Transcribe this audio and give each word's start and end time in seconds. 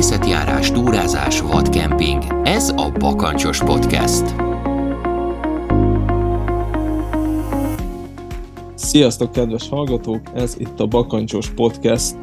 Természetjárás, 0.00 0.72
túrázás, 0.72 1.40
vadkemping. 1.40 2.22
Ez 2.44 2.68
a 2.68 2.92
Bakancsos 2.98 3.58
Podcast. 3.58 4.34
Sziasztok, 8.74 9.32
kedves 9.32 9.68
hallgatók! 9.68 10.20
Ez 10.34 10.56
itt 10.58 10.80
a 10.80 10.86
Bakancsos 10.86 11.50
Podcast. 11.50 12.16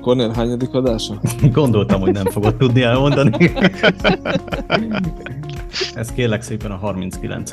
Kornél, 0.00 0.30
hányadik 0.30 0.74
adása? 0.74 1.20
Gondoltam, 1.52 2.00
hogy 2.00 2.12
nem 2.12 2.24
fogod 2.24 2.56
tudni 2.56 2.82
elmondani. 2.82 3.50
Ez 5.94 6.12
kérlek 6.12 6.42
szépen 6.42 6.70
a 6.70 6.76
39. 6.76 7.50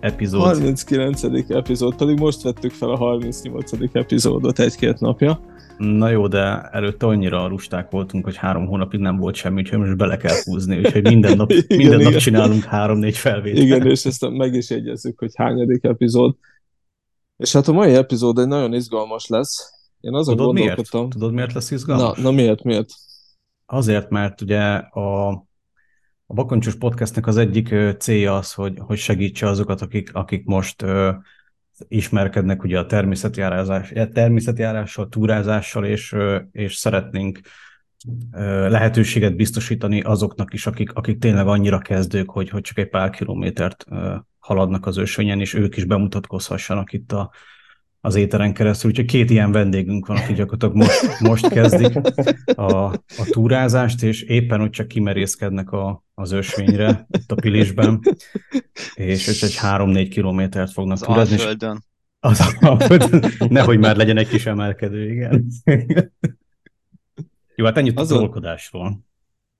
epizód. 0.00 0.42
39. 0.42 1.22
epizód, 1.48 1.94
pedig 1.94 2.18
most 2.18 2.42
vettük 2.42 2.72
fel 2.72 2.90
a 2.90 2.96
38. 2.96 3.72
epizódot 3.92 4.58
egy-két 4.58 5.00
napja. 5.00 5.40
Na 5.78 6.08
jó, 6.08 6.26
de 6.26 6.60
előtte 6.60 7.06
annyira 7.06 7.46
lusták 7.46 7.90
voltunk, 7.90 8.24
hogy 8.24 8.36
három 8.36 8.66
hónapig 8.66 9.00
nem 9.00 9.16
volt 9.16 9.34
semmi, 9.34 9.60
úgyhogy 9.60 9.78
most 9.78 9.96
bele 9.96 10.16
kell 10.16 10.36
húzni, 10.44 10.78
úgyhogy 10.78 11.02
minden 11.02 11.36
nap, 11.36 11.50
igen, 11.52 11.64
minden 11.68 12.00
igen. 12.00 12.12
nap 12.12 12.20
csinálunk 12.20 12.64
három-négy 12.64 13.16
felvételt. 13.16 13.64
Igen, 13.64 13.86
és 13.86 14.04
ezt 14.04 14.30
meg 14.30 14.54
is 14.54 14.70
egyezzük, 14.70 15.18
hogy 15.18 15.30
hányadik 15.34 15.84
epizód. 15.84 16.36
És 17.36 17.52
hát 17.52 17.68
a 17.68 17.72
mai 17.72 17.94
epizód 17.94 18.38
egy 18.38 18.46
nagyon 18.46 18.74
izgalmas 18.74 19.26
lesz. 19.26 19.72
Én 20.00 20.14
azon 20.14 20.36
Tudod 20.36 20.54
gondolkodtam... 20.54 21.00
Miért? 21.00 21.12
Tudod, 21.12 21.32
miért 21.32 21.52
lesz 21.52 21.70
izgalmas? 21.70 22.16
Na, 22.16 22.22
na 22.22 22.30
miért, 22.30 22.62
miért? 22.62 22.90
Azért, 23.66 24.10
mert 24.10 24.40
ugye 24.40 24.62
a, 24.74 25.28
a 26.26 26.34
Bakoncsos 26.34 26.74
Podcastnek 26.74 27.26
az 27.26 27.36
egyik 27.36 27.74
célja 27.98 28.36
az, 28.36 28.52
hogy, 28.52 28.78
hogy 28.78 28.98
segítse 28.98 29.48
azokat, 29.48 29.80
akik, 29.80 30.14
akik 30.14 30.44
most 30.44 30.84
ismerkednek 31.88 32.62
ugye 32.62 32.78
a 32.78 32.86
természetjárás, 32.86 33.92
természetjárással, 34.12 35.08
túrázással, 35.08 35.84
és, 35.84 36.16
és 36.52 36.74
szeretnénk 36.74 37.40
lehetőséget 38.68 39.36
biztosítani 39.36 40.00
azoknak 40.00 40.52
is, 40.52 40.66
akik, 40.66 40.92
akik 40.92 41.18
tényleg 41.18 41.46
annyira 41.46 41.78
kezdők, 41.78 42.30
hogy, 42.30 42.48
hogy 42.48 42.60
csak 42.60 42.78
egy 42.78 42.88
pár 42.88 43.10
kilométert 43.10 43.84
haladnak 44.38 44.86
az 44.86 44.96
ösvényen, 44.96 45.40
és 45.40 45.54
ők 45.54 45.76
is 45.76 45.84
bemutatkozhassanak 45.84 46.92
itt 46.92 47.12
a, 47.12 47.30
az 48.04 48.14
éteren 48.14 48.54
keresztül. 48.54 48.90
Úgyhogy 48.90 49.04
két 49.04 49.30
ilyen 49.30 49.52
vendégünk 49.52 50.06
van, 50.06 50.16
aki 50.16 50.32
gyakorlatilag 50.32 50.74
most, 50.74 51.20
most 51.20 51.48
kezdik 51.48 51.96
a, 52.54 52.72
a 52.92 53.24
túrázást, 53.30 54.02
és 54.02 54.22
éppen 54.22 54.60
ott 54.60 54.72
csak 54.72 54.88
kimerészkednek 54.88 55.70
a, 55.70 56.04
az 56.14 56.32
ösvényre, 56.32 57.06
itt 57.10 57.32
a 57.32 57.34
Pilisben, 57.34 58.00
és 58.94 59.28
ők 59.28 59.42
egy 59.42 59.56
három-négy 59.56 60.08
kilométert 60.08 60.72
fognak 60.72 60.96
az 61.00 61.00
túrázni. 61.00 61.34
Alföldön. 61.34 61.84
Az 62.20 62.56
Alföldön. 62.60 63.24
Nehogy 63.48 63.78
már 63.78 63.96
legyen 63.96 64.16
egy 64.16 64.28
kis 64.28 64.46
emelkedő, 64.46 65.10
igen. 65.10 65.46
Jó, 67.56 67.64
hát 67.64 67.76
ennyit 67.76 67.98
a 67.98 68.04
dolgodásról. 68.04 69.04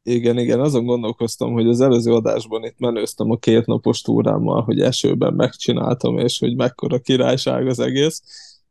Igen, 0.06 0.38
igen, 0.38 0.60
azon 0.60 0.84
gondolkoztam, 0.84 1.52
hogy 1.52 1.68
az 1.68 1.80
előző 1.80 2.12
adásban 2.12 2.64
itt 2.64 2.78
menőztem 2.78 3.30
a 3.30 3.36
két 3.36 3.66
napos 3.66 4.00
túrámmal, 4.00 4.62
hogy 4.62 4.80
esőben 4.80 5.34
megcsináltam, 5.34 6.18
és 6.18 6.38
hogy 6.38 6.56
mekkora 6.56 6.98
királyság 6.98 7.66
az 7.66 7.78
egész. 7.78 8.22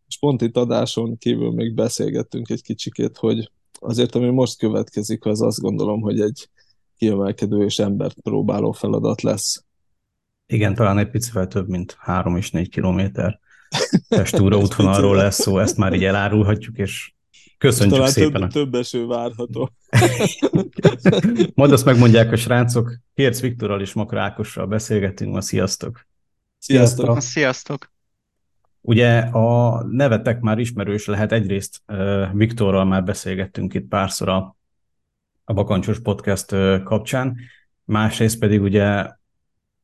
És 0.07 0.17
pont 0.19 0.41
itt 0.41 0.57
adáson 0.57 1.17
kívül 1.17 1.51
még 1.51 1.73
beszélgettünk 1.73 2.49
egy 2.49 2.61
kicsikét, 2.61 3.17
hogy 3.17 3.51
azért, 3.79 4.15
ami 4.15 4.29
most 4.29 4.57
következik, 4.57 5.25
az 5.25 5.41
azt 5.41 5.59
gondolom, 5.59 6.01
hogy 6.01 6.19
egy 6.19 6.49
kiemelkedő 6.97 7.63
és 7.63 7.79
embert 7.79 8.21
próbáló 8.21 8.71
feladat 8.71 9.21
lesz. 9.21 9.65
Igen, 10.45 10.75
talán 10.75 10.97
egy 10.97 11.09
picivel 11.09 11.47
több, 11.47 11.67
mint 11.67 11.95
három 11.99 12.37
és 12.37 12.51
négy 12.51 12.69
kilométer 12.69 13.39
testúra 14.07 14.57
útvonalról 14.57 15.15
lesz 15.15 15.41
szó, 15.41 15.57
ezt 15.57 15.77
már 15.77 15.93
így 15.93 16.03
elárulhatjuk, 16.03 16.77
és 16.77 17.13
Köszönjük 17.57 17.95
Talán 17.95 18.11
szépen. 18.11 18.41
Több, 18.41 18.51
több 18.51 18.73
eső 18.75 19.05
várható. 19.05 19.71
Majd 21.55 21.71
azt 21.71 21.85
megmondják 21.85 22.31
a 22.31 22.35
srácok. 22.35 22.93
Kérc 23.13 23.41
Viktorral 23.41 23.81
és 23.81 23.93
Makra 23.93 24.21
Ákossal 24.21 24.65
beszélgetünk 24.65 25.33
ma. 25.33 25.41
Sziasztok! 25.41 26.07
Sziasztok! 26.57 27.21
Sziasztok! 27.21 27.91
Ugye 28.81 29.19
a 29.19 29.83
nevetek 29.83 30.39
már 30.39 30.59
ismerős 30.59 31.05
lehet. 31.05 31.31
Egyrészt 31.31 31.81
Viktorral 32.33 32.85
már 32.85 33.03
beszélgettünk 33.03 33.73
itt 33.73 33.87
párszor 33.87 34.29
a, 34.29 34.57
a 35.43 35.53
Bakancsos 35.53 35.99
Podcast 35.99 36.55
kapcsán, 36.83 37.37
másrészt 37.83 38.39
pedig 38.39 38.61
ugye 38.61 39.07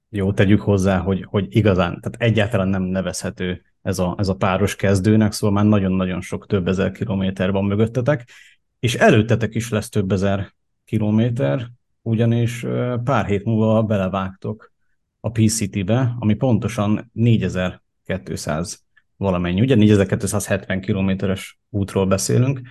jó, 0.10 0.34
tegyük 0.34 0.62
hozzá, 0.62 0.98
hogy, 0.98 1.26
hogy 1.30 1.56
igazán, 1.56 2.02
tehát 2.02 2.32
egyáltalán 2.32 2.68
nem 2.68 2.82
nevezhető 2.82 3.62
ez 3.82 4.00
a, 4.00 4.16
ez 4.18 4.28
a 4.28 4.36
páros 4.36 4.76
kezdőnek, 4.76 5.32
szóval 5.32 5.56
már 5.56 5.66
nagyon-nagyon 5.66 6.22
sok 6.22 6.48
több 6.48 6.68
ezer 6.68 6.92
kilométer 6.92 7.52
van 7.52 7.66
mögöttetek, 7.66 8.30
és 8.80 8.96
előttetek 8.96 9.56
is 9.56 9.70
lesz 9.70 9.90
több 9.90 10.12
ezer 10.12 10.54
kilométer, 10.86 11.70
ugyanis 12.02 12.66
pár 13.04 13.26
hét 13.26 13.46
múlva 13.46 13.84
belevágtok 13.84 14.72
a 15.20 15.32
PCT-be, 15.32 16.16
ami 16.20 16.34
pontosan 16.34 17.10
4200 17.14 18.84
valamennyi, 19.18 19.62
ugye 19.62 19.76
4270 19.76 20.82
kilométeres 20.82 21.60
útról 21.70 22.06
beszélünk, 22.06 22.62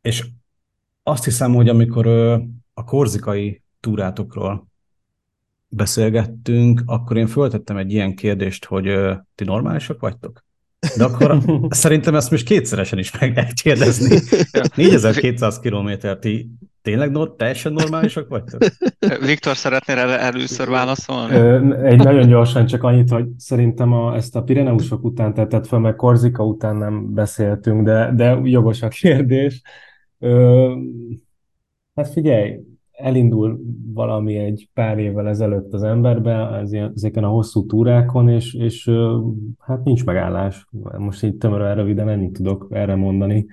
és 0.00 0.26
azt 1.02 1.24
hiszem, 1.24 1.54
hogy 1.54 1.68
amikor 1.68 2.06
a 2.74 2.84
korzikai 2.84 3.62
túrátokról 3.80 4.68
beszélgettünk, 5.68 6.82
akkor 6.86 7.16
én 7.16 7.26
föltettem 7.26 7.76
egy 7.76 7.92
ilyen 7.92 8.14
kérdést, 8.14 8.64
hogy 8.64 9.16
ti 9.34 9.44
normálisak 9.44 10.00
vagytok? 10.00 10.44
De 10.96 11.04
akkor 11.04 11.38
szerintem 11.68 12.14
ezt 12.14 12.30
most 12.30 12.44
kétszeresen 12.44 12.98
is 12.98 13.18
meg 13.20 13.34
lehet 13.34 13.60
kérdezni. 13.60 14.18
4200 14.74 15.60
kilométer, 15.60 16.18
ti 16.18 16.50
tényleg 16.82 17.10
no, 17.10 17.26
teljesen 17.26 17.72
normálisak 17.72 18.28
vagytok? 18.28 18.64
Viktor, 19.26 19.56
szeretnél 19.56 19.96
el, 19.98 20.10
először 20.10 20.68
válaszolni? 20.68 21.34
Egy 21.84 21.98
nagyon 21.98 22.28
gyorsan 22.28 22.66
csak 22.66 22.82
annyit, 22.82 23.10
hogy 23.10 23.26
szerintem 23.36 23.92
a, 23.92 24.14
ezt 24.16 24.36
a 24.36 24.42
Pireneusok 24.42 25.04
után 25.04 25.34
tettet 25.34 25.66
fel, 25.66 25.78
meg 25.78 25.96
Korzika 25.96 26.44
után 26.44 26.76
nem 26.76 27.14
beszéltünk, 27.14 27.84
de, 27.84 28.12
de 28.14 28.40
jogos 28.42 28.82
a 28.82 28.88
kérdés. 28.88 29.62
Ö, 30.18 30.72
hát 31.94 32.08
figyelj, 32.12 32.60
elindul 32.98 33.60
valami 33.92 34.36
egy 34.36 34.68
pár 34.74 34.98
évvel 34.98 35.28
ezelőtt 35.28 35.72
az 35.72 35.82
emberbe, 35.82 36.32
ezeken 36.94 37.24
a 37.24 37.28
hosszú 37.28 37.66
túrákon, 37.66 38.28
és, 38.28 38.54
és 38.54 38.90
hát 39.58 39.84
nincs 39.84 40.04
megállás. 40.04 40.68
Most 40.98 41.22
így 41.22 41.36
tömöre 41.36 41.74
röviden 41.74 42.08
ennyit 42.08 42.32
tudok 42.32 42.66
erre 42.70 42.94
mondani. 42.94 43.46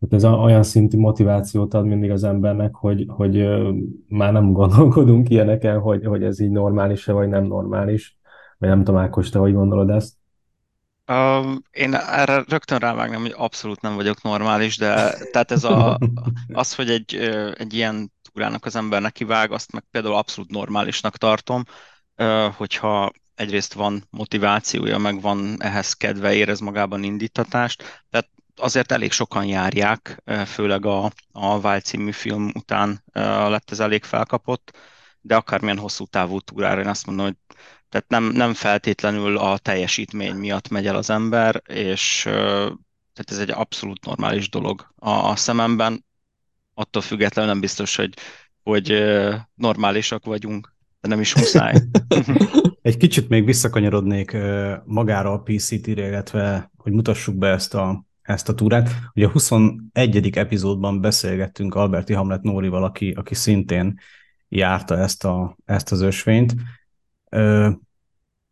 Hát 0.00 0.12
ez 0.12 0.24
olyan 0.24 0.62
szintű 0.62 0.98
motivációt 0.98 1.74
ad 1.74 1.86
mindig 1.86 2.10
az 2.10 2.24
embernek, 2.24 2.74
hogy, 2.74 3.04
hogy 3.08 3.48
már 4.08 4.32
nem 4.32 4.52
gondolkodunk 4.52 5.30
ilyeneken, 5.30 5.78
hogy, 5.78 6.04
hogy 6.04 6.22
ez 6.22 6.40
így 6.40 6.50
normális-e, 6.50 7.12
vagy 7.12 7.28
nem 7.28 7.44
normális. 7.44 8.18
Vagy 8.58 8.68
nem 8.68 8.84
tudom, 8.84 9.00
Ákos, 9.00 9.28
te 9.28 9.38
hogy 9.38 9.52
gondolod 9.52 9.90
ezt? 9.90 10.14
Uh, 11.06 11.56
én 11.70 11.94
erre 11.94 12.44
rögtön 12.48 12.78
rávágnám, 12.78 13.20
hogy 13.20 13.34
abszolút 13.36 13.80
nem 13.80 13.94
vagyok 13.94 14.22
normális, 14.22 14.76
de 14.76 15.14
tehát 15.32 15.50
ez 15.50 15.64
a, 15.64 15.98
az, 16.52 16.74
hogy 16.74 16.90
egy, 16.90 17.14
egy 17.54 17.74
ilyen 17.74 18.12
túrának 18.32 18.64
az 18.64 18.76
ember 18.76 19.00
nekivág, 19.00 19.52
azt 19.52 19.72
meg 19.72 19.84
például 19.90 20.14
abszolút 20.14 20.50
normálisnak 20.50 21.16
tartom, 21.16 21.62
hogyha 22.56 23.10
egyrészt 23.34 23.72
van 23.72 24.06
motivációja, 24.10 24.98
meg 24.98 25.20
van 25.20 25.62
ehhez 25.62 25.92
kedve, 25.92 26.34
érez 26.34 26.60
magában 26.60 27.02
indítatást, 27.02 28.04
tehát 28.10 28.28
azért 28.56 28.92
elég 28.92 29.12
sokan 29.12 29.44
járják, 29.44 30.22
főleg 30.46 30.86
a, 30.86 31.12
a 31.32 31.58
Wild 31.58 31.82
című 31.82 32.10
film 32.10 32.50
után 32.54 33.04
lett 33.48 33.70
ez 33.70 33.80
elég 33.80 34.04
felkapott, 34.04 34.78
de 35.20 35.36
akármilyen 35.36 35.78
hosszú 35.78 36.06
távú 36.06 36.40
túrára 36.40 36.80
én 36.80 36.86
azt 36.86 37.06
mondom, 37.06 37.24
hogy 37.24 37.36
tehát 37.88 38.08
nem, 38.08 38.24
nem 38.24 38.54
feltétlenül 38.54 39.38
a 39.38 39.58
teljesítmény 39.58 40.34
miatt 40.34 40.68
megy 40.68 40.86
el 40.86 40.96
az 40.96 41.10
ember, 41.10 41.62
és 41.66 42.20
tehát 43.12 43.30
ez 43.30 43.38
egy 43.38 43.50
abszolút 43.50 44.04
normális 44.04 44.48
dolog 44.48 44.92
a, 44.96 45.10
a 45.10 45.36
szememben 45.36 46.04
attól 46.80 47.02
függetlenül 47.02 47.50
nem 47.50 47.60
biztos, 47.60 47.96
hogy, 47.96 48.14
hogy 48.62 49.02
normálisak 49.54 50.24
vagyunk, 50.24 50.74
de 51.00 51.08
nem 51.08 51.20
is 51.20 51.34
muszáj. 51.34 51.74
Egy 52.82 52.96
kicsit 52.96 53.28
még 53.28 53.44
visszakanyarodnék 53.44 54.36
magára 54.84 55.32
a 55.32 55.42
PCT-re, 55.42 56.06
illetve 56.06 56.70
hogy 56.76 56.92
mutassuk 56.92 57.34
be 57.34 57.48
ezt 57.48 57.74
a, 57.74 58.04
ezt 58.22 58.48
a 58.48 58.54
túrát. 58.54 58.90
Ugye 59.14 59.26
a 59.26 59.30
21. 59.30 60.30
epizódban 60.36 61.00
beszélgettünk 61.00 61.74
Alberti 61.74 62.12
Hamlet 62.12 62.42
Nórival, 62.42 62.84
aki, 62.84 63.10
aki 63.10 63.34
szintén 63.34 64.00
járta 64.48 64.98
ezt, 64.98 65.24
a, 65.24 65.56
ezt 65.64 65.92
az 65.92 66.00
ösvényt, 66.00 66.54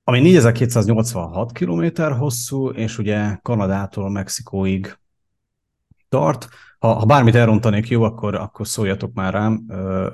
ami 0.05 0.21
4286 0.21 1.53
km 1.53 2.03
hosszú, 2.03 2.69
és 2.69 2.99
ugye 2.99 3.39
Kanadától 3.43 4.11
Mexikóig 4.11 4.99
tart. 6.09 6.49
Ha, 6.79 6.93
ha 6.93 7.05
bármit 7.05 7.35
elrontanék 7.35 7.89
jó, 7.89 8.03
akkor, 8.03 8.35
akkor 8.35 8.67
szóljatok 8.67 9.13
már 9.13 9.33
rám. 9.33 9.65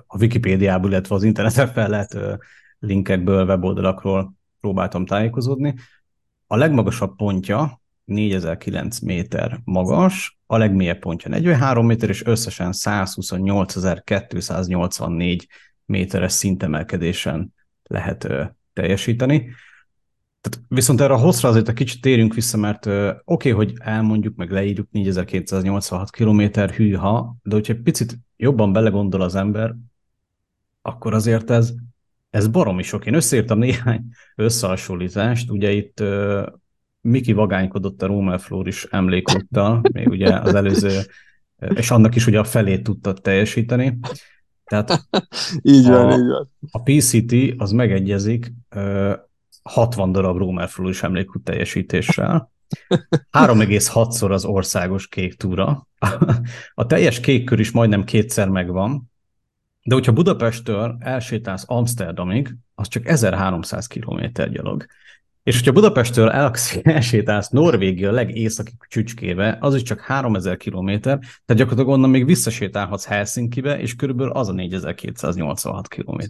A 0.07 0.19
Wikipédiából, 0.19 0.91
illetve 0.91 1.15
az 1.15 1.23
interneten 1.23 1.69
fel 1.69 1.89
lehet 1.89 2.19
linkekből, 2.79 3.47
weboldalakról 3.47 4.35
próbáltam 4.61 5.07
tájékozódni. 5.07 5.75
A 6.47 6.57
legmagasabb 6.57 7.17
pontja 7.17 7.81
4009 8.05 8.99
méter 8.99 9.61
magas, 9.65 10.39
a 10.47 10.57
legmélyebb 10.57 10.99
pontja 10.99 11.31
43 11.31 11.87
méter, 11.87 12.09
és 12.09 12.25
összesen 12.25 12.71
128.284 12.73 15.41
méteres 15.87 16.33
szintemelkedésen 16.33 17.55
lehet 17.83 18.29
teljesíteni. 18.73 19.51
Tehát 20.45 20.67
viszont 20.69 21.01
erre 21.01 21.13
a 21.13 21.19
hosszra 21.19 21.49
azért 21.49 21.69
egy 21.69 21.75
kicsit 21.75 22.01
térjünk 22.01 22.35
vissza, 22.35 22.57
mert 22.57 22.87
oké, 22.87 23.23
okay, 23.25 23.53
hogy 23.53 23.73
elmondjuk, 23.79 24.37
meg 24.37 24.51
leírjuk 24.51 24.89
4286 24.91 26.11
km 26.11 26.41
hűha, 26.77 27.37
de 27.43 27.55
hogyha 27.55 27.73
egy 27.73 27.83
picit 27.83 28.19
jobban 28.37 28.73
belegondol 28.73 29.21
az 29.21 29.35
ember, 29.35 29.75
akkor 30.83 31.15
azért 31.15 31.51
ez, 31.51 31.75
ez 32.31 32.49
baromi 32.49 32.83
sok. 32.83 33.07
Én 33.07 33.15
összeírtam 33.15 33.59
néhány 33.59 34.05
összehasonlítást, 34.35 35.51
ugye 35.51 35.71
itt 35.71 36.01
uh, 36.01 36.47
Miki 37.01 37.33
vagánykodott 37.33 38.03
a 38.03 38.07
Rómel 38.07 38.39
Flóris 38.39 38.85
emlékúttal, 38.85 39.81
még 39.93 40.09
ugye 40.09 40.39
az 40.39 40.55
előző, 40.55 41.01
és 41.75 41.91
annak 41.91 42.15
is 42.15 42.27
ugye 42.27 42.39
a 42.39 42.45
felét 42.45 42.83
tudta 42.83 43.13
teljesíteni. 43.13 43.99
Tehát 44.65 45.09
így 45.63 45.87
van, 45.87 46.11
a, 46.11 46.17
így 46.17 46.27
van. 46.27 46.51
A 46.71 46.83
PCT 46.83 47.35
az 47.57 47.71
megegyezik 47.71 48.53
uh, 48.77 49.15
60 49.69 50.13
darab 50.13 50.37
Rómel 50.37 50.69
Flóris 50.69 51.03
emlékút 51.03 51.45
teljesítéssel, 51.45 52.53
3,6-szor 53.33 54.31
az 54.31 54.45
országos 54.45 55.09
kék 55.09 55.35
túra. 55.35 55.89
A 56.75 56.87
teljes 56.87 57.21
kék 57.21 57.45
kör 57.45 57.59
is 57.59 57.71
majdnem 57.71 58.05
kétszer 58.05 58.49
megvan, 58.49 59.11
de 59.83 59.95
hogyha 59.95 60.13
Budapesttől 60.13 60.97
elsétálsz 61.01 61.65
Amsterdamig, 61.67 62.57
az 62.75 62.89
csak 62.89 63.07
1300 63.09 63.87
km 63.87 64.25
gyalog. 64.51 64.87
És 65.45 65.57
hogyha 65.57 65.73
Budapesttől 65.73 66.29
elsétálsz 66.83 67.49
Norvégia 67.49 68.11
legészaki 68.11 68.73
csücskébe, 68.89 69.57
az 69.61 69.75
is 69.75 69.83
csak 69.83 70.01
3000 70.01 70.57
km, 70.57 70.91
tehát 71.01 71.23
gyakorlatilag 71.47 71.89
onnan 71.89 72.11
még 72.11 72.25
visszasétálhatsz 72.25 73.07
Helsinkibe, 73.07 73.79
és 73.79 73.97
körülbelül 73.97 74.33
az 74.33 74.49
a 74.49 74.53
4286 74.53 75.89
km. 75.89 76.21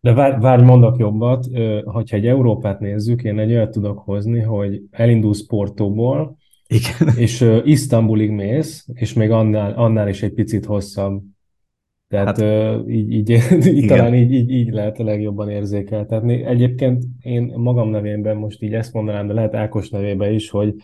De 0.00 0.12
várj, 0.12 0.40
várj, 0.40 0.62
mondok 0.62 0.98
jobbat, 0.98 1.46
hogyha 1.84 2.16
egy 2.16 2.26
Európát 2.26 2.80
nézzük, 2.80 3.22
én 3.22 3.38
egy 3.38 3.52
olyat 3.52 3.70
tudok 3.70 3.98
hozni, 3.98 4.40
hogy 4.40 4.82
elindulsz 4.90 5.46
Portóból, 5.46 6.36
Igen. 6.66 7.16
és 7.16 7.60
Isztambulig 7.64 8.30
mész, 8.30 8.86
és 8.92 9.12
még 9.12 9.30
annál, 9.30 9.72
annál 9.72 10.08
is 10.08 10.22
egy 10.22 10.32
picit 10.32 10.64
hosszabb 10.64 11.22
tehát 12.08 12.26
hát, 12.26 12.38
uh, 12.40 12.90
így, 12.92 13.12
így, 13.12 13.30
így 13.76 13.86
talán 13.86 14.14
így, 14.14 14.32
így, 14.32 14.50
így 14.50 14.70
lehet 14.70 14.98
a 14.98 15.04
legjobban 15.04 15.50
érzékeltetni. 15.50 16.44
Egyébként 16.44 17.04
én 17.20 17.52
magam 17.56 17.90
nevében 17.90 18.36
most 18.36 18.62
így 18.62 18.74
ezt 18.74 18.92
mondanám, 18.92 19.26
de 19.26 19.32
lehet 19.32 19.54
Ákos 19.54 19.88
nevében 19.88 20.32
is, 20.32 20.50
hogy 20.50 20.74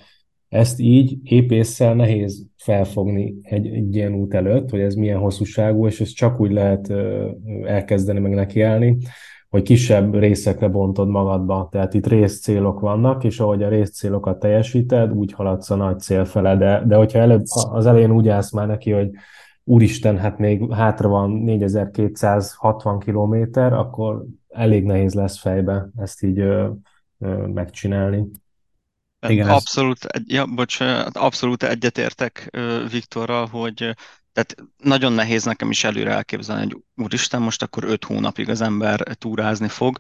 ezt 0.49 0.81
így 0.81 1.17
épésszel 1.23 1.95
nehéz 1.95 2.47
felfogni 2.57 3.35
egy, 3.43 3.67
egy 3.67 3.95
ilyen 3.95 4.15
út 4.15 4.35
előtt, 4.35 4.71
hogy 4.71 4.81
ez 4.81 4.95
milyen 4.95 5.19
hosszúságú, 5.19 5.87
és 5.87 6.01
ezt 6.01 6.15
csak 6.15 6.41
úgy 6.41 6.53
lehet 6.53 6.89
uh, 6.89 7.31
elkezdeni, 7.65 8.19
meg 8.19 8.35
nekiállni, 8.35 8.97
hogy 9.49 9.63
kisebb 9.63 10.15
részekre 10.15 10.69
bontod 10.69 11.09
magadba. 11.09 11.69
Tehát 11.71 11.95
itt 11.95 12.07
részcélok 12.07 12.81
vannak, 12.81 13.25
és 13.25 13.41
ahogy 13.41 13.63
a 13.63 13.69
részcélokat 13.69 14.39
teljesíted, 14.39 15.13
úgy 15.13 15.33
haladsz 15.33 15.71
a 15.71 15.75
nagy 15.75 15.99
cél 15.99 16.25
fele. 16.25 16.57
De, 16.57 16.83
de 16.87 16.97
hogyha 16.97 17.19
előbb, 17.19 17.43
az 17.71 17.87
elején 17.87 18.11
úgy 18.11 18.29
állsz 18.29 18.53
már 18.53 18.67
neki, 18.67 18.91
hogy 18.91 19.11
úristen, 19.65 20.19
hát 20.19 20.39
még 20.39 20.73
hátra 20.73 21.09
van 21.09 21.31
4260 21.31 22.99
kilométer, 22.99 23.73
akkor 23.73 24.25
elég 24.49 24.85
nehéz 24.85 25.15
lesz 25.15 25.39
fejbe 25.39 25.89
ezt 25.97 26.23
így 26.23 26.39
ö, 26.39 26.71
ö, 27.19 27.47
megcsinálni. 27.47 28.25
Igen, 29.29 29.49
abszolút, 29.49 30.05
ez... 30.05 30.23
ja, 30.27 30.47
bocs, 30.47 30.81
abszolút 31.13 31.63
egyetértek 31.63 32.51
Viktorral, 32.91 33.47
hogy 33.47 33.95
tehát 34.33 34.57
nagyon 34.77 35.13
nehéz 35.13 35.45
nekem 35.45 35.71
is 35.71 35.85
előre 35.85 36.11
elképzelni, 36.11 36.63
hogy 36.63 36.83
úristen, 37.05 37.43
most 37.43 37.63
akkor 37.63 37.85
öt 37.85 38.05
hónapig 38.05 38.49
az 38.49 38.61
ember 38.61 39.01
túrázni 39.01 39.69
fog. 39.69 39.97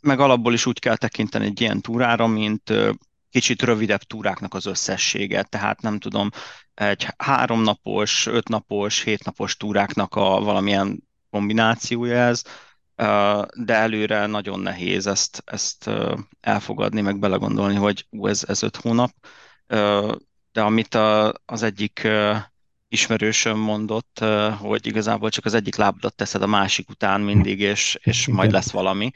Meg 0.00 0.20
alapból 0.20 0.52
is 0.52 0.66
úgy 0.66 0.78
kell 0.78 0.96
tekinteni 0.96 1.44
egy 1.46 1.60
ilyen 1.60 1.80
túrára, 1.80 2.26
mint 2.26 2.72
kicsit 3.34 3.62
rövidebb 3.62 4.02
túráknak 4.02 4.54
az 4.54 4.66
összessége, 4.66 5.42
tehát 5.42 5.80
nem 5.80 5.98
tudom, 5.98 6.30
egy 6.74 7.06
háromnapos, 7.16 8.26
ötnapos, 8.26 9.02
hétnapos 9.02 9.56
túráknak 9.56 10.14
a 10.14 10.40
valamilyen 10.40 11.02
kombinációja 11.30 12.16
ez, 12.16 12.42
de 13.56 13.74
előre 13.74 14.26
nagyon 14.26 14.60
nehéz 14.60 15.06
ezt, 15.06 15.42
ezt 15.44 15.90
elfogadni, 16.40 17.00
meg 17.00 17.18
belegondolni, 17.18 17.74
hogy 17.74 18.06
ú, 18.10 18.26
ez, 18.26 18.44
ez 18.46 18.62
öt 18.62 18.76
hónap. 18.76 19.10
De 20.52 20.62
amit 20.62 20.94
a, 20.94 21.34
az 21.44 21.62
egyik 21.62 22.08
ismerősöm 22.88 23.58
mondott, 23.58 24.24
hogy 24.58 24.86
igazából 24.86 25.30
csak 25.30 25.44
az 25.44 25.54
egyik 25.54 25.76
lábadat 25.76 26.14
teszed 26.14 26.42
a 26.42 26.46
másik 26.46 26.88
után 26.88 27.20
mindig, 27.20 27.60
és, 27.60 27.98
és 28.02 28.26
majd 28.26 28.50
lesz 28.50 28.70
valami. 28.70 29.10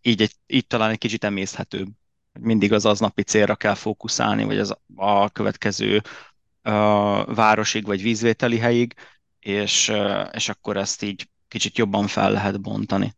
Így, 0.00 0.22
egy, 0.22 0.34
így 0.46 0.66
talán 0.66 0.90
egy 0.90 0.98
kicsit 0.98 1.24
emészhetőbb. 1.24 1.88
Mindig 2.40 2.72
az 2.72 2.86
aznapi 2.86 3.22
célra 3.22 3.54
kell 3.54 3.74
fókuszálni, 3.74 4.44
vagy 4.44 4.58
az 4.58 4.76
a 4.96 5.30
következő 5.30 6.00
városig 7.34 7.86
vagy 7.86 8.02
vízvételi 8.02 8.58
helyig, 8.58 8.94
és, 9.40 9.92
és 10.32 10.48
akkor 10.48 10.76
ezt 10.76 11.02
így 11.02 11.28
kicsit 11.48 11.78
jobban 11.78 12.06
fel 12.06 12.32
lehet 12.32 12.60
bontani. 12.60 13.12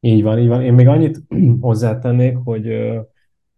Így 0.00 0.22
van, 0.22 0.38
így 0.38 0.48
van. 0.48 0.62
Én 0.62 0.74
még 0.74 0.88
annyit 0.88 1.20
hozzátennék, 1.60 2.36
hogy 2.44 2.66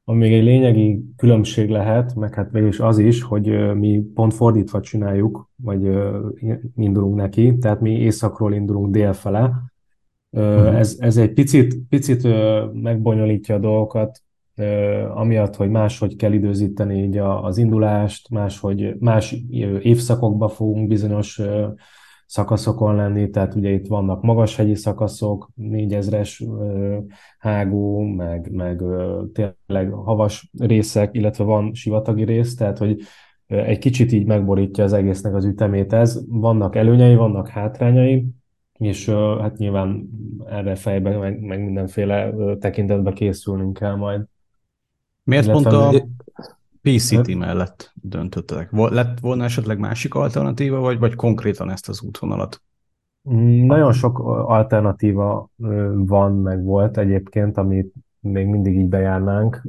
ami 0.05 0.19
még 0.19 0.33
egy 0.33 0.45
lényegi 0.45 1.05
különbség 1.17 1.69
lehet, 1.69 2.15
meg 2.15 2.35
hát 2.35 2.51
végül 2.51 2.69
is 2.69 2.81
az 2.81 2.99
is, 2.99 3.23
hogy 3.23 3.75
mi 3.75 4.03
pont 4.15 4.35
fordítva 4.35 4.81
csináljuk, 4.81 5.51
vagy 5.57 5.89
indulunk 6.77 7.17
neki, 7.17 7.59
tehát 7.59 7.81
mi 7.81 7.91
északról 7.91 8.55
indulunk 8.55 8.93
délfele. 8.93 9.53
Uh-huh. 10.31 10.79
Ez, 10.79 10.97
ez 10.99 11.17
egy 11.17 11.33
picit, 11.33 11.77
picit 11.89 12.23
megbonyolítja 12.73 13.55
a 13.55 13.59
dolgokat, 13.59 14.23
amiatt, 15.15 15.57
hogy 15.57 15.71
máshogy 15.71 16.17
kell 16.17 16.33
időzíteni 16.33 17.03
így 17.03 17.17
az 17.19 17.59
indulást, 17.59 18.31
máshogy 18.31 18.97
más 18.99 19.37
évszakokba 19.81 20.49
fogunk 20.49 20.89
bizonyos 20.89 21.41
szakaszokon 22.27 22.95
lenni, 22.95 23.31
tehát 23.31 23.55
ugye 23.55 23.71
itt 23.71 23.87
vannak 23.87 24.23
magashegyi 24.23 24.75
szakaszok, 24.75 25.51
4000-es 25.57 26.45
hágó, 27.39 28.01
meg, 28.01 28.51
meg 28.53 28.83
tényleg 29.33 29.91
havas 29.93 30.51
részek, 30.59 31.15
illetve 31.15 31.45
van 31.45 31.75
sivatagi 31.75 32.25
rész, 32.25 32.55
tehát 32.55 32.79
hogy 32.79 33.01
egy 33.47 33.79
kicsit 33.79 34.13
így 34.13 34.27
megborítja 34.27 34.85
az 34.85 34.93
egésznek 34.93 35.35
az 35.35 35.45
ütemét 35.45 35.93
ez. 35.93 36.21
Vannak 36.29 36.77
előnyei, 36.77 37.15
vannak 37.15 37.49
hátrányai, 37.49 38.27
és 38.79 39.09
hát 39.41 39.57
nyilván 39.57 40.09
erre 40.47 40.75
fejben 40.75 41.19
meg, 41.19 41.41
meg 41.41 41.65
mindenféle 41.65 42.35
tekintetbe 42.59 43.13
készülnünk 43.13 43.79
kell 43.79 43.95
majd. 43.95 44.25
Miért 45.29 45.51
pont 45.51 45.67
a 45.67 45.93
PCT 46.83 47.35
mellett 47.35 47.93
döntöttek? 47.95 48.69
Lett 48.73 49.21
volna 49.21 49.45
esetleg 49.45 49.79
másik 49.79 50.15
alternatíva, 50.15 50.81
vagy, 50.81 50.99
vagy 50.99 51.15
konkrétan 51.15 51.71
ezt 51.71 51.89
az 51.89 52.03
útvonalat? 52.03 52.63
Mm, 53.31 53.67
nagyon 53.67 53.93
sok 53.93 54.19
alternatíva 54.47 55.51
van, 55.95 56.33
meg 56.33 56.65
volt 56.65 56.99
egyébként, 56.99 57.57
amit 57.57 57.93
még 58.21 58.47
mindig 58.47 58.77
így 58.77 58.89
bejárnánk, 58.89 59.63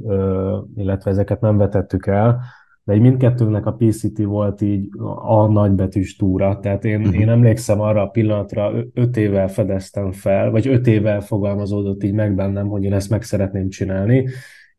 illetve 0.76 1.10
ezeket 1.10 1.40
nem 1.40 1.56
vetettük 1.56 2.06
el, 2.06 2.40
de 2.84 2.92
egy 2.92 3.00
mindkettőnek 3.00 3.66
a 3.66 3.72
PCT 3.72 4.18
volt 4.24 4.60
így 4.60 4.88
a 5.22 5.46
nagybetűs 5.46 6.16
túra. 6.16 6.58
Tehát 6.58 6.84
én, 6.84 7.00
uh-huh. 7.00 7.20
én 7.20 7.28
emlékszem 7.28 7.80
arra 7.80 8.02
a 8.02 8.08
pillanatra, 8.08 8.72
öt 8.94 9.16
évvel 9.16 9.48
fedeztem 9.48 10.12
fel, 10.12 10.50
vagy 10.50 10.66
öt 10.66 10.86
évvel 10.86 11.20
fogalmazódott 11.20 12.02
így 12.02 12.14
meg 12.14 12.34
bennem, 12.34 12.68
hogy 12.68 12.84
én 12.84 12.92
ezt 12.92 13.10
meg 13.10 13.22
szeretném 13.22 13.68
csinálni, 13.68 14.28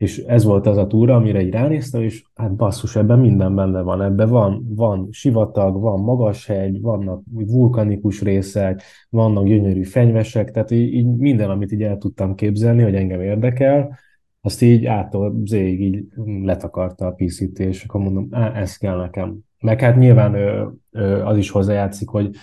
és 0.01 0.17
ez 0.17 0.43
volt 0.43 0.67
az 0.67 0.77
a 0.77 0.87
túra, 0.87 1.15
amire 1.15 1.41
így 1.41 1.51
ránéztem, 1.51 2.01
és 2.01 2.23
hát 2.35 2.55
basszus, 2.55 2.95
ebben 2.95 3.19
minden 3.19 3.55
benne 3.55 3.81
van. 3.81 4.01
Ebben 4.01 4.29
van, 4.29 4.65
van 4.75 5.07
sivatag, 5.11 5.81
van 5.81 5.99
magas 5.99 6.45
hegy, 6.45 6.81
vannak 6.81 7.21
vulkanikus 7.31 8.21
részek, 8.21 8.81
vannak 9.09 9.45
gyönyörű 9.45 9.83
fenyvesek, 9.83 10.51
tehát 10.51 10.71
így, 10.71 10.93
így 10.93 11.05
minden, 11.05 11.49
amit 11.49 11.71
így 11.71 11.83
el 11.83 11.97
tudtam 11.97 12.35
képzelni, 12.35 12.83
hogy 12.83 12.95
engem 12.95 13.21
érdekel, 13.21 13.97
azt 14.41 14.61
így 14.61 14.85
ától 14.85 15.41
zéig 15.45 15.81
így 15.81 16.05
letakarta 16.43 17.05
a 17.05 17.11
PCT, 17.11 17.59
és 17.59 17.83
akkor 17.83 18.01
mondom, 18.01 18.27
á, 18.31 18.53
ez 18.55 18.77
kell 18.77 18.97
nekem. 18.97 19.37
Meg 19.59 19.81
hát 19.81 19.95
nyilván 19.95 20.33
ö, 20.33 20.67
ö, 20.91 21.25
az 21.25 21.37
is 21.37 21.49
hozzájátszik, 21.49 22.09
hogy 22.09 22.35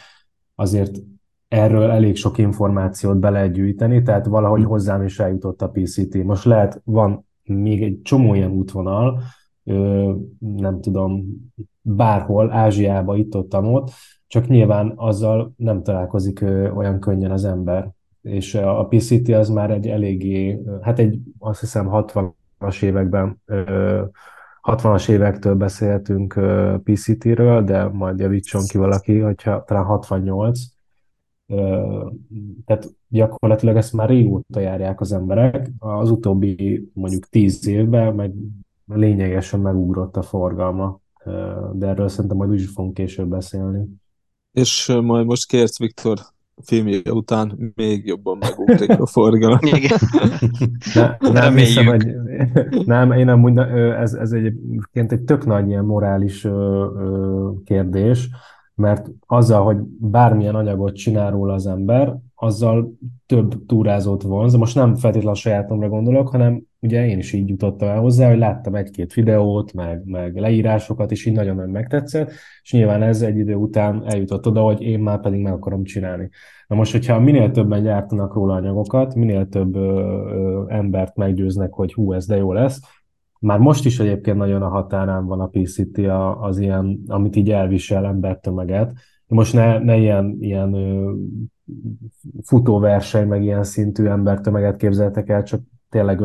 azért 0.54 0.96
erről 1.48 1.90
elég 1.90 2.16
sok 2.16 2.38
információt 2.38 3.18
be 3.18 3.30
lehet 3.30 3.52
gyűjteni, 3.52 4.02
tehát 4.02 4.26
valahogy 4.26 4.64
hozzám 4.64 5.02
is 5.02 5.18
eljutott 5.18 5.62
a 5.62 5.70
PCT. 5.70 6.24
Most 6.24 6.44
lehet, 6.44 6.80
van 6.84 7.26
még 7.48 7.82
egy 7.82 8.00
csomó 8.02 8.34
ilyen 8.34 8.50
útvonal, 8.50 9.22
nem 10.38 10.80
tudom, 10.80 11.26
bárhol, 11.80 12.52
Ázsiába, 12.52 13.16
itt 13.16 13.36
ott, 13.36 13.54
ott, 13.54 13.90
csak 14.26 14.46
nyilván 14.46 14.92
azzal 14.96 15.52
nem 15.56 15.82
találkozik 15.82 16.42
olyan 16.74 17.00
könnyen 17.00 17.30
az 17.30 17.44
ember. 17.44 17.90
És 18.22 18.54
a 18.54 18.86
PCT 18.86 19.28
az 19.28 19.48
már 19.48 19.70
egy 19.70 19.86
eléggé, 19.86 20.62
hát 20.80 20.98
egy 20.98 21.18
azt 21.38 21.60
hiszem 21.60 21.86
60 21.86 22.36
60-as 22.60 22.82
években 22.82 23.42
60-as 24.62 25.08
évektől 25.08 25.54
beszélhetünk 25.54 26.40
PCT-ről, 26.84 27.62
de 27.62 27.84
majd 27.84 28.18
javítson 28.18 28.62
ki 28.66 28.78
valaki, 28.78 29.18
hogyha 29.18 29.64
talán 29.64 29.84
68. 29.84 30.60
Tehát 32.64 32.90
gyakorlatilag 33.08 33.76
ezt 33.76 33.92
már 33.92 34.08
régóta 34.08 34.60
járják 34.60 35.00
az 35.00 35.12
emberek. 35.12 35.70
Az 35.78 36.10
utóbbi 36.10 36.90
mondjuk 36.94 37.26
10 37.26 37.66
évben 37.66 38.14
meg 38.14 38.32
lényegesen 38.86 39.60
megugrott 39.60 40.16
a 40.16 40.22
forgalma, 40.22 41.00
de 41.72 41.86
erről 41.86 42.08
szerintem 42.08 42.36
majd 42.36 42.50
úgy 42.50 42.62
fogunk 42.62 42.94
később 42.94 43.28
beszélni. 43.28 43.86
És 44.52 44.98
majd 45.02 45.26
most 45.26 45.46
kérsz, 45.46 45.78
Viktor, 45.78 46.18
filmje 46.62 47.12
után 47.12 47.72
még 47.74 48.06
jobban 48.06 48.38
megugrik 48.38 49.00
a 49.00 49.06
forgalom. 49.06 49.58
Igen. 49.76 49.98
Ne, 50.94 51.30
nem 51.32 51.56
hiszem, 51.56 51.86
hogy 51.86 52.06
nem, 52.84 53.12
én 53.12 53.24
nem, 53.24 53.58
ez, 54.00 54.12
ez 54.12 54.32
egyébként 54.32 55.12
egy 55.12 55.20
tök 55.22 55.46
nagy 55.46 55.68
ilyen 55.68 55.84
morális 55.84 56.44
ö, 56.44 56.50
ö, 56.50 57.50
kérdés, 57.64 58.28
mert 58.78 59.10
azzal, 59.26 59.64
hogy 59.64 59.76
bármilyen 60.00 60.54
anyagot 60.54 60.94
csinál 60.94 61.30
róla 61.30 61.54
az 61.54 61.66
ember, 61.66 62.16
azzal 62.34 62.92
több 63.26 63.66
túrázót 63.66 64.22
vonz. 64.22 64.54
Most 64.54 64.74
nem 64.74 64.94
feltétlenül 64.94 65.30
a 65.30 65.34
sajátomra 65.34 65.88
gondolok, 65.88 66.28
hanem 66.28 66.62
ugye 66.80 67.06
én 67.06 67.18
is 67.18 67.32
így 67.32 67.48
jutottam 67.48 67.88
el 67.88 68.00
hozzá, 68.00 68.28
hogy 68.28 68.38
láttam 68.38 68.74
egy-két 68.74 69.12
videót, 69.12 69.72
meg, 69.72 70.02
meg 70.04 70.36
leírásokat, 70.36 71.10
és 71.10 71.26
így 71.26 71.34
nagyon-nagyon 71.34 71.70
megtetszett, 71.70 72.30
és 72.62 72.72
nyilván 72.72 73.02
ez 73.02 73.22
egy 73.22 73.36
idő 73.36 73.54
után 73.54 74.02
eljutott 74.06 74.46
oda, 74.46 74.60
hogy 74.60 74.80
én 74.80 75.00
már 75.00 75.20
pedig 75.20 75.40
meg 75.40 75.52
akarom 75.52 75.84
csinálni. 75.84 76.30
Na 76.66 76.76
most, 76.76 76.92
hogyha 76.92 77.20
minél 77.20 77.50
többen 77.50 77.82
gyártanak 77.82 78.34
róla 78.34 78.54
anyagokat, 78.54 79.14
minél 79.14 79.48
több 79.48 79.76
ö, 79.76 79.80
ö, 79.80 80.64
embert 80.68 81.16
meggyőznek, 81.16 81.72
hogy 81.72 81.92
hú, 81.92 82.12
ez 82.12 82.26
de 82.26 82.36
jó 82.36 82.52
lesz, 82.52 82.80
már 83.38 83.58
most 83.58 83.84
is 83.84 84.00
egyébként 84.00 84.36
nagyon 84.36 84.62
a 84.62 84.68
határán 84.68 85.26
van 85.26 85.40
a 85.40 85.46
PCT 85.46 85.98
az 86.40 86.58
ilyen, 86.58 87.02
amit 87.06 87.36
így 87.36 87.50
elvisel 87.50 88.06
embertömeget. 88.06 88.92
Most 89.26 89.54
ne, 89.54 89.78
ne 89.78 89.96
ilyen, 89.96 90.36
ilyen 90.40 90.76
futóverseny, 92.42 93.28
meg 93.28 93.42
ilyen 93.42 93.62
szintű 93.62 94.04
embertömeget 94.04 94.76
képzeltek 94.76 95.28
el, 95.28 95.42
csak 95.42 95.60
tényleg 95.88 96.20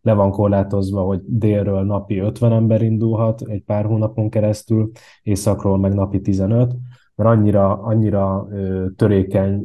le 0.00 0.12
van 0.12 0.30
korlátozva, 0.30 1.02
hogy 1.02 1.20
délről 1.26 1.82
napi 1.84 2.18
50 2.18 2.52
ember 2.52 2.82
indulhat 2.82 3.42
egy 3.46 3.62
pár 3.62 3.84
hónapon 3.84 4.30
keresztül, 4.30 4.90
északról 5.22 5.78
meg 5.78 5.94
napi 5.94 6.20
15, 6.20 6.74
mert 7.14 7.30
annyira, 7.30 7.82
annyira 7.82 8.48
törékeny 8.96 9.62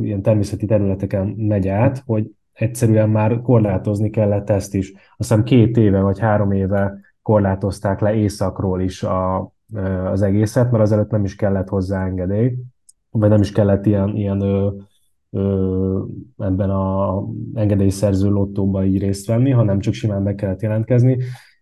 ilyen 0.00 0.22
természeti 0.22 0.66
területeken 0.66 1.26
megy 1.26 1.68
át, 1.68 2.02
hogy 2.06 2.30
egyszerűen 2.56 3.10
már 3.10 3.42
korlátozni 3.42 4.10
kellett 4.10 4.50
ezt 4.50 4.74
is. 4.74 4.92
Azt 4.92 5.14
hiszem 5.16 5.42
két 5.42 5.76
éve 5.76 6.00
vagy 6.00 6.18
három 6.18 6.52
éve 6.52 7.00
korlátozták 7.22 8.00
le 8.00 8.14
északról 8.14 8.80
is 8.80 9.02
a, 9.02 9.52
az 10.04 10.22
egészet, 10.22 10.70
mert 10.70 10.82
azelőtt 10.82 11.10
nem 11.10 11.24
is 11.24 11.34
kellett 11.34 11.68
hozzá 11.68 12.04
engedély, 12.04 12.54
vagy 13.10 13.28
nem 13.28 13.40
is 13.40 13.52
kellett 13.52 13.86
ilyen, 13.86 14.16
ilyen 14.16 14.40
ö, 14.40 14.70
ö, 15.30 16.02
ebben 16.38 16.70
a 16.70 17.22
engedélyszerző 17.54 18.28
lottóban 18.28 18.84
így 18.84 18.98
részt 18.98 19.26
venni, 19.26 19.50
hanem 19.50 19.78
csak 19.78 19.94
simán 19.94 20.24
be 20.24 20.34
kellett 20.34 20.62
jelentkezni, 20.62 21.18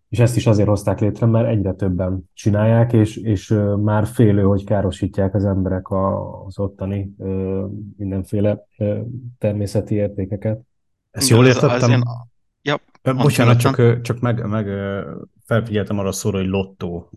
és 0.09 0.19
ezt 0.19 0.37
is 0.37 0.47
azért 0.47 0.69
hozták 0.69 1.01
létre, 1.01 1.27
mert 1.27 1.49
egyre 1.49 1.73
többen 1.73 2.31
csinálják, 2.33 2.93
és, 2.93 3.17
és 3.17 3.55
már 3.83 4.07
félő, 4.07 4.43
hogy 4.43 4.65
károsítják 4.65 5.35
az 5.35 5.45
emberek 5.45 5.87
az 6.47 6.59
ottani 6.59 7.15
mindenféle 7.97 8.67
természeti 9.39 9.95
értékeket. 9.95 10.61
Ezt 11.15 11.29
jól 11.29 11.47
értettem? 11.47 11.71
Az, 11.71 11.83
az 11.83 11.89
ilyen... 11.89 12.03
ja, 12.63 12.81
Bocsánat, 13.15 13.59
csak, 13.59 14.01
csak 14.01 14.21
meg, 14.21 14.47
meg 14.47 14.67
felfigyeltem 15.47 15.99
arra 15.99 16.13
szóra, 16.13 16.39
hogy 16.39 16.47
lottó. 16.47 17.11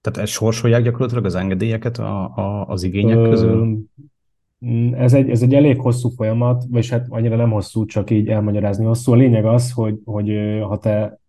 Tehát 0.00 0.18
ez 0.18 0.28
sorsolják 0.28 0.82
gyakorlatilag 0.82 1.24
az 1.24 1.34
engedélyeket 1.34 1.98
a, 1.98 2.24
a, 2.24 2.66
az 2.66 2.82
igények 2.82 3.16
Ö, 3.16 3.28
közül? 3.28 3.78
Ez 4.92 5.12
egy, 5.12 5.30
ez 5.30 5.42
egy 5.42 5.54
elég 5.54 5.80
hosszú 5.80 6.08
folyamat, 6.08 6.64
vagy 6.70 6.88
hát 6.88 7.06
annyira 7.08 7.36
nem 7.36 7.50
hosszú, 7.50 7.84
csak 7.84 8.10
így 8.10 8.28
elmagyarázni 8.28 8.84
hosszú. 8.84 9.12
A 9.12 9.16
lényeg 9.16 9.44
az, 9.44 9.72
hogy, 9.72 9.98
hogy 10.04 10.30
ha 10.62 10.78
te 10.78 11.20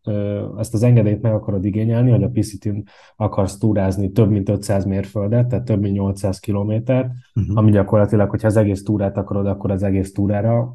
ezt 0.58 0.74
az 0.74 0.84
engedélyt 0.84 1.22
meg 1.22 1.34
akarod 1.34 1.66
igényelni, 1.66 2.12
hogy 2.12 2.24
a 2.24 2.30
PCT-n 2.30 2.78
akarsz 3.16 3.58
túrázni 3.58 4.12
több 4.12 4.30
mint 4.30 4.50
500 4.50 4.86
mérföldet, 4.86 5.48
tehát 5.48 5.66
több 5.66 5.82
mint 5.82 5.94
800 5.94 6.40
kilométert, 6.40 7.12
uh-huh. 7.36 7.58
ami 7.58 7.72
gyakorlatilag, 7.72 8.30
hogyha 8.30 8.48
az 8.48 8.58
egész 8.58 8.84
túrát 8.84 9.18
akarod, 9.18 9.48
akkor 9.48 9.72
az 9.72 9.84
egész 9.84 10.12
túrára 10.12 10.74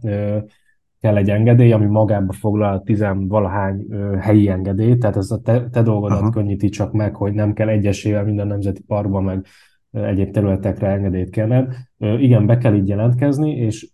kell 1.03 1.17
egy 1.17 1.31
engedély, 1.31 1.73
ami 1.73 1.87
magába 1.87 2.33
foglal 2.33 2.83
tizenvalahány 2.83 3.87
helyi 4.21 4.49
engedély, 4.49 4.97
tehát 4.97 5.17
ez 5.17 5.31
a 5.31 5.41
te, 5.41 5.69
te 5.69 5.83
dolgodat 5.83 6.21
Aha. 6.21 6.31
könnyíti 6.31 6.69
csak 6.69 6.93
meg, 6.93 7.15
hogy 7.15 7.33
nem 7.33 7.53
kell 7.53 7.69
egyesével 7.69 8.25
minden 8.25 8.47
nemzeti 8.47 8.83
parkban, 8.83 9.25
meg 9.25 9.47
egyéb 9.91 10.31
területekre 10.31 10.89
engedélyt 10.89 11.31
kérned. 11.31 11.75
Igen, 11.99 12.47
be 12.47 12.59
kell 12.59 12.75
így 12.75 12.89
jelentkezni, 12.89 13.57
és 13.57 13.89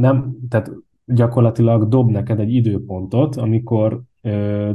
nem, 0.00 0.36
tehát 0.48 0.70
gyakorlatilag 1.06 1.88
dob 1.88 2.10
neked 2.10 2.40
egy 2.40 2.54
időpontot, 2.54 3.36
amikor 3.36 4.00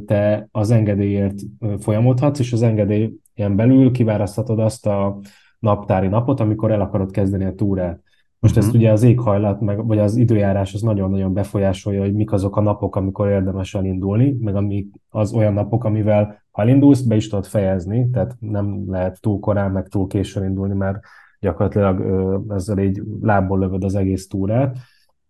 te 0.06 0.48
az 0.52 0.72
engedélyért 0.72 1.40
folyamodhatsz, 1.80 2.40
és 2.40 2.54
az 2.54 2.62
engedélyen 2.62 3.56
belül 3.56 3.92
kiválaszthatod 3.92 4.60
azt 4.60 4.88
a 4.88 5.20
naptári 5.60 6.08
napot, 6.08 6.40
amikor 6.40 6.72
el 6.72 6.82
akarod 6.82 7.12
kezdeni 7.12 7.46
a 7.46 7.56
túrát. 7.56 8.02
Most 8.40 8.56
uh-huh. 8.56 8.70
ezt 8.70 8.78
ugye 8.78 8.92
az 8.92 9.04
éghajlat, 9.04 9.62
meg, 9.62 9.86
vagy 9.86 10.00
az 10.00 10.16
időjárás 10.16 10.74
az 10.74 10.82
nagyon-nagyon 10.82 11.34
befolyásolja, 11.34 12.02
hogy 12.02 12.14
mik 12.14 12.32
azok 12.32 12.58
a 12.58 12.62
napok, 12.62 12.96
amikor 12.96 13.28
érdemes 13.28 13.76
elindulni, 13.76 14.38
meg 14.40 14.56
amik 14.56 14.96
az 15.10 15.34
olyan 15.34 15.54
napok, 15.54 15.84
amivel 15.84 16.44
ha 16.52 16.62
elindulsz, 16.62 17.02
be 17.02 17.16
is 17.16 17.28
tudod 17.28 17.46
fejezni, 17.46 18.10
tehát 18.10 18.36
nem 18.40 18.84
lehet 18.88 19.22
túl 19.22 19.40
korán, 19.40 19.72
meg 19.72 19.88
túl 19.88 20.08
későn 20.08 20.44
indulni, 20.44 20.74
mert 20.74 21.00
gyakorlatilag 21.40 22.00
ö, 22.00 22.38
ezzel 22.54 22.80
így 22.80 23.02
lábból 23.22 23.60
lövöd 23.60 23.84
az 23.84 23.96
egész 23.96 24.28
túrát, 24.28 24.78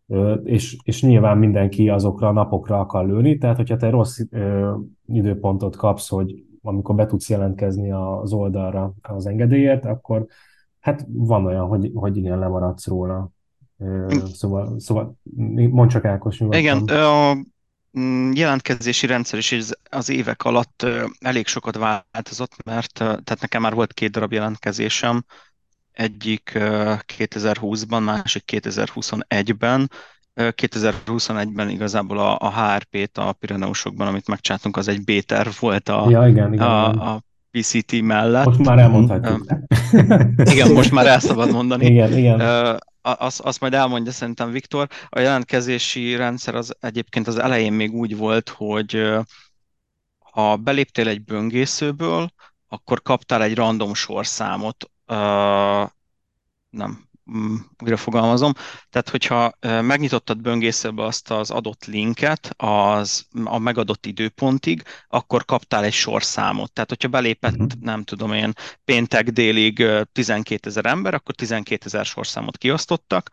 ö, 0.07 0.33
és, 0.33 0.77
és 0.83 1.03
nyilván 1.03 1.37
mindenki 1.37 1.89
azokra 1.89 2.27
a 2.27 2.31
napokra 2.31 2.79
akar 2.79 3.05
lőni, 3.05 3.37
tehát 3.37 3.55
hogyha 3.55 3.75
te 3.75 3.89
rossz 3.89 4.19
ö, 4.29 4.73
időpontot 5.05 5.75
kapsz, 5.75 6.09
hogy 6.09 6.43
amikor 6.61 6.95
be 6.95 7.05
tudsz 7.05 7.29
jelentkezni 7.29 7.91
az 7.91 8.33
oldalra 8.33 8.93
az 9.01 9.25
engedélyért, 9.25 9.85
akkor 9.85 10.25
Hát 10.79 11.05
van 11.09 11.45
olyan, 11.45 11.67
hogy, 11.67 11.91
hogy 11.93 12.17
igen, 12.17 12.39
lemaradsz 12.39 12.87
róla. 12.87 13.29
Szóval, 14.33 14.79
szóval 14.79 15.15
mondd 15.69 15.87
csak 15.87 16.05
Ákos 16.05 16.39
nyugodtan. 16.39 16.61
Igen, 16.61 16.83
a 16.83 17.35
mm, 17.99 18.31
jelentkezési 18.31 19.07
rendszer 19.07 19.39
is 19.39 19.55
az 19.89 20.09
évek 20.09 20.43
alatt 20.43 20.85
elég 21.19 21.47
sokat 21.47 21.77
változott, 21.77 22.63
mert 22.65 22.93
tehát 22.93 23.37
nekem 23.41 23.61
már 23.61 23.73
volt 23.73 23.93
két 23.93 24.11
darab 24.11 24.31
jelentkezésem, 24.31 25.23
egyik 25.91 26.51
2020-ban, 27.17 28.03
másik 28.03 28.43
2021-ben. 28.51 29.91
2021-ben 30.35 31.69
igazából 31.69 32.19
a, 32.19 32.37
a 32.39 32.51
HRP-t 32.51 33.17
a 33.17 33.33
Pireneusokban, 33.33 34.07
amit 34.07 34.27
megcsináltunk, 34.27 34.77
az 34.77 34.87
egy 34.87 35.03
B-terv 35.03 35.49
volt 35.59 35.89
a, 35.89 36.09
ja, 36.09 36.27
igen, 36.27 36.53
igen, 36.53 36.65
a, 36.65 37.13
a 37.13 37.21
PCT 37.51 38.01
mellett. 38.01 38.45
Most 38.45 38.59
már 38.59 38.79
elmondhatjuk. 38.79 39.45
igen, 40.53 40.71
most 40.71 40.91
már 40.91 41.05
el 41.07 41.19
szabad 41.19 41.51
mondani. 41.57 41.85
igen, 41.85 42.17
igen. 42.17 42.41
Azt, 43.01 43.39
azt 43.39 43.59
majd 43.59 43.73
elmondja 43.73 44.11
szerintem 44.11 44.51
Viktor. 44.51 44.87
A 45.09 45.19
jelentkezési 45.19 46.15
rendszer 46.15 46.55
az 46.55 46.75
egyébként 46.79 47.27
az 47.27 47.37
elején 47.37 47.73
még 47.73 47.93
úgy 47.93 48.17
volt, 48.17 48.49
hogy 48.49 49.13
ha 50.19 50.55
beléptél 50.55 51.07
egy 51.07 51.23
böngészőből, 51.23 52.29
akkor 52.67 53.01
kaptál 53.01 53.43
egy 53.43 53.55
random 53.55 53.93
sorszámot, 53.93 54.89
nem, 56.69 57.08
újra 57.83 57.97
fogalmazom. 57.97 58.51
Tehát, 58.89 59.09
hogyha 59.09 59.51
megnyitottad 59.61 60.41
böngészőbe 60.41 61.03
azt 61.03 61.31
az 61.31 61.51
adott 61.51 61.85
linket 61.85 62.53
az 62.57 63.27
a 63.43 63.57
megadott 63.57 64.05
időpontig, 64.05 64.83
akkor 65.07 65.45
kaptál 65.45 65.83
egy 65.83 65.93
sorszámot. 65.93 66.73
Tehát, 66.73 66.89
hogyha 66.89 67.07
belépett, 67.07 67.51
uh-huh. 67.51 67.81
nem 67.81 68.03
tudom 68.03 68.33
én, 68.33 68.53
péntek 68.85 69.29
délig 69.29 69.85
12 70.11 70.69
ezer 70.69 70.85
ember, 70.85 71.13
akkor 71.13 71.35
12 71.35 71.85
ezer 71.85 72.05
sorszámot 72.05 72.57
kiosztottak, 72.57 73.29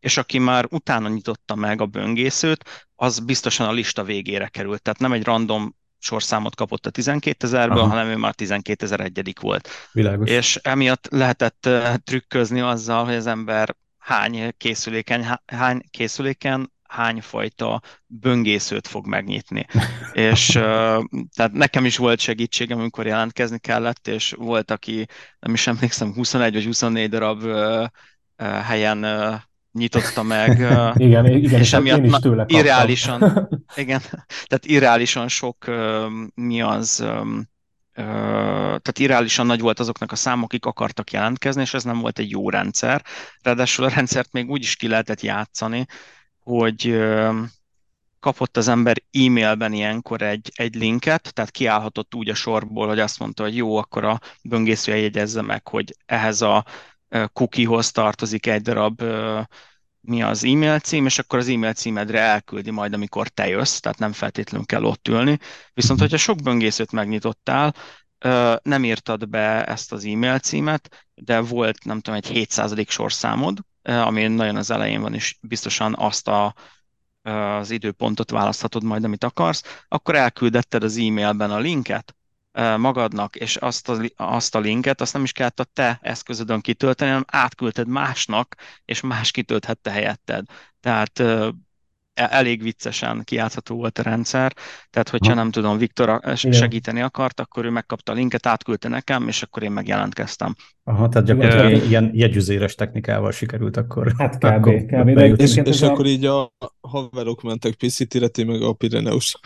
és 0.00 0.16
aki 0.16 0.38
már 0.38 0.66
utána 0.70 1.08
nyitotta 1.08 1.54
meg 1.54 1.80
a 1.80 1.86
böngészőt, 1.86 2.88
az 2.96 3.18
biztosan 3.18 3.68
a 3.68 3.72
lista 3.72 4.04
végére 4.04 4.48
került. 4.48 4.82
Tehát 4.82 5.00
nem 5.00 5.12
egy 5.12 5.24
random 5.24 5.74
sorszámot 6.00 6.54
kapott 6.54 6.86
a 6.86 6.90
12 6.90 7.46
ezerből, 7.46 7.82
hanem 7.82 8.08
ő 8.08 8.16
már 8.16 8.34
12 8.34 8.84
ezer 8.84 9.00
egyedik 9.00 9.40
volt. 9.40 9.68
Világos. 9.92 10.30
És 10.30 10.56
emiatt 10.62 11.08
lehetett 11.10 11.68
trükközni 12.04 12.60
azzal, 12.60 13.04
hogy 13.04 13.14
az 13.14 13.26
ember 13.26 13.76
hány 13.98 14.54
készüléken, 14.56 15.40
hány 15.46 15.82
készüléken 15.90 16.72
hány 16.90 17.20
fajta 17.20 17.80
böngészőt 18.06 18.86
fog 18.86 19.06
megnyitni. 19.06 19.66
és 20.12 20.46
tehát 21.34 21.52
nekem 21.52 21.84
is 21.84 21.96
volt 21.96 22.20
segítségem, 22.20 22.78
amikor 22.78 23.06
jelentkezni 23.06 23.58
kellett, 23.58 24.08
és 24.08 24.34
volt, 24.38 24.70
aki 24.70 25.06
nem 25.40 25.54
is 25.54 25.66
emlékszem, 25.66 26.12
21 26.12 26.52
vagy 26.52 26.64
24 26.64 27.08
darab 27.08 27.44
helyen 28.36 29.06
nyitotta 29.72 30.22
meg. 30.22 30.50
igen, 30.94 31.26
igen, 31.26 31.60
és 31.60 31.72
emiatt 31.72 31.98
én 31.98 32.04
is 32.04 32.18
tőle 32.18 32.36
kaptam. 32.36 32.58
irreálisan, 32.58 33.48
igen, 33.76 34.00
tehát 34.46 34.66
irreálisan 34.66 35.28
sok 35.28 35.64
mi 36.34 36.62
az 36.62 37.04
tehát 37.94 38.98
irreálisan 38.98 39.46
nagy 39.46 39.60
volt 39.60 39.80
azoknak 39.80 40.12
a 40.12 40.16
számok, 40.16 40.44
akik 40.44 40.64
akartak 40.64 41.10
jelentkezni, 41.10 41.62
és 41.62 41.74
ez 41.74 41.84
nem 41.84 41.98
volt 41.98 42.18
egy 42.18 42.30
jó 42.30 42.50
rendszer. 42.50 43.04
Ráadásul 43.42 43.84
a 43.84 43.88
rendszert 43.88 44.32
még 44.32 44.50
úgy 44.50 44.62
is 44.62 44.76
ki 44.76 44.88
lehetett 44.88 45.20
játszani, 45.20 45.86
hogy 46.38 47.00
kapott 48.20 48.56
az 48.56 48.68
ember 48.68 48.96
e-mailben 49.12 49.72
ilyenkor 49.72 50.22
egy, 50.22 50.52
egy 50.54 50.74
linket, 50.74 51.34
tehát 51.34 51.50
kiállhatott 51.50 52.14
úgy 52.14 52.28
a 52.28 52.34
sorból, 52.34 52.88
hogy 52.88 53.00
azt 53.00 53.18
mondta, 53.18 53.42
hogy 53.42 53.56
jó, 53.56 53.76
akkor 53.76 54.04
a 54.04 54.20
böngésző 54.42 54.96
jegyezze 54.96 55.42
meg, 55.42 55.68
hogy 55.68 55.94
ehhez 56.06 56.40
a 56.40 56.64
cookiehoz 57.32 57.90
tartozik 57.90 58.46
egy 58.46 58.62
darab 58.62 59.02
mi 60.00 60.22
az 60.22 60.44
e-mail 60.44 60.78
cím, 60.78 61.06
és 61.06 61.18
akkor 61.18 61.38
az 61.38 61.48
e-mail 61.48 61.72
címedre 61.72 62.20
elküldi 62.20 62.70
majd, 62.70 62.92
amikor 62.92 63.28
te 63.28 63.48
jössz, 63.48 63.78
tehát 63.78 63.98
nem 63.98 64.12
feltétlenül 64.12 64.66
kell 64.66 64.84
ott 64.84 65.08
ülni. 65.08 65.38
Viszont, 65.74 66.00
mhm. 66.00 66.00
hogyha 66.00 66.16
sok 66.16 66.42
böngészőt 66.42 66.92
megnyitottál, 66.92 67.74
nem 68.62 68.84
írtad 68.84 69.28
be 69.28 69.64
ezt 69.64 69.92
az 69.92 70.04
e-mail 70.04 70.38
címet, 70.38 71.06
de 71.14 71.40
volt, 71.40 71.84
nem 71.84 72.00
tudom, 72.00 72.20
egy 72.24 72.48
7% 72.54 72.88
sorszámod, 72.88 73.58
ami 73.82 74.26
nagyon 74.26 74.56
az 74.56 74.70
elején 74.70 75.00
van, 75.00 75.14
és 75.14 75.36
biztosan 75.40 75.94
azt 75.98 76.28
a, 76.28 76.54
az 77.22 77.70
időpontot 77.70 78.30
választhatod 78.30 78.82
majd, 78.82 79.04
amit 79.04 79.24
akarsz, 79.24 79.82
akkor 79.88 80.14
elküldetted 80.14 80.82
az 80.82 80.96
e-mailben 80.96 81.50
a 81.50 81.58
linket, 81.58 82.14
magadnak, 82.76 83.36
és 83.36 83.56
azt 83.56 83.88
a, 83.88 84.08
azt 84.16 84.54
a 84.54 84.58
linket, 84.58 85.00
azt 85.00 85.12
nem 85.12 85.22
is 85.22 85.32
kellett 85.32 85.60
a 85.60 85.64
te 85.64 85.98
eszközödön 86.02 86.60
kitölteni, 86.60 87.10
hanem 87.10 87.24
átküldted 87.28 87.88
másnak, 87.88 88.54
és 88.84 89.00
más 89.00 89.30
kitölthette 89.30 89.90
helyetted. 89.90 90.44
Tehát 90.80 91.22
elég 92.14 92.62
viccesen 92.62 93.22
kijátszható 93.24 93.76
volt 93.76 93.98
a 93.98 94.02
rendszer, 94.02 94.52
tehát 94.90 95.08
hogyha 95.08 95.34
nem 95.34 95.50
tudom, 95.50 95.78
Viktor 95.78 96.20
segíteni 96.34 97.00
akart, 97.00 97.40
akkor 97.40 97.64
ő 97.64 97.70
megkapta 97.70 98.12
a 98.12 98.14
linket, 98.14 98.46
átküldte 98.46 98.88
nekem, 98.88 99.28
és 99.28 99.42
akkor 99.42 99.62
én 99.62 99.70
megjelentkeztem. 99.70 100.54
Aha, 100.84 101.08
tehát 101.08 101.26
gyakorlatilag 101.26 101.72
uh, 101.72 101.88
ilyen 101.88 102.10
jegyüzéres 102.12 102.74
technikával 102.74 103.32
sikerült 103.32 103.76
akkor. 103.76 104.12
Hát 104.18 104.36
kb. 104.36 104.44
Akkor 104.44 104.74
kb. 104.74 105.10
De 105.10 105.26
és, 105.26 105.56
és 105.56 105.82
akkor 105.82 106.06
így 106.06 106.24
a 106.24 106.52
haverok 106.80 107.42
mentek 107.42 107.74
ti 107.74 108.44
meg 108.44 108.62
a 108.62 108.72
Pireneus. 108.72 109.38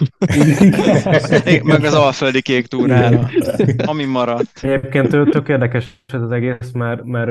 meg 1.63 1.85
az 1.85 1.95
alföldi 1.95 2.43
kék 2.43 2.67
túrára, 2.67 3.29
ami 3.77 4.05
maradt. 4.05 4.59
Egyébként 4.63 5.09
tök 5.09 5.49
érdekes 5.49 6.05
ez 6.07 6.23
az 6.23 6.31
egész, 6.31 6.71
mert, 6.73 7.05
mert 7.05 7.31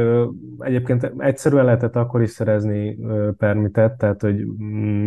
egyébként 0.59 1.11
egyszerűen 1.17 1.65
lehetett 1.65 1.95
akkor 1.95 2.21
is 2.21 2.29
szerezni 2.29 2.97
permitet, 3.37 3.97
tehát 3.97 4.21
hogy 4.21 4.45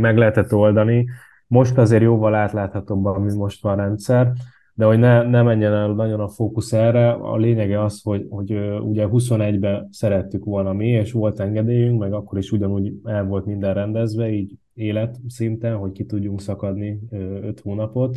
meg 0.00 0.15
lehetett 0.16 0.54
oldani. 0.54 1.06
Most 1.46 1.78
azért 1.78 2.02
jóval 2.02 2.34
átláthatóbb, 2.34 3.04
ami 3.04 3.34
most 3.34 3.62
van 3.62 3.78
a 3.78 3.82
rendszer 3.82 4.32
de 4.76 4.84
hogy 4.84 4.98
ne, 4.98 5.22
ne 5.22 5.42
menjen 5.42 5.72
el 5.72 5.92
nagyon 5.92 6.20
a 6.20 6.28
fókusz 6.28 6.72
erre, 6.72 7.10
a 7.10 7.36
lényege 7.36 7.82
az, 7.82 8.02
hogy, 8.02 8.26
hogy 8.28 8.52
ugye 8.80 9.06
21-ben 9.10 9.88
szerettük 9.90 10.44
volna 10.44 10.72
mi, 10.72 10.88
és 10.88 11.12
volt 11.12 11.40
engedélyünk, 11.40 11.98
meg 11.98 12.12
akkor 12.12 12.38
is 12.38 12.52
ugyanúgy 12.52 12.92
el 13.04 13.24
volt 13.24 13.46
minden 13.46 13.74
rendezve, 13.74 14.30
így 14.30 14.54
élet 14.74 15.18
szinten, 15.28 15.76
hogy 15.76 15.92
ki 15.92 16.04
tudjunk 16.04 16.40
szakadni 16.40 17.00
5 17.10 17.60
hónapot. 17.60 18.16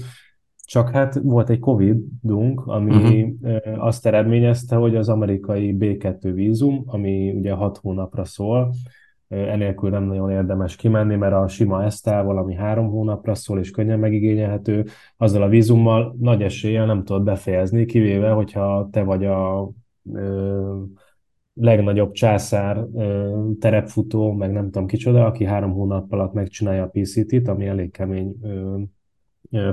Csak 0.66 0.90
hát 0.90 1.20
volt 1.24 1.50
egy 1.50 1.60
Covid-unk, 1.60 2.66
ami 2.66 3.24
uh-huh. 3.24 3.86
azt 3.86 4.06
eredményezte, 4.06 4.76
hogy 4.76 4.96
az 4.96 5.10
amerikai 5.10 5.76
B2 5.80 6.32
vízum, 6.34 6.84
ami 6.86 7.32
ugye 7.32 7.52
6 7.52 7.78
hónapra 7.78 8.24
szól, 8.24 8.74
enélkül 9.30 9.90
nem 9.90 10.04
nagyon 10.04 10.32
érdemes 10.32 10.76
kimenni, 10.76 11.16
mert 11.16 11.34
a 11.34 11.48
sima 11.48 11.84
esztál 11.84 12.24
valami 12.24 12.56
három 12.56 12.90
hónapra 12.90 13.36
szól, 13.36 13.60
és 13.60 13.72
könnyen 13.72 14.00
megigényelhető, 14.00 14.86
azzal 15.18 15.42
a 15.42 15.48
vízummal 15.48 16.16
nagy 16.20 16.42
eséllyel 16.42 16.86
nem 16.86 17.04
tudod 17.04 17.24
befejezni, 17.24 17.86
kivéve, 17.86 18.30
hogyha 18.30 18.90
te 18.92 19.04
vagy 19.04 19.26
a 19.26 19.70
ö, 20.14 20.82
legnagyobb 21.54 22.12
császár 22.12 22.86
ö, 22.96 23.40
terepfutó, 23.60 24.32
meg 24.32 24.52
nem 24.52 24.64
tudom 24.64 24.88
kicsoda, 24.88 25.26
aki 25.26 25.44
három 25.44 25.72
hónap 25.72 26.12
alatt 26.12 26.34
megcsinálja 26.34 26.84
a 26.84 26.90
PCT-t, 26.94 27.48
ami 27.48 27.66
elég 27.66 27.92
kemény 27.92 28.36
ö, 28.42 28.80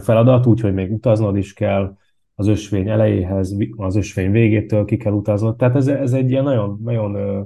feladat, 0.00 0.46
úgyhogy 0.46 0.74
még 0.74 0.92
utaznod 0.92 1.36
is 1.36 1.52
kell, 1.52 1.96
az 2.38 2.46
ösvény 2.46 2.88
elejéhez, 2.88 3.56
az 3.76 3.96
ösvény 3.96 4.30
végétől 4.30 4.84
ki 4.84 4.96
kell 4.96 5.12
utaznod. 5.12 5.56
Tehát 5.56 5.76
ez, 5.76 5.86
ez 5.86 6.12
egy 6.12 6.30
ilyen 6.30 6.44
nagyon, 6.44 6.80
nagyon 6.82 7.16
Mm, 7.16 7.42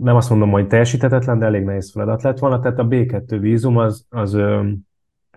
nem 0.00 0.16
azt 0.16 0.30
mondom, 0.30 0.50
hogy 0.50 0.66
teljesíthetetlen, 0.66 1.38
de 1.38 1.46
elég 1.46 1.64
nehéz 1.64 1.90
feladat 1.90 2.22
lett 2.22 2.38
volna, 2.38 2.60
tehát 2.60 2.78
a 2.78 2.86
B2 2.86 3.36
vízum 3.40 3.76
az, 3.76 4.06
az, 4.08 4.38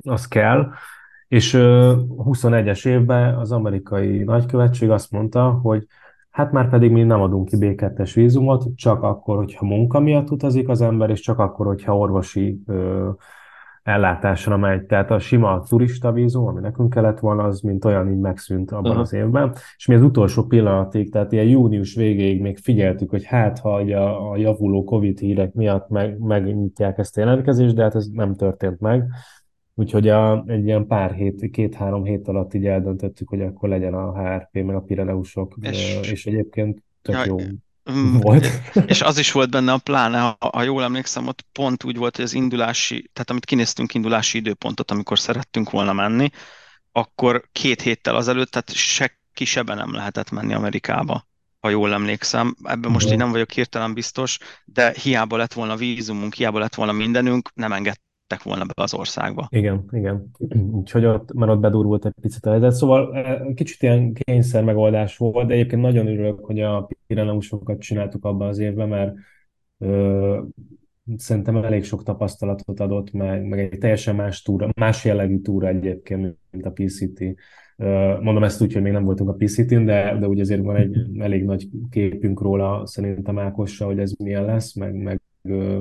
az 0.04 0.28
kell, 0.28 0.70
és 1.28 1.56
21-es 1.60 2.88
évben 2.88 3.36
az 3.36 3.52
amerikai 3.52 4.24
nagykövetség 4.24 4.90
azt 4.90 5.12
mondta, 5.12 5.50
hogy 5.50 5.88
hát 6.30 6.52
már 6.52 6.70
pedig 6.70 6.92
mi 6.92 7.04
nem 7.04 7.22
adunk 7.22 7.48
ki 7.48 7.56
B2-es 7.60 8.12
vízumot, 8.16 8.66
csak 8.76 9.04
akkor, 9.04 9.38
hogyha 9.38 9.66
munka 9.66 10.00
miatt 10.00 10.32
utazik 10.32 10.70
az 10.70 10.82
ember, 10.82 11.10
és 11.10 11.20
csak 11.20 11.40
akkor, 11.40 11.66
hogyha 11.66 11.98
orvosi 11.98 12.64
ellátásra 13.90 14.58
megy. 14.58 14.86
Tehát 14.86 15.12
a 15.12 15.20
sima 15.20 15.64
turista 15.68 16.12
vízum, 16.12 16.48
ami 16.48 16.62
nekünk 16.62 16.90
kellett 16.90 17.20
volna, 17.20 17.44
az 17.44 17.62
mint 17.62 17.86
olyan 17.86 18.12
így 18.12 18.20
megszűnt 18.20 18.72
abban 18.72 18.86
uh-huh. 18.86 19.02
az 19.02 19.14
évben. 19.14 19.54
És 19.78 19.86
mi 19.86 19.96
az 19.96 20.02
utolsó 20.02 20.44
pillanatig, 20.44 21.12
tehát 21.12 21.32
ilyen 21.32 21.46
június 21.46 21.96
végéig 21.96 22.42
még 22.42 22.58
figyeltük, 22.58 23.10
hogy 23.10 23.26
hát 23.26 23.60
ha 23.60 23.74
a, 23.76 24.32
a 24.32 24.38
javuló 24.38 24.84
Covid 24.84 25.20
hírek 25.20 25.54
miatt 25.54 25.90
meg, 25.90 26.20
megnyitják 26.20 26.98
ezt 26.98 27.18
a 27.18 27.20
jelentkezést, 27.20 27.76
de 27.76 27.84
hát 27.84 27.96
ez 27.96 28.08
nem 28.08 28.36
történt 28.36 28.80
meg. 28.80 29.08
Úgyhogy 29.76 30.08
a, 30.08 30.44
egy 30.48 30.66
ilyen 30.66 30.88
pár 30.88 31.12
hét, 31.12 31.50
két-három 31.52 32.04
hét 32.04 32.28
alatt 32.28 32.54
így 32.54 32.66
eldöntöttük, 32.66 33.30
hogy 33.30 33.42
akkor 33.42 33.70
legyen 33.70 33.94
a 33.94 34.20
HRP 34.20 34.64
meg 34.66 34.76
a 34.76 34.82
Pireneusok, 34.82 35.56
és, 35.62 36.00
és 36.12 36.26
egyébként 36.26 36.84
tök 37.02 37.16
ja, 37.16 37.24
jó 37.26 37.38
volt. 38.22 38.48
És 38.86 39.02
az 39.02 39.18
is 39.18 39.32
volt 39.32 39.50
benne 39.50 39.72
a 39.72 39.78
pláne, 39.78 40.20
ha, 40.20 40.38
ha 40.40 40.64
jól 40.64 40.84
emlékszem, 40.84 41.28
ott 41.28 41.46
pont 41.52 41.84
úgy 41.84 41.98
volt, 41.98 42.16
hogy 42.16 42.26
az 42.26 42.34
indulási, 42.34 43.10
tehát 43.14 43.30
amit 43.30 43.46
kinéztünk 43.46 43.94
indulási 43.94 44.38
időpontot, 44.38 44.92
amikor 44.92 45.20
szerettünk 45.20 45.70
volna 45.70 45.94
menni, 45.94 46.30
akkor 46.92 47.44
két 47.52 47.82
héttel 47.82 48.16
azelőtt, 48.16 48.52
tehát 48.52 48.74
se 48.74 49.20
kisebben 49.34 49.78
nem 49.78 49.94
lehetett 49.94 50.32
menni 50.32 50.54
Amerikába, 50.54 51.28
ha 51.60 51.70
jól 51.70 51.94
emlékszem. 51.94 52.56
Ebben 52.64 52.92
most 52.92 53.12
így 53.12 53.18
nem 53.18 53.32
vagyok 53.32 53.52
hirtelen 53.52 53.94
biztos, 53.94 54.38
de 54.66 54.94
hiába 55.02 55.38
lett 55.38 55.54
volna 55.54 55.76
vízumunk, 55.76 56.34
hiába 56.34 56.60
lett 56.60 56.76
volna 56.76 56.92
mindenünk, 56.92 57.50
nem 57.54 57.72
engedtek 58.30 58.44
volna 58.44 58.66
be 58.66 58.84
az 58.84 58.94
országba. 58.94 59.48
Igen, 59.52 59.86
igen. 59.92 60.32
Úgyhogy 60.72 61.06
ott, 61.06 61.34
mert 61.34 61.52
ott 61.52 61.60
bedurult 61.60 62.06
egy 62.06 62.14
picit 62.22 62.46
a 62.46 62.50
helyzet. 62.50 62.72
Szóval 62.72 63.16
e, 63.16 63.54
kicsit 63.54 63.82
ilyen 63.82 64.14
kényszer 64.14 64.64
megoldás 64.64 65.18
volt, 65.18 65.48
de 65.48 65.54
egyébként 65.54 65.82
nagyon 65.82 66.08
örülök, 66.08 66.46
hogy 66.46 66.62
a 66.62 66.90
Pireneusokat 67.08 67.80
csináltuk 67.80 68.26
abban 68.26 68.48
az 68.48 68.60
évben, 68.60 68.90
mert 68.90 69.16
ö, 69.78 70.42
szerintem 71.18 71.56
elég 71.56 71.84
sok 71.84 72.04
tapasztalatot 72.04 72.80
adott, 72.80 73.12
meg, 73.12 73.44
meg 73.44 73.60
egy 73.60 73.78
teljesen 73.78 74.16
más 74.16 74.42
túra, 74.42 74.70
más 74.76 75.06
jellegű 75.06 75.40
túra 75.40 75.68
egyébként, 75.68 76.38
mint 76.52 76.66
a 76.66 76.72
PCT. 76.72 77.24
Mondom 78.22 78.44
ezt 78.44 78.62
úgy, 78.62 78.74
hogy 78.74 78.82
még 78.82 78.92
nem 78.92 79.04
voltunk 79.04 79.30
a 79.30 79.34
PCT-n, 79.34 79.86
de, 79.86 80.18
de 80.20 80.28
úgy 80.28 80.40
azért 80.40 80.64
van 80.64 80.76
egy 80.76 80.98
elég 81.20 81.44
nagy 81.44 81.70
képünk 81.90 82.42
róla 82.42 82.86
szerintem 82.86 83.40
Ákossal, 83.40 83.88
hogy 83.88 84.00
ez 84.00 84.14
milyen 84.18 84.46
lesz, 84.46 84.76
meg, 84.76 84.94
meg 84.94 85.22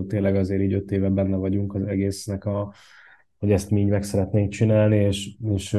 tényleg 0.08 0.36
azért 0.36 0.62
így 0.62 0.72
öt 0.72 0.90
éve 0.90 1.08
benne 1.08 1.36
vagyunk 1.36 1.74
az 1.74 1.82
egésznek, 1.82 2.44
a, 2.44 2.72
hogy 3.38 3.52
ezt 3.52 3.70
mi 3.70 3.80
így 3.80 3.88
meg 3.88 4.02
szeretnénk 4.02 4.50
csinálni, 4.50 4.96
és, 4.96 5.30
és 5.54 5.78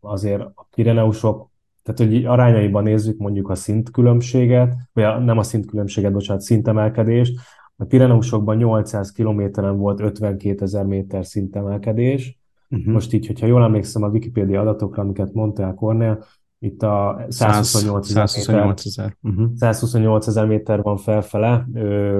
azért 0.00 0.40
a 0.40 0.66
Pireneusok, 0.74 1.50
tehát 1.82 2.12
hogy 2.12 2.24
arányaiban 2.24 2.82
nézzük 2.82 3.18
mondjuk 3.18 3.50
a 3.50 3.54
szintkülönbséget, 3.54 4.74
vagy 4.92 5.04
a, 5.04 5.18
nem 5.18 5.38
a 5.38 5.42
szintkülönbséget, 5.42 6.12
bocsánat, 6.12 6.42
szintemelkedést, 6.42 7.38
a 7.76 7.84
Pireneusokban 7.84 8.56
800 8.56 9.12
kilométeren 9.12 9.76
volt 9.76 10.00
52 10.00 10.62
ezer 10.62 10.84
méter 10.84 11.26
szintemelkedés. 11.26 12.38
Uh-huh. 12.70 12.92
Most 12.92 13.12
így, 13.12 13.26
hogyha 13.26 13.46
jól 13.46 13.62
emlékszem 13.62 14.02
a 14.02 14.08
Wikipédia 14.08 14.60
adatokra, 14.60 15.02
amiket 15.02 15.32
mondtál 15.32 15.74
Kornél, 15.74 16.24
itt 16.64 16.82
a 16.82 17.26
128 17.28 18.08
ezer 18.10 18.28
128 18.28 18.86
ezer. 18.86 19.16
Uh-huh. 19.22 19.50
128 19.54 20.26
ezer 20.26 20.46
méter 20.46 20.82
van 20.82 20.96
felfele, 20.96 21.66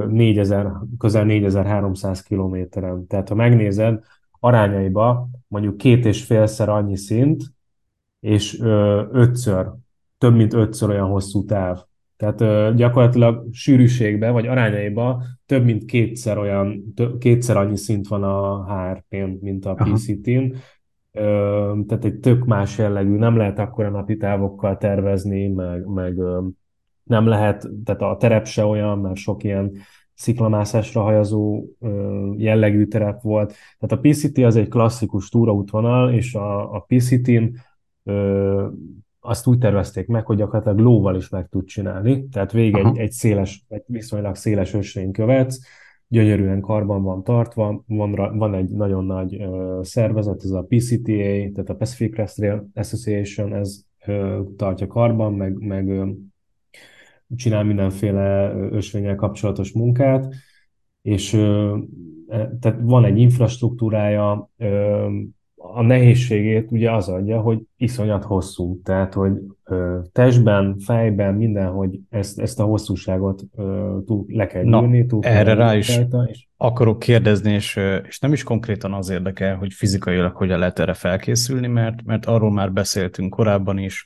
4000, 0.09 0.73
közel 0.99 1.25
4300 1.25 2.23
kilométeren. 2.23 3.07
Tehát 3.07 3.29
ha 3.29 3.35
megnézed, 3.35 3.99
arányaiba 4.41 5.29
mondjuk 5.49 5.77
két 5.77 6.05
és 6.05 6.25
félszer 6.25 6.69
annyi 6.69 6.97
szint, 6.97 7.43
és 8.21 8.61
ötször, 9.13 9.71
több 10.19 10.35
mint 10.35 10.55
ötször 10.55 10.89
olyan 10.89 11.09
hosszú 11.09 11.45
táv. 11.45 11.83
Tehát 12.17 12.75
gyakorlatilag 12.77 13.47
sűrűségben, 13.53 14.33
vagy 14.33 14.47
arányaiba 14.47 15.23
több 15.47 15.65
mint 15.65 15.85
kétszer 15.85 16.39
olyan, 16.39 16.95
kétszer 17.19 17.57
annyi 17.57 17.77
szint 17.77 18.09
van 18.09 18.23
a 18.23 18.65
HRP-n, 18.75 19.39
mint 19.41 19.67
a 19.67 19.75
PCT-n, 19.75 20.55
tehát 21.87 22.05
egy 22.05 22.19
tök 22.19 22.45
más 22.45 22.79
jellegű, 22.79 23.17
nem 23.17 23.37
lehet 23.37 23.59
akkora 23.59 23.91
napi 23.91 24.17
távokkal 24.17 24.77
tervezni, 24.77 25.49
meg, 25.49 25.87
meg 25.87 26.17
nem 27.03 27.27
lehet, 27.27 27.69
tehát 27.85 28.03
a 28.03 28.17
terep 28.17 28.47
se 28.47 28.65
olyan, 28.65 28.99
mert 28.99 29.17
sok 29.17 29.45
ilyen 29.45 29.73
sziklamászásra 30.15 31.03
hajazó 31.03 31.65
jellegű 32.37 32.87
terep 32.87 33.23
volt. 33.23 33.55
Tehát 33.79 34.05
a 34.05 34.09
PCT 34.09 34.39
az 34.39 34.57
egy 34.57 34.69
klasszikus 34.69 35.29
túraútvonal, 35.29 36.13
és 36.13 36.35
a, 36.35 36.75
a 36.75 36.87
PCT-n 36.89 37.45
azt 39.21 39.47
úgy 39.47 39.59
tervezték 39.59 40.07
meg, 40.07 40.27
hogy 40.27 40.37
gyakorlatilag 40.37 40.79
lóval 40.79 41.17
is 41.17 41.29
meg 41.29 41.49
tud 41.49 41.65
csinálni, 41.65 42.29
tehát 42.29 42.53
végig 42.53 42.77
egy, 42.77 42.99
egy 42.99 43.13
széles, 43.13 43.65
egy 43.69 43.83
viszonylag 43.87 44.35
széles 44.35 44.75
ösvény 44.75 45.13
követsz, 45.13 45.59
gyönyörűen 46.15 46.61
karban 46.61 47.03
van 47.03 47.25
tartva, 47.25 47.85
van, 47.87 48.39
van 48.39 48.55
egy 48.55 48.71
nagyon 48.71 49.05
nagy 49.05 49.45
uh, 49.45 49.83
szervezet, 49.83 50.43
ez 50.43 50.51
a 50.51 50.67
PCTA, 50.69 51.53
tehát 51.53 51.69
a 51.69 51.75
Pacific 51.75 52.15
Crest 52.15 52.39
Association, 52.75 53.55
ez 53.55 53.81
uh, 54.07 54.39
tartja 54.57 54.87
karban, 54.87 55.35
meg, 55.35 55.59
meg 55.59 55.89
uh, 55.89 56.09
csinál 57.37 57.65
mindenféle 57.65 58.53
ösvényel 58.71 59.15
kapcsolatos 59.15 59.73
munkát, 59.73 60.35
és 61.03 61.33
uh, 61.33 61.79
tehát 62.61 62.79
van 62.81 63.05
egy 63.05 63.19
infrastruktúrája, 63.19 64.51
uh, 64.59 65.13
a 65.73 65.83
nehézségét 65.83 66.71
ugye 66.71 66.93
az 66.93 67.09
adja, 67.09 67.41
hogy 67.41 67.59
iszonyat 67.77 68.25
hosszú, 68.25 68.81
tehát 68.83 69.15
hogy 69.15 69.33
ö, 69.65 69.99
testben, 70.13 70.79
fejben, 70.79 71.35
mindenhogy 71.35 71.99
ezt, 72.11 72.41
ezt 72.41 72.61
a 72.61 72.65
hosszúságot 72.65 73.43
ö, 73.57 73.97
túl, 74.07 74.25
le 74.29 74.47
kell 74.47 74.63
gyűrni, 74.63 75.07
túl 75.07 75.25
erre 75.25 75.45
kell 75.45 75.55
rá 75.55 75.77
is 75.77 75.97
rajta, 75.97 76.27
és... 76.31 76.47
akarok 76.57 76.99
kérdezni, 76.99 77.53
és, 77.53 77.81
és 78.09 78.19
nem 78.19 78.33
is 78.33 78.43
konkrétan 78.43 78.93
az 78.93 79.11
érdekel, 79.11 79.57
hogy 79.57 79.73
fizikailag 79.73 80.35
hogyan 80.37 80.59
lehet 80.59 80.79
erre 80.79 80.95
felkészülni, 80.95 81.67
mert, 81.67 82.05
mert 82.05 82.27
arról 82.27 82.53
már 82.53 82.73
beszéltünk 82.73 83.31
korábban 83.31 83.79
is, 83.79 84.05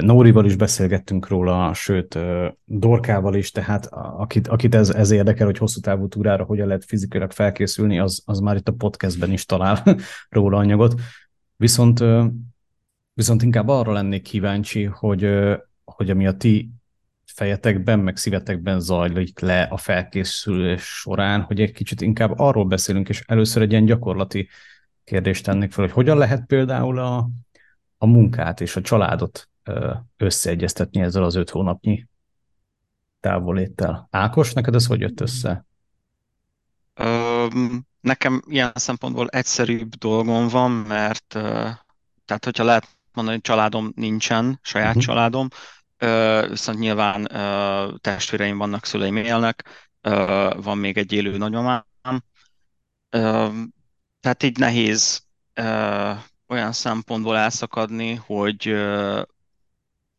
Nórival 0.00 0.44
is 0.44 0.56
beszélgettünk 0.56 1.28
róla, 1.28 1.74
sőt 1.74 2.18
Dorkával 2.64 3.34
is, 3.34 3.50
tehát 3.50 3.86
akit, 3.92 4.48
akit 4.48 4.74
ez, 4.74 4.90
ez 4.90 5.10
érdekel, 5.10 5.46
hogy 5.46 5.58
hosszú 5.58 5.80
távú 5.80 6.08
túrára 6.08 6.44
hogyan 6.44 6.66
lehet 6.66 6.84
fizikailag 6.84 7.30
felkészülni, 7.30 7.98
az, 7.98 8.22
az 8.26 8.38
már 8.38 8.56
itt 8.56 8.68
a 8.68 8.72
podcastben 8.72 9.32
is 9.32 9.44
talál 9.44 9.82
róla 10.28 10.58
anyagot. 10.58 11.00
Viszont, 11.56 12.04
viszont 13.14 13.42
inkább 13.42 13.68
arra 13.68 13.92
lennék 13.92 14.22
kíváncsi, 14.22 14.84
hogy, 14.84 15.30
hogy 15.84 16.10
ami 16.10 16.26
a 16.26 16.36
ti 16.36 16.70
fejetekben, 17.24 17.98
meg 17.98 18.16
szívetekben 18.16 18.80
zajlik 18.80 19.40
le 19.40 19.62
a 19.62 19.76
felkészülés 19.76 20.82
során, 20.82 21.40
hogy 21.40 21.60
egy 21.60 21.72
kicsit 21.72 22.00
inkább 22.00 22.38
arról 22.38 22.64
beszélünk, 22.64 23.08
és 23.08 23.22
először 23.26 23.62
egy 23.62 23.70
ilyen 23.70 23.84
gyakorlati 23.84 24.48
kérdést 25.04 25.44
tennék 25.44 25.72
fel, 25.72 25.84
hogy 25.84 25.94
hogyan 25.94 26.18
lehet 26.18 26.46
például 26.46 26.98
a, 26.98 27.28
a 27.98 28.06
munkát 28.06 28.60
és 28.60 28.76
a 28.76 28.80
családot 28.80 29.50
összeegyeztetni 30.16 31.00
ezzel 31.00 31.24
az 31.24 31.34
öt 31.34 31.50
hónapnyi 31.50 32.06
távoléttel. 33.20 34.08
Ákos, 34.10 34.52
neked 34.52 34.74
ez 34.74 34.86
hogy 34.86 35.00
jött 35.00 35.20
össze? 35.20 35.64
nekem 38.00 38.42
ilyen 38.46 38.72
szempontból 38.74 39.28
egyszerűbb 39.28 39.94
dolgom 39.94 40.48
van, 40.48 40.70
mert 40.70 41.26
tehát 42.24 42.44
hogyha 42.44 42.64
lehet 42.64 42.88
mondani, 43.12 43.36
hogy 43.36 43.46
családom 43.46 43.92
nincsen, 43.94 44.58
saját 44.62 44.88
uh-huh. 44.88 45.02
családom, 45.02 45.48
viszont 46.48 46.78
nyilván 46.78 47.28
testvéreim 48.00 48.58
vannak, 48.58 48.84
szüleim 48.84 49.16
élnek, 49.16 49.68
van 50.56 50.78
még 50.78 50.98
egy 50.98 51.12
élő 51.12 51.36
nagymamám, 51.36 51.84
tehát 54.20 54.42
így 54.42 54.58
nehéz 54.58 55.26
olyan 56.48 56.72
szempontból 56.72 57.36
elszakadni, 57.36 58.14
hogy 58.14 58.66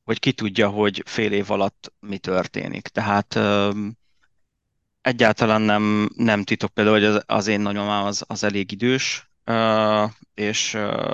hogy 0.03 0.19
ki 0.19 0.31
tudja, 0.31 0.69
hogy 0.69 1.03
fél 1.05 1.31
év 1.31 1.51
alatt 1.51 1.93
mi 1.99 2.17
történik. 2.17 2.87
Tehát 2.87 3.39
egyáltalán 5.01 5.61
nem, 5.61 6.09
nem 6.15 6.43
titok 6.43 6.73
például, 6.73 6.95
hogy 6.95 7.05
az, 7.05 7.23
az 7.25 7.47
én 7.47 7.59
nagyomám 7.59 8.05
az, 8.05 8.23
az 8.27 8.43
elég 8.43 8.71
idős, 8.71 9.29
és 10.33 10.73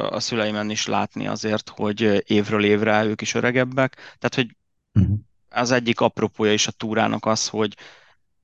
a 0.09 0.19
szüleimen 0.19 0.69
is 0.69 0.85
látni 0.85 1.27
azért, 1.27 1.69
hogy 1.69 2.23
évről 2.25 2.63
évre 2.63 3.05
ők 3.05 3.21
is 3.21 3.33
öregebbek. 3.33 3.95
Tehát, 3.95 4.35
hogy 4.35 4.55
uh-huh. 4.93 5.17
az 5.49 5.71
egyik 5.71 5.99
apropója 5.99 6.53
is 6.53 6.67
a 6.67 6.71
túrának 6.71 7.25
az, 7.25 7.47
hogy, 7.47 7.75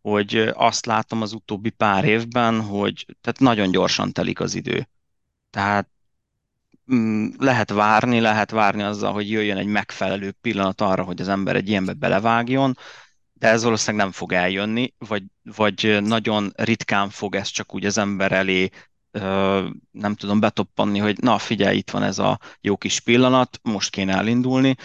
hogy 0.02 0.36
azt 0.54 0.86
látom 0.86 1.22
az 1.22 1.34
utóbbi 1.34 1.70
pár 1.70 2.06
évben, 2.06 2.62
hogy 2.62 3.06
tehát 3.22 3.40
nagyon 3.40 3.72
gyorsan 3.72 4.12
telik 4.12 4.40
az 4.40 4.56
idő. 4.56 4.88
Tehát 5.50 5.90
lehet 7.38 7.70
várni, 7.70 8.20
lehet 8.20 8.52
várni 8.52 8.82
azzal, 8.84 9.14
hogy 9.14 9.30
jöjjön 9.30 9.58
egy 9.58 9.68
megfelelő 9.68 10.32
pillanat 10.42 10.82
arra, 10.82 11.04
hogy 11.04 11.22
az 11.22 11.28
ember 11.28 11.56
egy 11.56 11.70
ilyenbe 11.70 11.94
belevágjon, 11.94 12.78
de 13.34 13.48
ez 13.48 13.64
valószínűleg 13.64 14.06
nem 14.06 14.14
fog 14.14 14.34
eljönni, 14.34 14.94
vagy, 14.98 15.24
vagy 15.56 15.98
nagyon 16.02 16.52
ritkán 16.56 17.10
fog 17.10 17.36
ez 17.36 17.48
csak 17.48 17.74
úgy 17.74 17.86
az 17.86 17.98
ember 17.98 18.32
elé 18.32 18.70
nem 19.92 20.16
tudom 20.16 20.40
betoppanni, 20.40 21.00
hogy 21.00 21.18
na 21.18 21.38
figyelj, 21.38 21.78
itt 21.78 21.90
van 21.90 22.04
ez 22.04 22.20
a 22.20 22.40
jó 22.62 22.78
kis 22.78 23.00
pillanat, 23.00 23.60
most 23.64 23.90
kéne 23.90 24.16
elindulni, 24.16 24.76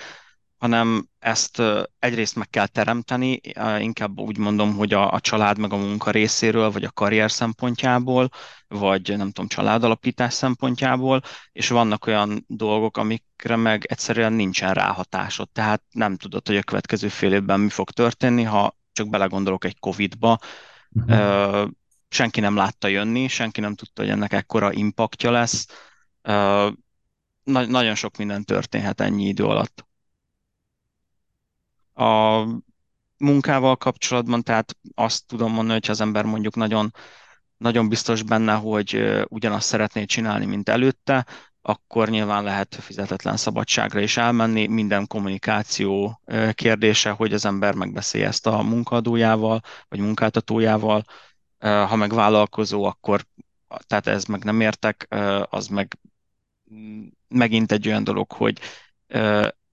hanem 0.61 1.09
ezt 1.19 1.63
egyrészt 1.99 2.37
meg 2.37 2.51
kell 2.51 2.67
teremteni, 2.67 3.41
inkább 3.79 4.19
úgy 4.19 4.39
mondom, 4.39 4.75
hogy 4.75 4.93
a, 4.93 5.13
a 5.13 5.21
család 5.21 5.59
meg 5.59 5.73
a 5.73 5.77
munka 5.77 6.11
részéről, 6.11 6.71
vagy 6.71 6.85
a 6.85 6.91
karrier 6.91 7.31
szempontjából, 7.31 8.29
vagy 8.69 9.17
nem 9.17 9.27
tudom, 9.27 9.49
családalapítás 9.49 10.35
szempontjából, 10.35 11.23
és 11.53 11.69
vannak 11.69 12.07
olyan 12.07 12.45
dolgok, 12.49 12.97
amikre 12.97 13.57
meg 13.57 13.85
egyszerűen 13.85 14.33
nincsen 14.33 14.75
ráhatásod, 14.75 15.51
tehát 15.51 15.83
nem 15.91 16.17
tudod, 16.17 16.47
hogy 16.47 16.57
a 16.57 16.63
következő 16.63 17.09
fél 17.09 17.33
évben 17.33 17.61
mi 17.61 17.69
fog 17.69 17.91
történni, 17.91 18.43
ha 18.43 18.77
csak 18.93 19.09
belegondolok 19.09 19.65
egy 19.65 19.79
Covid-ba, 19.79 20.39
uh-huh. 20.91 21.69
senki 22.09 22.41
nem 22.41 22.57
látta 22.57 22.89
jönni, 22.89 23.29
senki 23.29 23.61
nem 23.61 23.75
tudta, 23.75 24.03
hogy 24.03 24.11
ennek 24.11 24.33
ekkora 24.33 24.73
impaktja 24.73 25.31
lesz, 25.31 25.67
Na- 27.43 27.67
nagyon 27.67 27.95
sok 27.95 28.17
minden 28.17 28.45
történhet 28.45 29.01
ennyi 29.01 29.25
idő 29.25 29.45
alatt. 29.45 29.89
A 32.01 32.47
munkával 33.19 33.77
kapcsolatban, 33.77 34.43
tehát 34.43 34.77
azt 34.95 35.27
tudom 35.27 35.53
mondani, 35.53 35.79
hogy 35.81 35.91
az 35.91 36.01
ember 36.01 36.25
mondjuk 36.25 36.55
nagyon, 36.55 36.95
nagyon 37.57 37.89
biztos 37.89 38.23
benne, 38.23 38.55
hogy 38.55 39.21
ugyanazt 39.29 39.67
szeretné 39.67 40.05
csinálni, 40.05 40.47
mint 40.47 40.69
előtte, 40.69 41.27
akkor 41.63 42.09
nyilván 42.09 42.45
lehet 42.45 42.75
fizetetlen 42.75 43.37
szabadságra 43.37 44.01
is 44.01 44.17
elmenni. 44.17 44.67
Minden 44.67 45.07
kommunikáció 45.07 46.21
kérdése, 46.53 47.11
hogy 47.11 47.33
az 47.33 47.45
ember 47.45 47.75
megbeszélje 47.75 48.27
ezt 48.27 48.47
a 48.47 48.63
munkadójával, 48.63 49.61
vagy 49.89 49.99
munkáltatójával. 49.99 51.05
Ha 51.59 51.97
meg 51.97 52.13
vállalkozó, 52.13 52.85
akkor 52.85 53.27
tehát 53.87 54.07
ez 54.07 54.25
meg 54.25 54.45
nem 54.45 54.61
értek, 54.61 55.07
az 55.51 55.67
meg 55.67 55.99
megint 57.29 57.73
egy 57.73 57.89
olyan 57.89 58.05
dolog, 58.05 58.33
hogy 58.33 58.61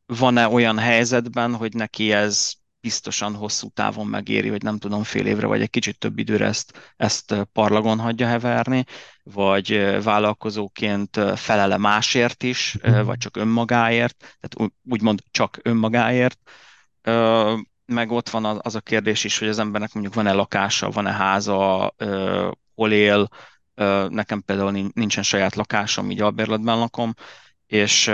van-e 0.07 0.47
olyan 0.47 0.77
helyzetben, 0.77 1.55
hogy 1.55 1.73
neki 1.73 2.11
ez 2.11 2.53
biztosan 2.79 3.35
hosszú 3.35 3.69
távon 3.69 4.07
megéri, 4.07 4.49
hogy 4.49 4.63
nem 4.63 4.77
tudom, 4.77 5.03
fél 5.03 5.25
évre 5.25 5.47
vagy 5.47 5.61
egy 5.61 5.69
kicsit 5.69 5.97
több 5.97 6.17
időre 6.19 6.45
ezt, 6.45 6.93
ezt 6.97 7.47
parlagon 7.51 7.99
hagyja 7.99 8.27
heverni, 8.27 8.83
vagy 9.23 9.97
vállalkozóként 10.03 11.19
felele 11.35 11.77
másért 11.77 12.43
is, 12.43 12.77
mhm. 12.81 13.05
vagy 13.05 13.17
csak 13.17 13.37
önmagáért, 13.37 14.37
tehát 14.39 14.71
úgymond 14.83 15.19
csak 15.31 15.59
önmagáért. 15.63 16.39
Meg 17.85 18.11
ott 18.11 18.29
van 18.29 18.45
az 18.45 18.75
a 18.75 18.81
kérdés 18.81 19.23
is, 19.23 19.37
hogy 19.39 19.47
az 19.47 19.59
embernek 19.59 19.93
mondjuk 19.93 20.15
van-e 20.15 20.31
lakása, 20.31 20.89
van-e 20.89 21.11
háza, 21.11 21.93
hol 22.75 22.91
él, 22.91 23.29
nekem 24.07 24.41
például 24.41 24.91
nincsen 24.93 25.23
saját 25.23 25.55
lakásom, 25.55 26.11
így 26.11 26.21
albérletben 26.21 26.77
lakom, 26.77 27.13
és 27.67 28.07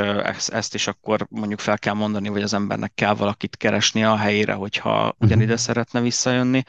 ezt 0.47 0.73
is 0.73 0.87
akkor 0.87 1.27
mondjuk 1.29 1.59
fel 1.59 1.79
kell 1.79 1.93
mondani, 1.93 2.27
hogy 2.27 2.41
az 2.41 2.53
embernek 2.53 2.91
kell 2.93 3.13
valakit 3.13 3.57
keresni 3.57 4.03
a 4.03 4.15
helyére, 4.15 4.53
hogyha 4.53 5.15
ugyanide 5.19 5.45
uh-huh. 5.45 5.59
szeretne 5.59 6.01
visszajönni. 6.01 6.63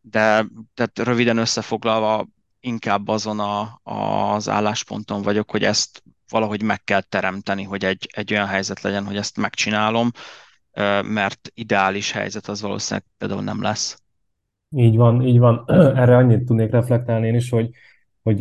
De 0.00 0.46
tehát 0.74 0.98
röviden 0.98 1.36
összefoglalva 1.36 2.26
inkább 2.60 3.08
azon 3.08 3.40
a, 3.40 3.80
az 3.82 4.48
állásponton 4.48 5.22
vagyok, 5.22 5.50
hogy 5.50 5.64
ezt 5.64 6.02
valahogy 6.28 6.62
meg 6.62 6.84
kell 6.84 7.00
teremteni, 7.00 7.62
hogy 7.62 7.84
egy, 7.84 8.08
egy 8.12 8.32
olyan 8.32 8.46
helyzet 8.46 8.80
legyen, 8.80 9.04
hogy 9.04 9.16
ezt 9.16 9.36
megcsinálom, 9.36 10.10
mert 11.02 11.50
ideális 11.54 12.10
helyzet 12.10 12.48
az 12.48 12.62
valószínűleg 12.62 13.08
például 13.18 13.42
nem 13.42 13.62
lesz. 13.62 14.02
Így 14.70 14.96
van, 14.96 15.22
így 15.22 15.38
van. 15.38 15.64
Erre 16.02 16.16
annyit 16.16 16.44
tudnék 16.44 16.70
reflektálni 16.70 17.26
én 17.26 17.34
is, 17.34 17.50
hogy, 17.50 17.70
hogy 18.22 18.40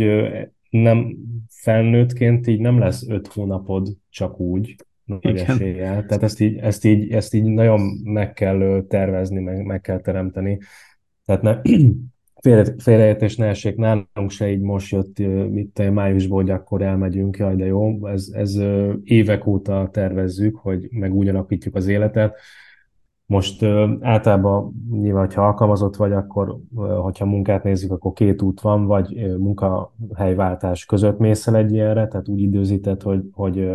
nem 0.82 1.16
felnőttként 1.48 2.48
így 2.48 2.60
nem 2.60 2.80
lesz 2.80 3.08
öt 3.08 3.28
hónapod 3.28 3.88
csak 4.10 4.40
úgy, 4.40 4.76
nagy 5.06 5.38
eséllyel. 5.38 6.06
Tehát 6.06 6.24
ezt 6.24 6.40
így, 6.40 6.58
ezt, 6.58 6.86
így, 6.86 7.12
ezt 7.12 7.34
így 7.34 7.44
nagyon 7.44 7.82
meg 8.04 8.34
kell 8.34 8.86
tervezni, 8.88 9.40
meg, 9.40 9.66
meg 9.66 9.82
kell 9.82 10.00
teremteni. 10.00 10.58
Tehát 11.26 11.42
ne, 11.42 11.62
félre, 12.42 12.76
félreértés 12.78 13.36
ne 13.36 13.46
essék, 13.46 13.76
nálunk 13.76 14.30
se 14.30 14.52
így 14.52 14.62
most 14.62 14.92
jött 14.92 15.20
itt 15.56 15.92
májusból, 15.92 16.42
hogy 16.42 16.52
akkor 16.52 16.82
elmegyünk, 16.82 17.38
jaj, 17.38 17.56
de 17.56 17.66
jó, 17.66 18.08
ez, 18.08 18.30
ez 18.34 18.60
évek 19.04 19.48
óta 19.48 19.90
tervezzük, 19.92 20.56
hogy 20.56 20.88
meg 20.92 21.14
úgy 21.14 21.28
alakítjuk 21.28 21.76
az 21.76 21.88
életet, 21.88 22.40
Most 23.26 23.64
általában 24.00 24.74
nyilván, 24.92 25.32
ha 25.32 25.46
alkalmazott 25.46 25.96
vagy, 25.96 26.12
akkor 26.12 26.60
hogyha 26.76 27.26
munkát 27.26 27.64
nézzük, 27.64 27.92
akkor 27.92 28.14
két 28.14 28.42
út 28.42 28.62
van, 28.62 28.86
vagy 28.86 29.38
munkahelyváltás 29.38 30.86
között 30.86 31.20
mész 31.20 31.48
el 31.48 31.56
egy 31.56 31.72
ilyenre, 31.72 32.08
tehát 32.08 32.28
úgy 32.28 32.42
időzíted, 32.42 33.02
hogy, 33.02 33.22
hogy 33.32 33.70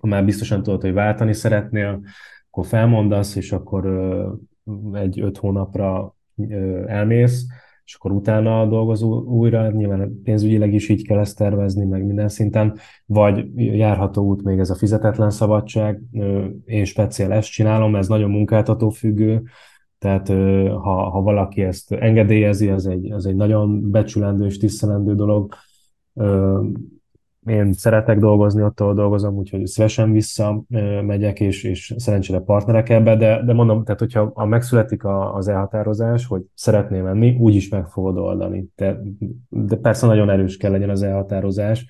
ha 0.00 0.06
már 0.06 0.24
biztosan 0.24 0.62
tudod, 0.62 0.80
hogy 0.80 0.92
váltani 0.92 1.32
szeretnél, 1.32 2.00
akkor 2.50 2.66
felmondasz, 2.66 3.36
és 3.36 3.52
akkor 3.52 3.86
egy 4.92 5.20
öt 5.20 5.38
hónapra 5.38 6.14
elmész, 6.86 7.46
és 7.84 7.94
akkor 7.94 8.12
utána 8.12 8.66
dolgozó 8.66 9.22
újra, 9.22 9.70
nyilván 9.70 10.20
pénzügyileg 10.22 10.74
is 10.74 10.88
így 10.88 11.06
kell 11.06 11.18
ezt 11.18 11.36
tervezni, 11.36 11.84
meg 11.84 12.04
minden 12.04 12.28
szinten, 12.28 12.78
vagy 13.06 13.46
járható 13.54 14.24
út 14.24 14.42
még 14.42 14.58
ez 14.58 14.70
a 14.70 14.74
fizetetlen 14.74 15.30
szabadság, 15.30 16.00
én 16.64 16.84
speciál 16.84 17.32
ezt 17.32 17.50
csinálom, 17.50 17.96
ez 17.96 18.08
nagyon 18.08 18.30
munkáltató 18.30 18.90
függő, 18.90 19.42
tehát 19.98 20.28
ha, 20.68 21.10
ha 21.10 21.22
valaki 21.22 21.62
ezt 21.62 21.92
engedélyezi, 21.92 22.68
az 22.68 22.86
egy, 22.86 23.12
az 23.12 23.26
egy 23.26 23.36
nagyon 23.36 23.90
becsülendő 23.90 24.44
és 24.44 24.58
tisztelendő 24.58 25.14
dolog, 25.14 25.54
én 27.46 27.72
szeretek 27.72 28.18
dolgozni 28.18 28.62
ott, 28.62 28.80
ahol 28.80 28.94
dolgozom, 28.94 29.34
úgyhogy 29.34 29.66
szívesen 29.66 30.12
visszamegyek, 30.12 31.40
és, 31.40 31.64
és 31.64 31.94
szerencsére 31.96 32.38
partnerek 32.38 32.88
ebbe, 32.88 33.16
de, 33.16 33.42
de 33.44 33.52
mondom, 33.52 33.84
tehát 33.84 34.00
hogyha 34.00 34.32
ha 34.34 34.46
megszületik 34.46 35.04
a, 35.04 35.34
az 35.34 35.48
elhatározás, 35.48 36.26
hogy 36.26 36.42
szeretném 36.54 37.04
menni, 37.04 37.36
úgy 37.38 37.54
is 37.54 37.68
meg 37.68 37.86
fogod 37.86 38.16
oldani. 38.16 38.68
De, 38.76 39.00
de 39.48 39.76
persze 39.76 40.06
nagyon 40.06 40.30
erős 40.30 40.56
kell 40.56 40.70
legyen 40.70 40.90
az 40.90 41.02
elhatározás, 41.02 41.86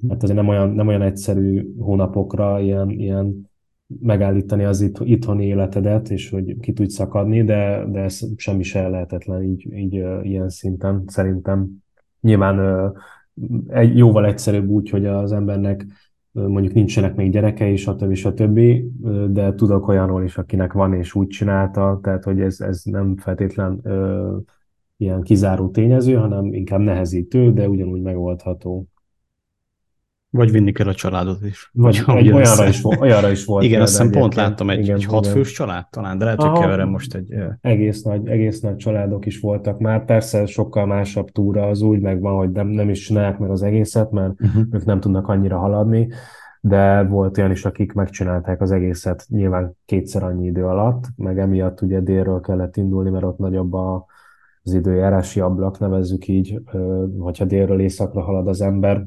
mert 0.00 0.22
azért 0.22 0.38
nem 0.38 0.48
olyan, 0.48 0.70
nem 0.70 0.88
olyan 0.88 1.02
egyszerű 1.02 1.74
hónapokra 1.78 2.60
ilyen, 2.60 2.90
ilyen 2.90 3.50
megállítani 4.00 4.64
az 4.64 4.80
itt, 4.80 4.98
itthoni 5.00 5.46
életedet, 5.46 6.10
és 6.10 6.30
hogy 6.30 6.56
ki 6.60 6.72
tudj 6.72 6.90
szakadni, 6.90 7.44
de, 7.44 7.84
de 7.88 8.00
ez 8.00 8.20
semmi 8.36 8.62
se 8.62 8.88
lehetetlen 8.88 9.42
így, 9.42 9.72
így 9.72 9.92
ilyen 10.22 10.48
szinten 10.48 11.02
szerintem. 11.06 11.68
Nyilván 12.20 12.92
egy, 13.68 13.96
jóval 13.96 14.26
egyszerűbb 14.26 14.68
úgy, 14.68 14.90
hogy 14.90 15.06
az 15.06 15.32
embernek 15.32 15.86
mondjuk 16.32 16.74
nincsenek 16.74 17.14
még 17.14 17.30
gyerekei, 17.30 17.76
stb. 17.76 18.14
stb., 18.14 18.60
de 19.28 19.54
tudok 19.54 19.88
olyanról 19.88 20.24
is, 20.24 20.38
akinek 20.38 20.72
van 20.72 20.94
és 20.94 21.14
úgy 21.14 21.26
csinálta, 21.26 21.98
tehát 22.02 22.24
hogy 22.24 22.40
ez, 22.40 22.60
ez 22.60 22.82
nem 22.84 23.16
feltétlen 23.16 23.80
ö, 23.82 24.36
ilyen 24.96 25.22
kizáró 25.22 25.68
tényező, 25.68 26.14
hanem 26.14 26.44
inkább 26.54 26.80
nehezítő, 26.80 27.52
de 27.52 27.68
ugyanúgy 27.68 28.02
megoldható. 28.02 28.86
Vagy 30.32 30.50
vinni 30.50 30.72
kell 30.72 30.88
a 30.88 30.94
családot 30.94 31.44
is. 31.44 31.70
Vagy, 31.72 32.02
vagy 32.06 32.32
olyanra, 32.32 32.68
is, 32.68 32.84
olyanra 32.84 33.30
is 33.30 33.44
volt. 33.44 33.64
Igen, 33.64 33.80
azt 33.80 33.90
hiszem 33.90 34.10
pont 34.10 34.34
láttam 34.34 34.70
egy, 34.70 34.78
igen, 34.78 34.96
egy 34.96 35.04
hatfős 35.04 35.52
család 35.52 35.88
talán, 35.88 36.18
de 36.18 36.24
lehet, 36.24 36.42
hogy 36.42 36.60
keverem 36.60 36.88
most 36.88 37.14
egy... 37.14 37.34
Egész 37.60 38.02
nagy, 38.02 38.28
egész 38.28 38.60
nagy 38.60 38.76
családok 38.76 39.26
is 39.26 39.40
voltak 39.40 39.78
már. 39.78 40.04
Persze 40.04 40.46
sokkal 40.46 40.86
másabb 40.86 41.30
túra 41.30 41.66
az 41.66 41.82
úgy 41.82 42.00
megvan, 42.00 42.36
hogy 42.36 42.50
nem, 42.50 42.66
nem 42.66 42.88
is 42.88 43.06
csinálják 43.06 43.38
meg 43.38 43.50
az 43.50 43.62
egészet, 43.62 44.10
mert 44.10 44.40
uh-huh. 44.40 44.62
ők 44.70 44.84
nem 44.84 45.00
tudnak 45.00 45.28
annyira 45.28 45.58
haladni, 45.58 46.08
de 46.60 47.02
volt 47.02 47.38
olyan 47.38 47.50
is, 47.50 47.64
akik 47.64 47.92
megcsinálták 47.92 48.60
az 48.60 48.70
egészet 48.70 49.26
nyilván 49.28 49.76
kétszer 49.84 50.22
annyi 50.22 50.46
idő 50.46 50.64
alatt, 50.64 51.04
meg 51.16 51.38
emiatt 51.38 51.80
ugye 51.80 52.00
délről 52.00 52.40
kellett 52.40 52.76
indulni, 52.76 53.10
mert 53.10 53.24
ott 53.24 53.38
nagyobb 53.38 53.72
a, 53.72 54.06
az 54.62 54.74
időjárási 54.74 55.40
ablak, 55.40 55.78
nevezzük 55.78 56.28
így, 56.28 56.60
hogyha 57.18 57.44
délről 57.44 57.80
északra 57.80 58.20
halad 58.20 58.48
az 58.48 58.60
ember, 58.60 59.06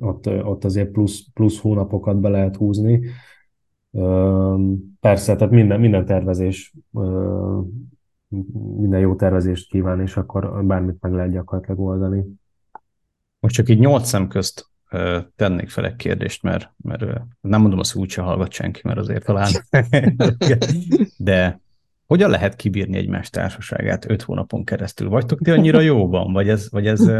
ott, 0.00 0.26
ott 0.26 0.64
azért 0.64 0.90
plusz, 0.90 1.24
plusz 1.34 1.60
hónapokat 1.60 2.20
be 2.20 2.28
lehet 2.28 2.56
húzni. 2.56 3.00
Persze, 5.00 5.36
tehát 5.36 5.50
minden, 5.50 5.80
minden 5.80 6.06
tervezés, 6.06 6.74
minden 8.76 9.00
jó 9.00 9.14
tervezést 9.14 9.70
kíván, 9.70 10.00
és 10.00 10.16
akkor 10.16 10.64
bármit 10.64 11.00
meg 11.00 11.12
lehet 11.12 11.32
gyakorlatilag 11.32 11.80
oldani. 11.80 12.24
Most 13.40 13.54
csak 13.54 13.68
így 13.68 13.78
nyolc 13.78 14.08
szem 14.08 14.28
közt 14.28 14.70
tennék 15.36 15.68
fel 15.68 15.84
egy 15.84 15.96
kérdést, 15.96 16.42
mert, 16.42 16.70
mert 16.76 17.04
nem 17.40 17.60
mondom 17.60 17.78
azt, 17.78 17.92
hogy 17.92 18.00
úgyse 18.00 18.22
hallgat 18.22 18.52
senki, 18.52 18.80
mert 18.84 18.98
azért 18.98 19.24
talán. 19.24 19.50
De 21.16 21.60
hogyan 22.06 22.30
lehet 22.30 22.56
kibírni 22.56 22.96
egymás 22.96 23.30
társaságát 23.30 24.10
öt 24.10 24.22
hónapon 24.22 24.64
keresztül? 24.64 25.08
Vagytok 25.08 25.40
ti 25.40 25.50
annyira 25.50 25.80
jóban? 25.80 26.32
Vagy 26.32 26.48
ez, 26.48 26.70
vagy 26.70 26.86
ez, 26.86 27.10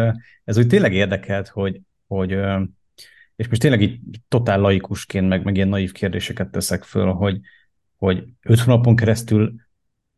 ez 0.44 0.58
úgy 0.58 0.66
tényleg 0.66 0.92
érdekelt, 0.92 1.48
hogy 1.48 1.80
hogy, 2.06 2.30
és 3.36 3.48
most 3.48 3.60
tényleg 3.60 3.82
így 3.82 4.00
totál 4.28 4.60
laikusként, 4.60 5.28
meg, 5.28 5.44
meg 5.44 5.56
ilyen 5.56 5.68
naív 5.68 5.92
kérdéseket 5.92 6.50
teszek 6.50 6.82
föl, 6.82 7.12
hogy, 7.12 7.40
hogy 7.96 8.24
öt 8.42 8.60
hónapon 8.60 8.96
keresztül 8.96 9.54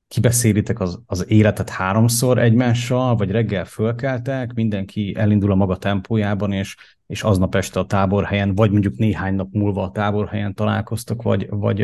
kibeszélitek 0.08 0.80
az, 0.80 1.00
az 1.06 1.30
életet 1.30 1.70
háromszor 1.70 2.38
egymással, 2.38 3.16
vagy 3.16 3.30
reggel 3.30 3.64
fölkeltek, 3.64 4.52
mindenki 4.52 5.14
elindul 5.16 5.50
a 5.50 5.54
maga 5.54 5.76
tempójában, 5.76 6.52
és, 6.52 6.76
és 7.06 7.22
aznap 7.22 7.54
este 7.54 7.80
a 7.80 7.86
táborhelyen, 7.86 8.54
vagy 8.54 8.70
mondjuk 8.70 8.96
néhány 8.96 9.34
nap 9.34 9.52
múlva 9.52 9.82
a 9.82 9.90
táborhelyen 9.90 10.54
találkoztok, 10.54 11.22
vagy, 11.22 11.46
vagy, 11.50 11.80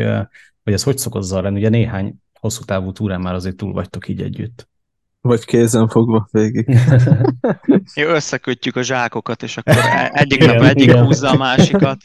vagy 0.63 0.73
ez 0.73 0.83
hogy 0.83 0.97
szokott 0.97 1.29
lenni? 1.29 1.57
Ugye 1.57 1.69
néhány 1.69 2.15
hosszú 2.39 2.63
távú 2.63 2.91
túrán 2.91 3.21
már 3.21 3.33
azért 3.33 3.55
túl 3.55 3.73
vagytok 3.73 4.07
így 4.07 4.21
együtt. 4.21 4.67
Vagy 5.25 5.45
kézen 5.45 5.87
fogva 5.87 6.27
végig. 6.31 6.79
Jó, 7.95 8.09
összekötjük 8.09 8.75
a 8.75 8.81
zsákokat, 8.81 9.43
és 9.43 9.57
akkor 9.57 9.77
e- 9.77 10.09
egyik 10.13 10.41
igen, 10.41 10.55
nap 10.55 10.65
egyik 10.65 10.83
igen. 10.83 11.05
húzza 11.05 11.29
a 11.29 11.37
másikat. 11.37 12.01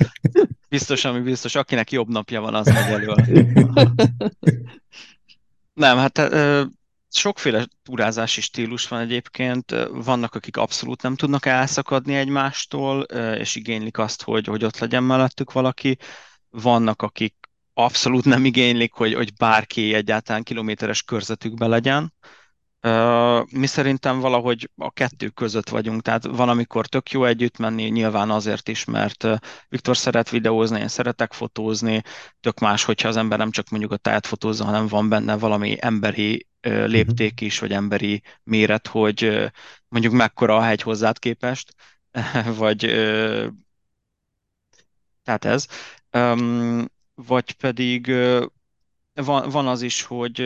Biztos, 0.69 1.05
ami 1.05 1.21
biztos, 1.21 1.55
akinek 1.55 1.93
jobb 1.93 2.09
napja 2.09 2.41
van, 2.41 2.55
az 2.55 2.67
megy 2.67 2.93
elő. 2.93 3.15
Nem, 5.83 5.97
hát 5.97 6.35
sokféle 7.11 7.67
túrázási 7.83 8.41
stílus 8.41 8.89
van 8.89 9.01
egyébként. 9.01 9.75
Vannak, 9.93 10.35
akik 10.35 10.57
abszolút 10.57 11.03
nem 11.03 11.17
tudnak 11.17 11.47
elszakadni 11.47 12.15
egymástól, 12.15 13.01
és 13.39 13.55
igénylik 13.55 13.99
azt, 13.99 14.23
hogy, 14.23 14.47
hogy 14.47 14.65
ott 14.65 14.79
legyen 14.79 15.03
mellettük 15.03 15.53
valaki. 15.53 15.99
Vannak, 16.51 17.03
akik 17.03 17.35
abszolút 17.75 18.25
nem 18.25 18.45
igénylik, 18.45 18.93
hogy, 18.93 19.15
hogy 19.15 19.33
bárki 19.35 19.95
egyáltalán 19.95 20.43
kilométeres 20.43 21.03
körzetükben 21.03 21.69
legyen 21.69 22.13
mi 23.51 23.67
szerintem 23.67 24.21
valahogy 24.21 24.71
a 24.77 24.91
kettő 24.91 25.29
között 25.29 25.69
vagyunk, 25.69 26.03
tehát 26.03 26.25
van, 26.25 26.49
amikor 26.49 26.87
tök 26.87 27.11
jó 27.11 27.25
együtt 27.25 27.59
menni, 27.59 27.83
nyilván 27.83 28.31
azért 28.31 28.69
is, 28.69 28.85
mert 28.85 29.27
Viktor 29.69 29.97
szeret 29.97 30.31
videózni, 30.31 30.81
én 30.81 30.89
szeretek 30.89 31.33
fotózni, 31.33 32.03
tök 32.41 32.59
más, 32.59 32.85
hogyha 32.85 33.09
az 33.09 33.17
ember 33.17 33.39
nem 33.39 33.51
csak 33.51 33.69
mondjuk 33.69 33.93
a 33.93 33.97
táját 33.97 34.27
fotózza, 34.27 34.65
hanem 34.65 34.87
van 34.87 35.09
benne 35.09 35.37
valami 35.39 35.77
emberi 35.81 36.47
lépték 36.61 37.35
mhm. 37.35 37.45
is, 37.45 37.59
vagy 37.59 37.73
emberi 37.73 38.23
méret, 38.43 38.87
hogy 38.87 39.51
mondjuk 39.89 40.13
mekkora 40.13 40.57
a 40.57 40.63
hegy 40.63 40.83
hozzád 40.83 41.19
képest, 41.19 41.75
vagy 42.57 42.79
tehát 45.23 45.45
ez. 45.45 45.67
Vagy 47.15 47.53
pedig 47.53 48.13
van, 49.15 49.49
van 49.51 49.67
az 49.67 49.83
is, 49.83 50.03
hogy 50.03 50.41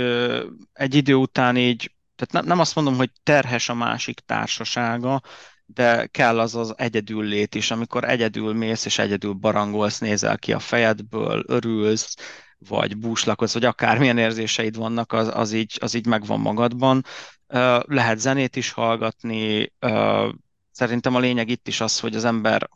egy 0.73 0.95
idő 0.95 1.15
után 1.15 1.57
így 1.57 1.95
tehát 2.17 2.33
nem, 2.33 2.45
nem 2.45 2.61
azt 2.61 2.75
mondom, 2.75 2.97
hogy 2.97 3.11
terhes 3.23 3.69
a 3.69 3.75
másik 3.75 4.21
társasága, 4.21 5.21
de 5.67 6.07
kell 6.07 6.41
az 6.41 6.55
az 6.55 6.75
egyedül 6.77 7.25
lét 7.25 7.55
is, 7.55 7.71
amikor 7.71 8.05
egyedül 8.05 8.55
mész 8.55 8.85
és 8.85 8.99
egyedül 8.99 9.33
barangolsz, 9.33 9.99
nézel 9.99 10.39
ki 10.39 10.53
a 10.53 10.59
fejedből, 10.59 11.45
örülsz, 11.47 12.17
vagy 12.59 12.97
búslakodsz, 12.97 13.53
vagy 13.53 13.65
akármilyen 13.65 14.19
érzéseid 14.19 14.77
vannak, 14.77 15.13
az, 15.13 15.31
az, 15.35 15.53
így, 15.53 15.79
az 15.81 15.95
így 15.95 16.07
megvan 16.07 16.41
magadban. 16.41 17.05
Lehet 17.87 18.19
zenét 18.19 18.57
is 18.57 18.71
hallgatni. 18.71 19.73
Szerintem 20.71 21.15
a 21.15 21.19
lényeg 21.19 21.49
itt 21.49 21.69
is 21.69 21.81
az, 21.81 22.01
hogy 22.01 22.17
az 22.17 22.25
ember 22.25 22.69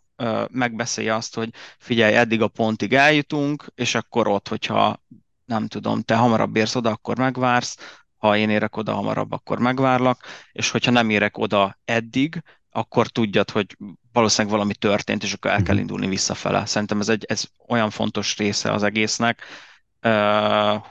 megbeszélje 0.50 1.14
azt, 1.14 1.34
hogy 1.34 1.50
figyelj, 1.78 2.14
eddig 2.14 2.42
a 2.42 2.48
pontig 2.48 2.94
eljutunk, 2.94 3.64
és 3.74 3.94
akkor 3.94 4.28
ott, 4.28 4.48
hogyha 4.48 5.02
nem 5.44 5.66
tudom, 5.66 6.02
te 6.02 6.14
hamarabb 6.14 6.56
érsz 6.56 6.74
oda, 6.74 6.90
akkor 6.90 7.18
megvársz, 7.18 7.76
ha 8.18 8.36
én 8.36 8.50
érek 8.50 8.76
oda 8.76 8.94
hamarabb, 8.94 9.32
akkor 9.32 9.58
megvárlak, 9.58 10.22
és 10.52 10.70
hogyha 10.70 10.90
nem 10.90 11.10
érek 11.10 11.38
oda 11.38 11.78
eddig, 11.84 12.42
akkor 12.70 13.06
tudjad, 13.06 13.50
hogy 13.50 13.76
valószínűleg 14.12 14.56
valami 14.56 14.74
történt, 14.74 15.22
és 15.22 15.32
akkor 15.32 15.50
el 15.50 15.62
kell 15.62 15.74
mhm. 15.74 15.82
indulni 15.82 16.06
visszafele. 16.06 16.66
Szerintem 16.66 17.00
ez 17.00 17.08
egy 17.08 17.24
ez 17.24 17.44
olyan 17.66 17.90
fontos 17.90 18.36
része 18.36 18.72
az 18.72 18.82
egésznek, 18.82 19.42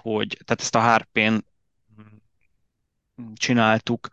hogy 0.02 0.38
tehát 0.46 0.62
ezt 0.62 0.76
a 0.76 0.80
harpén 0.80 1.46
csináltuk, 3.34 4.08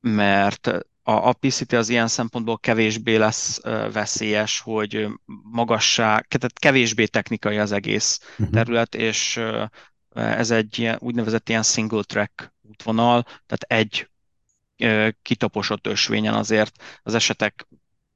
mert 0.00 0.66
a, 1.02 1.12
a 1.28 1.32
PCT 1.32 1.72
az 1.72 1.88
ilyen 1.88 2.08
szempontból 2.08 2.58
kevésbé 2.58 3.16
lesz 3.16 3.60
veszélyes, 3.92 4.60
hogy 4.60 5.08
magasság, 5.42 6.26
tehát 6.26 6.58
kevésbé 6.58 7.06
technikai 7.06 7.58
az 7.58 7.72
egész 7.72 8.20
uh-huh. 8.30 8.50
terület, 8.50 8.94
és 8.94 9.40
ez 10.14 10.50
egy 10.50 10.78
ilyen, 10.78 10.98
úgynevezett 11.00 11.48
ilyen 11.48 11.62
single 11.62 12.02
track 12.02 12.52
útvonal, 12.62 13.22
tehát 13.22 13.64
egy 13.66 14.08
kitaposott 15.22 15.86
ösvényen 15.86 16.34
azért 16.34 16.82
az 17.02 17.14
esetek 17.14 17.66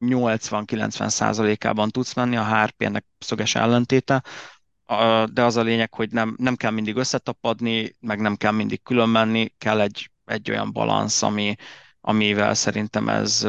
80-90 0.01 1.09
százalékában 1.09 1.91
tudsz 1.91 2.15
menni, 2.15 2.37
a 2.37 2.57
HRP-nek 2.57 3.05
szöges 3.19 3.55
ellentéte. 3.55 4.23
de 5.33 5.45
az 5.45 5.57
a 5.57 5.63
lényeg, 5.63 5.95
hogy 5.95 6.11
nem, 6.13 6.35
nem 6.39 6.57
kell 6.57 6.71
mindig 6.71 6.97
összetapadni, 6.97 7.95
meg 8.01 8.21
nem 8.21 8.37
kell 8.37 8.53
mindig 8.53 8.83
külön 8.83 9.09
menni, 9.09 9.53
kell 9.59 9.81
egy, 9.81 10.11
egy 10.25 10.51
olyan 10.51 10.73
balansz, 10.73 11.23
ami, 11.23 11.55
amivel 12.01 12.55
szerintem 12.55 13.09
ez 13.09 13.47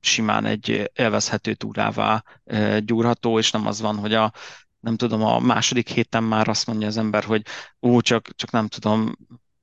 simán 0.00 0.44
egy 0.44 0.90
élvezhető 0.94 1.54
túrává 1.54 2.24
gyúrható, 2.78 3.38
és 3.38 3.50
nem 3.50 3.66
az 3.66 3.80
van, 3.80 3.96
hogy 3.96 4.14
a 4.14 4.32
nem 4.82 4.96
tudom, 4.96 5.22
a 5.22 5.38
második 5.38 5.88
héten 5.88 6.22
már 6.22 6.48
azt 6.48 6.66
mondja 6.66 6.86
az 6.86 6.96
ember, 6.96 7.24
hogy 7.24 7.42
ó, 7.82 8.00
csak, 8.00 8.28
csak 8.34 8.50
nem 8.50 8.66
tudom, 8.66 9.12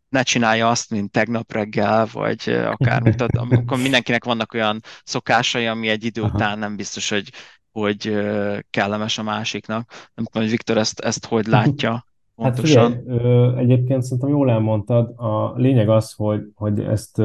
ne 0.10 0.24
csinálja 0.24 0.70
azt, 0.70 0.90
mint 0.90 1.12
tegnap 1.12 1.52
reggel, 1.52 2.08
vagy 2.12 2.50
akármit, 2.50 3.22
amikor 3.22 3.78
mindenkinek 3.78 4.24
vannak 4.24 4.54
olyan 4.54 4.82
szokásai, 5.04 5.66
ami 5.66 5.88
egy 5.88 6.04
idő 6.04 6.22
Aha. 6.22 6.36
után 6.36 6.60
nem 6.60 6.76
biztos, 6.76 7.10
hogy, 7.10 7.30
hogy 7.72 8.26
kellemes 8.70 9.18
a 9.18 9.24
másiknak. 9.24 9.90
Nem 10.16 10.26
tudom, 10.26 10.42
hogy 10.42 10.50
Viktor 10.50 10.78
ezt, 10.78 11.00
ezt 11.00 11.26
hogy 11.26 11.46
látja. 11.46 12.04
Pontosan. 12.36 12.92
Hát 12.92 13.02
figyelj, 13.02 13.58
egyébként 13.58 14.04
szerintem 14.04 14.30
jól 14.30 14.52
elmondtad, 14.52 15.14
a 15.20 15.54
lényeg 15.56 15.90
az, 15.90 16.14
hogy, 16.14 16.42
hogy 16.54 16.80
ezt 16.80 17.18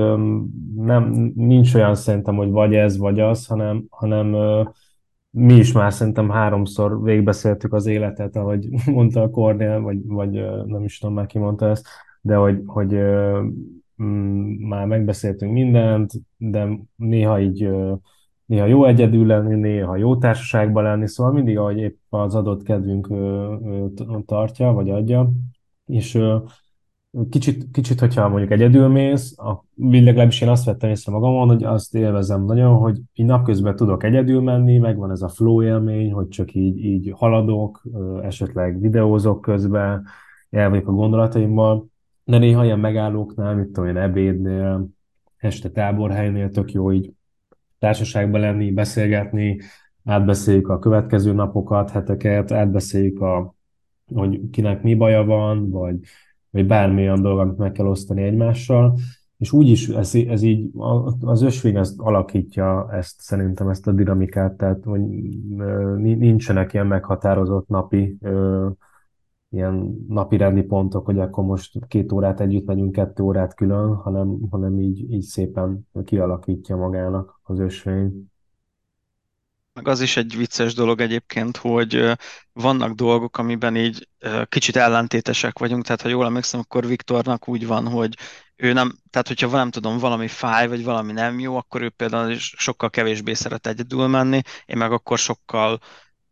nem, 0.77 1.33
nincs 1.35 1.75
olyan 1.75 1.95
szerintem, 1.95 2.37
hogy 2.37 2.51
vagy 2.51 2.75
ez, 2.75 2.97
vagy 2.97 3.21
az, 3.21 3.47
hanem, 3.47 3.85
hanem 3.91 4.37
mi 5.37 5.55
is 5.55 5.73
már 5.73 5.93
szerintem 5.93 6.31
háromszor 6.31 7.03
végigbeszéltük 7.03 7.73
az 7.73 7.87
életet, 7.87 8.37
ahogy 8.37 8.69
mondta 8.87 9.23
a 9.23 9.31
Kornél, 9.31 9.81
vagy, 9.81 10.07
vagy 10.07 10.31
nem 10.67 10.85
is 10.85 10.99
tudom 10.99 11.15
már 11.15 11.27
ki 11.27 11.39
mondta 11.39 11.69
ezt, 11.69 11.89
de 12.21 12.35
hogy, 12.35 12.63
hogy 12.67 12.93
mm, 14.03 14.67
már 14.69 14.87
megbeszéltünk 14.87 15.53
mindent, 15.53 16.13
de 16.37 16.69
néha 16.97 17.41
így 17.41 17.69
néha 18.47 18.67
jó 18.67 18.85
egyedül 18.85 19.27
lenni, 19.27 19.55
néha 19.55 19.97
jó 19.97 20.17
társaságban 20.17 20.83
lenni, 20.83 21.09
szóval 21.09 21.33
mindig, 21.33 21.59
ahogy 21.59 21.79
épp 21.79 21.97
az 22.09 22.35
adott 22.35 22.63
kedvünk 22.63 23.09
tartja, 24.27 24.73
vagy 24.73 24.91
adja, 24.91 25.31
és 25.87 26.19
kicsit, 27.31 27.71
kicsit, 27.73 28.01
hogyha 28.01 28.29
mondjuk 28.29 28.51
egyedül 28.51 28.89
mész, 28.89 29.39
a, 29.39 29.65
legalábbis 29.77 30.41
én 30.41 30.49
azt 30.49 30.65
vettem 30.65 30.91
észre 30.91 31.13
magamon, 31.13 31.49
hogy 31.49 31.65
azt 31.65 31.95
élvezem 31.95 32.45
nagyon, 32.45 32.77
hogy 32.77 33.01
így 33.15 33.27
napközben 33.27 33.77
tudok 33.77 34.03
egyedül 34.05 34.41
menni, 34.41 34.79
megvan 34.79 35.11
ez 35.11 35.23
a 35.23 35.29
flow 35.29 35.63
élmény, 35.63 36.13
hogy 36.13 36.29
csak 36.29 36.55
így, 36.55 36.85
így 36.85 37.13
haladok, 37.17 37.83
esetleg 38.23 38.81
videózok 38.81 39.41
közben, 39.41 40.07
el 40.51 40.71
vagyok 40.71 40.89
a 40.89 40.93
gondolataimmal, 40.93 41.87
de 42.25 42.39
néha 42.39 42.65
ilyen 42.65 42.79
megállóknál, 42.79 43.55
mit 43.55 43.67
tudom 43.67 43.89
én, 43.89 43.97
ebédnél, 43.97 44.89
este 45.37 45.71
táborhelynél 45.71 46.51
tök 46.51 46.73
jó 46.73 46.93
így 46.93 47.13
társaságban 47.79 48.41
lenni, 48.41 48.73
beszélgetni, 48.73 49.61
átbeszéljük 50.05 50.69
a 50.69 50.79
következő 50.79 51.33
napokat, 51.33 51.91
heteket, 51.91 52.53
átbeszéljük 52.53 53.21
a, 53.21 53.55
hogy 54.15 54.41
kinek 54.51 54.83
mi 54.83 54.95
baja 54.95 55.25
van, 55.25 55.71
vagy, 55.71 55.99
vagy 56.55 56.67
bármilyen 56.67 57.23
dolog, 57.23 57.39
amit 57.39 57.57
meg 57.59 57.73
kell 57.73 57.87
osztani 57.87 58.23
egymással, 58.23 58.99
és 59.39 59.53
úgy 59.53 59.69
is 59.69 59.89
ez, 59.89 60.15
ez 60.15 60.43
így, 60.43 60.71
az 61.21 61.43
ösvény 61.43 61.77
ezt 61.77 62.01
alakítja 62.01 62.93
ezt 62.93 63.21
szerintem, 63.21 63.69
ezt 63.69 63.87
a 63.87 63.93
dinamikát, 63.93 64.57
tehát 64.57 64.85
hogy 64.85 65.01
nincsenek 65.99 66.73
ilyen 66.73 66.87
meghatározott 66.87 67.69
napi 67.69 68.19
ilyen 69.55 70.05
napi 70.09 70.37
rendi 70.37 70.63
pontok, 70.63 71.05
hogy 71.05 71.19
akkor 71.19 71.45
most 71.45 71.87
két 71.87 72.13
órát 72.13 72.41
együtt 72.41 72.67
megyünk, 72.67 72.93
kettő 72.93 73.23
órát 73.23 73.55
külön, 73.55 73.95
hanem, 73.95 74.39
hanem 74.51 74.81
így, 74.81 75.13
így 75.13 75.23
szépen 75.23 75.89
kialakítja 76.05 76.77
magának 76.77 77.41
az 77.43 77.59
ösvény. 77.59 78.33
Meg 79.75 79.89
az 79.89 80.01
is 80.01 80.17
egy 80.17 80.37
vicces 80.37 80.75
dolog 80.75 81.01
egyébként, 81.01 81.57
hogy 81.57 82.13
vannak 82.53 82.95
dolgok, 82.95 83.39
amiben 83.39 83.77
így 83.77 84.09
kicsit 84.49 84.77
ellentétesek 84.77 85.59
vagyunk, 85.59 85.85
tehát 85.85 86.03
ha 86.03 86.09
jól 86.09 86.25
emlékszem, 86.27 86.61
akkor 86.61 86.87
Viktornak 86.87 87.49
úgy 87.49 87.67
van, 87.67 87.89
hogy 87.89 88.19
ő 88.57 88.73
nem, 88.73 88.95
tehát 89.11 89.29
hogyha 89.29 89.49
nem 89.49 89.71
tudom, 89.71 89.99
valami 89.99 90.29
fáj, 90.29 90.69
vagy 90.69 90.85
valami 90.85 91.13
nem 91.13 91.39
jó, 91.39 91.57
akkor 91.57 91.83
ő 91.83 91.89
például 91.89 92.31
is 92.31 92.55
sokkal 92.57 92.91
kevésbé 92.91 93.33
szeret 93.35 93.67
egyedül 93.67 94.07
menni, 94.07 94.41
én 94.67 94.77
meg 94.77 94.93
akkor 94.93 95.19
sokkal 95.19 95.81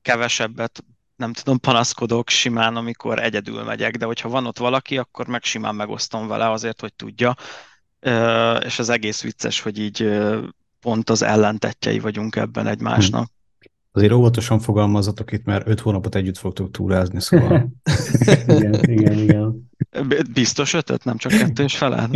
kevesebbet 0.02 0.84
nem 1.16 1.32
tudom, 1.32 1.58
panaszkodok 1.58 2.28
simán, 2.28 2.76
amikor 2.76 3.22
egyedül 3.22 3.62
megyek, 3.62 3.96
de 3.96 4.04
hogyha 4.04 4.28
van 4.28 4.46
ott 4.46 4.58
valaki, 4.58 4.98
akkor 4.98 5.26
meg 5.26 5.42
simán 5.44 5.74
megosztom 5.74 6.28
vele 6.28 6.50
azért, 6.50 6.80
hogy 6.80 6.94
tudja. 6.94 7.34
És 8.64 8.78
az 8.78 8.88
egész 8.88 9.22
vicces, 9.22 9.60
hogy 9.60 9.78
így 9.78 10.20
pont 10.82 11.10
az 11.10 11.22
ellentetjei 11.22 11.98
vagyunk 11.98 12.36
ebben 12.36 12.66
egymásnak. 12.66 13.26
Hm. 13.26 13.30
Azért 13.94 14.12
óvatosan 14.12 14.58
fogalmazatok 14.58 15.32
itt, 15.32 15.44
mert 15.44 15.68
öt 15.68 15.80
hónapot 15.80 16.14
együtt 16.14 16.36
fogtok 16.36 16.70
túrázni, 16.70 17.20
szóval... 17.20 17.72
igen, 18.46 18.82
igen, 18.82 19.18
igen. 19.18 19.70
Biztos 20.32 20.72
ötöt, 20.72 21.04
nem 21.04 21.16
csak 21.16 21.32
kettő 21.32 21.62
és 21.62 21.76
felel. 21.76 22.10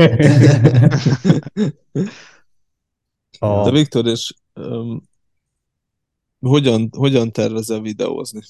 A... 3.38 3.64
De 3.64 3.70
Viktor, 3.70 4.06
és 4.06 4.34
um, 4.54 5.02
hogyan, 6.38 6.88
hogyan 6.96 7.32
tervezel 7.32 7.80
videózni? 7.80 8.40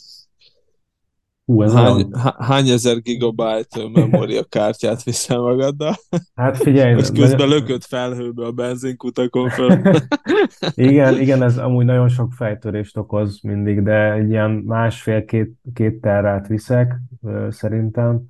Hú, 1.46 1.62
ez 1.62 1.72
hány, 1.72 2.06
hány 2.38 2.68
ezer 2.68 3.00
gigabyte 3.00 3.88
memóriakártyát 3.92 5.02
viszel 5.02 5.40
magaddal? 5.40 5.94
Hát 6.34 6.56
figyelj. 6.56 6.96
És 6.98 7.06
közben 7.06 7.48
nagyon... 7.48 7.48
lökött 7.48 7.84
felhőbe 7.84 8.46
a 8.46 8.52
benzinkutakon 8.52 9.48
föl. 9.48 9.78
igen, 10.74 11.20
igen, 11.20 11.42
ez 11.42 11.58
amúgy 11.58 11.84
nagyon 11.84 12.08
sok 12.08 12.32
fejtörést 12.32 12.96
okoz 12.96 13.40
mindig, 13.42 13.82
de 13.82 14.12
egy 14.12 14.28
ilyen 14.28 14.50
másfél-két 14.50 15.52
két 15.74 16.00
terrát 16.00 16.46
viszek 16.46 17.00
szerintem. 17.48 18.24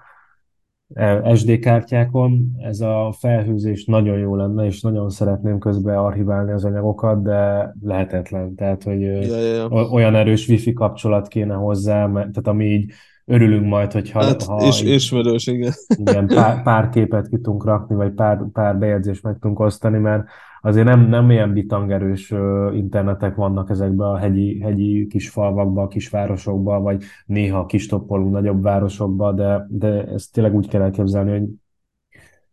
SD 1.35 1.59
kártyákon 1.59 2.57
ez 2.59 2.81
a 2.81 3.15
felhőzés 3.19 3.85
nagyon 3.85 4.19
jó 4.19 4.37
lenne, 4.37 4.65
és 4.65 4.81
nagyon 4.81 5.11
szeretném 5.11 5.59
közben 5.59 5.97
archiválni 5.97 6.53
az 6.53 6.65
anyagokat, 6.65 7.23
de 7.23 7.73
lehetetlen. 7.81 8.55
Tehát, 8.55 8.83
hogy 8.83 9.01
ja, 9.01 9.21
ja, 9.21 9.37
ja. 9.37 9.69
olyan 9.69 10.15
erős 10.15 10.49
wifi 10.49 10.73
kapcsolat 10.73 11.29
kéne 11.29 11.55
hozzá, 11.55 12.07
mert, 12.07 12.31
tehát 12.31 12.47
ami 12.49 12.65
így 12.65 12.93
örülünk 13.25 13.67
majd, 13.67 13.93
hogyha... 13.93 14.23
Hát, 14.23 14.43
ha 14.43 14.67
és, 14.67 14.83
így, 14.83 14.89
ismerős, 14.89 15.47
igen. 15.47 15.73
Igen, 15.89 16.27
pár, 16.27 16.63
pár 16.69 16.89
képet 16.89 17.29
ki 17.29 17.37
tudunk 17.37 17.65
rakni, 17.65 17.95
vagy 17.95 18.13
pár, 18.13 18.45
pár 18.53 18.79
bejegyzést 18.79 19.23
meg 19.23 19.35
tudunk 19.41 19.61
osztani, 19.61 19.99
mert 19.99 20.25
azért 20.67 20.87
nem, 20.87 21.09
nem 21.09 21.31
ilyen 21.31 21.53
bitangerős 21.53 22.31
internetek 22.73 23.35
vannak 23.35 23.71
ezekben 23.71 24.09
a 24.09 24.17
hegyi, 24.17 24.61
hegyi 24.61 25.07
kis 25.07 25.29
falvakban, 25.29 25.89
kis 25.89 26.09
városokban, 26.09 26.83
vagy 26.83 27.03
néha 27.27 27.67
kis 27.67 27.87
toppolunk 27.87 28.33
nagyobb 28.33 28.63
városokban, 28.63 29.35
de, 29.37 29.67
de 29.69 30.05
ezt 30.05 30.33
tényleg 30.33 30.55
úgy 30.55 30.69
kell 30.69 30.83
elképzelni, 30.83 31.31
hogy 31.31 31.49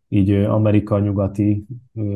így 0.08 0.32
Amerika 0.32 1.00
nyugati 1.00 1.66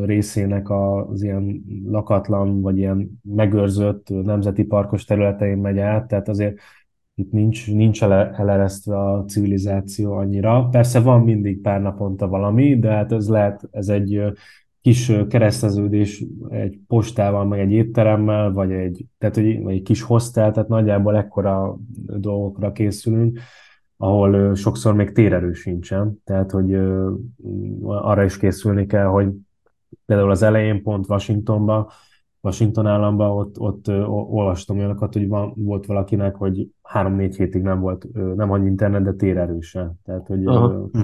részének 0.04 0.70
az 0.70 1.24
ilyen 1.24 1.64
lakatlan, 1.86 2.62
vagy 2.62 2.78
ilyen 2.78 3.20
megőrzött 3.22 4.10
nemzeti 4.10 4.64
parkos 4.64 5.06
területein 5.06 5.58
megy 5.58 5.80
át, 5.80 6.08
tehát 6.08 6.30
azért 6.30 6.60
itt 7.16 7.32
nincs, 7.32 7.72
nincs 7.72 8.04
eleresztve 8.04 8.98
a 8.98 9.24
civilizáció 9.26 10.14
annyira. 10.14 10.68
Persze 10.72 11.00
van 11.00 11.22
mindig 11.22 11.62
pár 11.62 11.82
naponta 11.82 12.28
valami, 12.28 12.80
de 12.80 12.90
hát 12.90 13.12
ez 13.12 13.30
lehet, 13.30 13.68
ez 13.72 13.90
egy 13.90 14.22
kis 14.88 15.12
kereszteződés 15.30 16.26
egy 16.50 16.80
postával, 16.88 17.46
meg 17.46 17.60
egy 17.60 17.72
étteremmel, 17.72 18.52
vagy 18.52 18.72
egy, 18.72 19.06
tehát, 19.18 19.36
hogy, 19.36 19.46
egy 19.46 19.82
kis 19.82 20.02
hostel, 20.02 20.52
tehát 20.52 20.70
nagyjából 20.70 21.16
ekkora 21.16 21.78
dolgokra 22.18 22.72
készülünk, 22.72 23.40
ahol 23.98 24.56
sokszor 24.56 24.94
még 24.94 25.12
térerő 25.12 25.54
sincsen, 25.54 26.22
tehát 26.24 26.52
hogy 26.52 26.74
arra 27.84 28.24
is 28.24 28.38
készülni 28.38 28.86
kell, 28.86 29.06
hogy 29.06 29.30
például 30.06 30.32
az 30.32 30.42
elején 30.42 30.84
pont 30.84 31.10
Washingtonban 31.10 31.88
Washington 32.42 32.86
államban, 32.86 33.30
ott, 33.30 33.60
ott 33.60 33.88
ö, 33.88 34.04
olvastam 34.06 34.78
olyanokat, 34.78 35.14
hogy 35.14 35.28
van, 35.28 35.54
volt 35.56 35.86
valakinek, 35.86 36.36
hogy 36.36 36.68
három-négy 36.82 37.36
hétig 37.36 37.62
nem 37.62 37.80
volt, 37.80 38.06
ö, 38.14 38.34
nem 38.34 38.52
annyi 38.52 38.68
internet, 38.68 39.04
de 39.04 39.14
térerőse. 39.14 39.94
Tehát, 40.04 40.28
hogy 40.28 40.46
ö, 40.46 40.84
hm. 40.92 41.02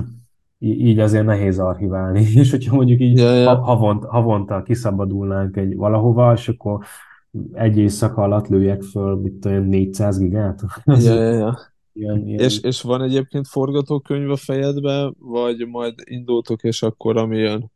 Így 0.64 1.00
azért 1.00 1.26
nehéz 1.26 1.60
archiválni. 1.60 2.20
És 2.42 2.52
hogyha 2.52 2.76
mondjuk 2.76 3.00
így 3.00 3.18
ja, 3.18 3.34
ja. 3.34 3.56
Havont, 3.56 4.04
havonta 4.04 4.64
kiszabadulnánk 4.64 5.58
egy 5.58 5.76
valahova, 5.76 6.34
és 6.34 6.50
akkor 6.50 6.80
egy 7.54 7.78
éjszaka 7.78 8.22
alatt 8.22 8.48
lőjek 8.48 8.82
föl, 8.82 9.16
mit 9.16 9.34
tudom, 9.34 9.64
400 9.64 10.20
gigát. 10.20 10.62
Ja, 10.86 11.14
ja, 11.14 11.32
ja. 11.32 11.58
Ilyen, 11.94 12.28
ilyen... 12.28 12.40
És, 12.40 12.60
és 12.62 12.82
van 12.82 13.02
egyébként 13.02 13.48
forgatókönyv 13.48 14.30
a 14.30 14.36
fejedben, 14.36 15.16
vagy 15.20 15.68
majd 15.68 15.94
indultok, 16.04 16.64
és 16.64 16.82
akkor 16.82 17.18
ami 17.18 17.38
jön? 17.38 17.72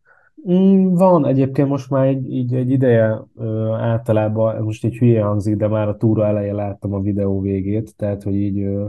Mm, 0.52 0.94
van 0.94 1.26
egyébként 1.26 1.70
most 1.70 1.90
már 1.90 2.06
egy, 2.06 2.32
így 2.32 2.54
egy 2.54 2.70
ideje 2.70 3.22
ö, 3.36 3.72
általában, 3.72 4.64
most 4.64 4.86
egy 4.86 4.98
hülye 4.98 5.24
hangzik, 5.24 5.56
de 5.56 5.68
már 5.68 5.88
a 5.88 5.98
túra 5.98 6.26
elején 6.26 6.56
láttam 6.56 6.94
a 6.94 7.02
videó 7.02 7.42
végét, 7.42 7.96
tehát 7.96 8.24
hogy 8.24 8.36
így 8.36 8.60
ö, 8.60 8.86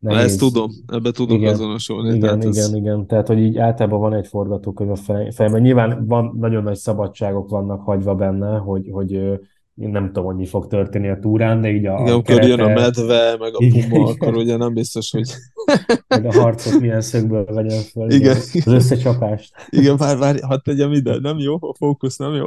nehéz. 0.00 0.24
Ezt 0.24 0.38
tudom, 0.38 0.70
ebbe 0.86 1.10
tudok 1.10 1.38
igen, 1.38 1.52
azonosulni. 1.52 2.08
Igen, 2.08 2.20
tehát 2.20 2.44
igen, 2.44 2.64
ez... 2.64 2.74
igen, 2.74 3.06
tehát 3.06 3.26
hogy 3.26 3.38
így 3.38 3.58
általában 3.58 4.00
van 4.00 4.14
egy 4.14 4.26
forgatókönyv 4.26 4.90
a 4.90 4.96
fejemben. 5.30 5.60
Nyilván 5.60 6.06
van, 6.06 6.34
nagyon 6.38 6.62
nagy 6.62 6.76
szabadságok 6.76 7.48
vannak 7.48 7.80
hagyva 7.80 8.14
benne, 8.14 8.56
hogy, 8.56 8.88
hogy 8.90 9.40
nem 9.74 10.06
tudom, 10.06 10.24
hogy 10.24 10.36
mi 10.36 10.46
fog 10.46 10.66
történni 10.66 11.08
a 11.08 11.18
túrán, 11.18 11.60
de 11.60 11.70
így 11.70 11.86
a, 11.86 11.94
Igen, 12.00 12.06
a 12.06 12.12
amikor 12.12 12.42
jön 12.44 12.60
a 12.60 12.66
kerete- 12.66 12.80
medve, 12.96 13.36
meg 13.38 13.54
a 13.54 13.58
Igen, 13.58 13.88
puma, 13.88 14.10
igen. 14.10 14.14
akkor 14.14 14.36
ugye 14.36 14.56
nem 14.56 14.74
biztos, 14.74 15.10
hogy 15.10 15.30
hogy 16.08 16.26
a 16.26 16.32
harcot 16.32 16.80
milyen 16.80 17.00
szögből 17.00 17.44
vegyen 17.44 17.80
föl, 17.80 18.10
Igen. 18.10 18.36
az 18.36 18.62
összecsapást. 18.66 19.54
igen, 19.68 19.96
várj, 19.96 20.18
várj, 20.18 20.38
hadd 20.40 20.58
tegyem 20.64 20.92
ide, 20.92 21.18
nem 21.18 21.38
jó, 21.38 21.54
a 21.54 21.74
fókusz 21.78 22.16
nem 22.16 22.32
jó. 22.34 22.46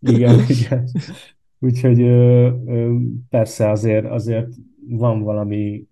Igen, 0.00 0.44
igen. 0.48 0.84
Úgyhogy 1.60 2.00
ö, 2.00 2.48
ö, 2.66 2.94
persze 3.30 3.70
azért, 3.70 4.06
azért 4.06 4.48
van 4.88 5.22
valami 5.22 5.88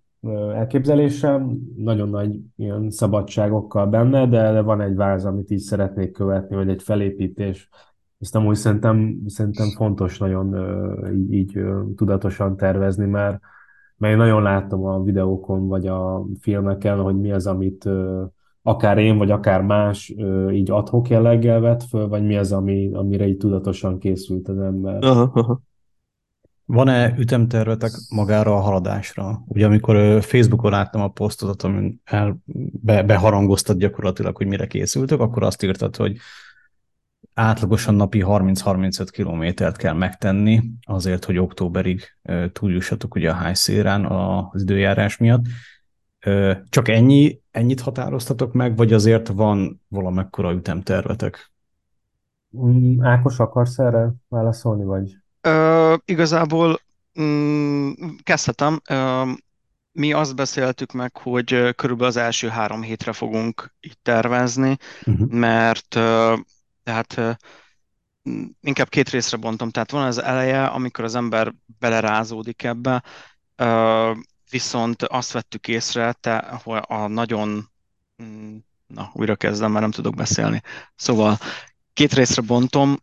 elképzelésem, 0.53 1.59
nagyon 1.77 2.09
nagy 2.09 2.39
ilyen 2.55 2.89
szabadságokkal 2.89 3.85
benne, 3.85 4.27
de, 4.27 4.61
van 4.61 4.81
egy 4.81 4.95
váz, 4.95 5.25
amit 5.25 5.51
így 5.51 5.59
szeretnék 5.59 6.11
követni, 6.11 6.55
vagy 6.55 6.69
egy 6.69 6.83
felépítés. 6.83 7.69
Ezt 8.19 8.35
amúgy 8.35 8.55
szerintem, 8.55 9.19
szerintem 9.25 9.67
fontos 9.69 10.17
nagyon 10.17 10.55
így, 11.13 11.33
így 11.33 11.59
tudatosan 11.95 12.57
tervezni, 12.57 13.05
mert, 13.05 13.39
mert 13.97 14.13
én 14.13 14.19
nagyon 14.19 14.41
látom 14.41 14.85
a 14.85 15.03
videókon, 15.03 15.67
vagy 15.67 15.87
a 15.87 16.25
filmeken, 16.39 17.01
hogy 17.01 17.19
mi 17.19 17.31
az, 17.31 17.47
amit 17.47 17.89
akár 18.61 18.97
én, 18.97 19.17
vagy 19.17 19.31
akár 19.31 19.61
más 19.61 20.15
így 20.51 20.71
adhok 20.71 21.09
jelleggel 21.09 21.59
vett 21.59 21.83
föl, 21.83 22.07
vagy 22.07 22.25
mi 22.25 22.37
az, 22.37 22.51
ami, 22.51 22.89
amire 22.93 23.27
így 23.27 23.37
tudatosan 23.37 23.97
készült 23.97 24.47
az 24.47 24.59
ember. 24.59 25.03
Aha, 25.03 25.31
aha. 25.33 25.61
Van-e 26.71 27.15
ütemtervetek 27.17 27.91
magára 28.09 28.55
a 28.55 28.59
haladásra? 28.59 29.43
Ugye 29.47 29.65
amikor 29.65 30.23
Facebookon 30.23 30.71
láttam 30.71 31.01
a 31.01 31.07
posztodat, 31.07 31.63
amin 31.63 32.01
el, 32.03 32.37
be, 32.81 33.03
beharangoztad 33.03 33.77
gyakorlatilag, 33.77 34.37
hogy 34.37 34.47
mire 34.47 34.67
készültök, 34.67 35.19
akkor 35.19 35.43
azt 35.43 35.63
írtad, 35.63 35.95
hogy 35.95 36.17
átlagosan 37.33 37.95
napi 37.95 38.23
30-35 38.25 39.07
kilométert 39.11 39.77
kell 39.77 39.93
megtenni 39.93 40.71
azért, 40.85 41.25
hogy 41.25 41.37
októberig 41.37 42.01
túljussatok 42.51 43.15
ugye 43.15 43.31
a 43.31 43.43
high 43.43 43.55
szélán 43.55 44.05
az 44.05 44.61
időjárás 44.61 45.17
miatt. 45.17 45.45
Csak 46.69 46.87
ennyi, 46.87 47.41
ennyit 47.51 47.81
határoztatok 47.81 48.53
meg, 48.53 48.75
vagy 48.75 48.93
azért 48.93 49.27
van 49.27 49.81
valamekkora 49.87 50.51
ütemtervetek? 50.51 51.51
Mm, 52.57 53.03
Ákos, 53.03 53.39
akarsz 53.39 53.79
erre 53.79 54.13
válaszolni, 54.27 54.83
vagy? 54.83 55.17
Ö, 55.41 55.95
igazából 56.05 56.81
mm, 57.21 57.91
kezdhetem. 58.23 58.81
Ö, 58.89 59.31
mi 59.91 60.13
azt 60.13 60.35
beszéltük 60.35 60.91
meg, 60.91 61.17
hogy 61.17 61.75
körülbelül 61.75 62.05
az 62.05 62.17
első 62.17 62.47
három 62.47 62.81
hétre 62.81 63.13
fogunk 63.13 63.73
itt 63.79 63.99
tervezni, 64.03 64.77
Uh-huh. 65.05 65.29
mert 65.29 65.95
ö, 65.95 66.35
tehát 66.83 67.17
ö, 67.17 67.31
inkább 68.61 68.89
két 68.89 69.09
részre 69.09 69.37
bontom. 69.37 69.69
Tehát 69.69 69.91
van 69.91 70.05
az 70.05 70.17
eleje, 70.21 70.65
amikor 70.65 71.03
az 71.03 71.15
ember 71.15 71.53
belerázódik 71.79 72.63
ebbe, 72.63 73.03
ö, 73.55 74.11
viszont 74.49 75.03
azt 75.03 75.31
vettük 75.31 75.67
észre, 75.67 76.13
te, 76.13 76.59
hogy 76.63 76.81
a 76.87 77.07
nagyon, 77.07 77.69
mm, 78.23 78.57
na 78.87 79.09
újra 79.13 79.35
kezdem, 79.35 79.69
mert 79.71 79.81
nem 79.81 79.91
tudok 79.91 80.15
beszélni. 80.15 80.61
Szóval 80.95 81.37
Két 81.93 82.13
részre 82.13 82.41
bontom. 82.41 82.97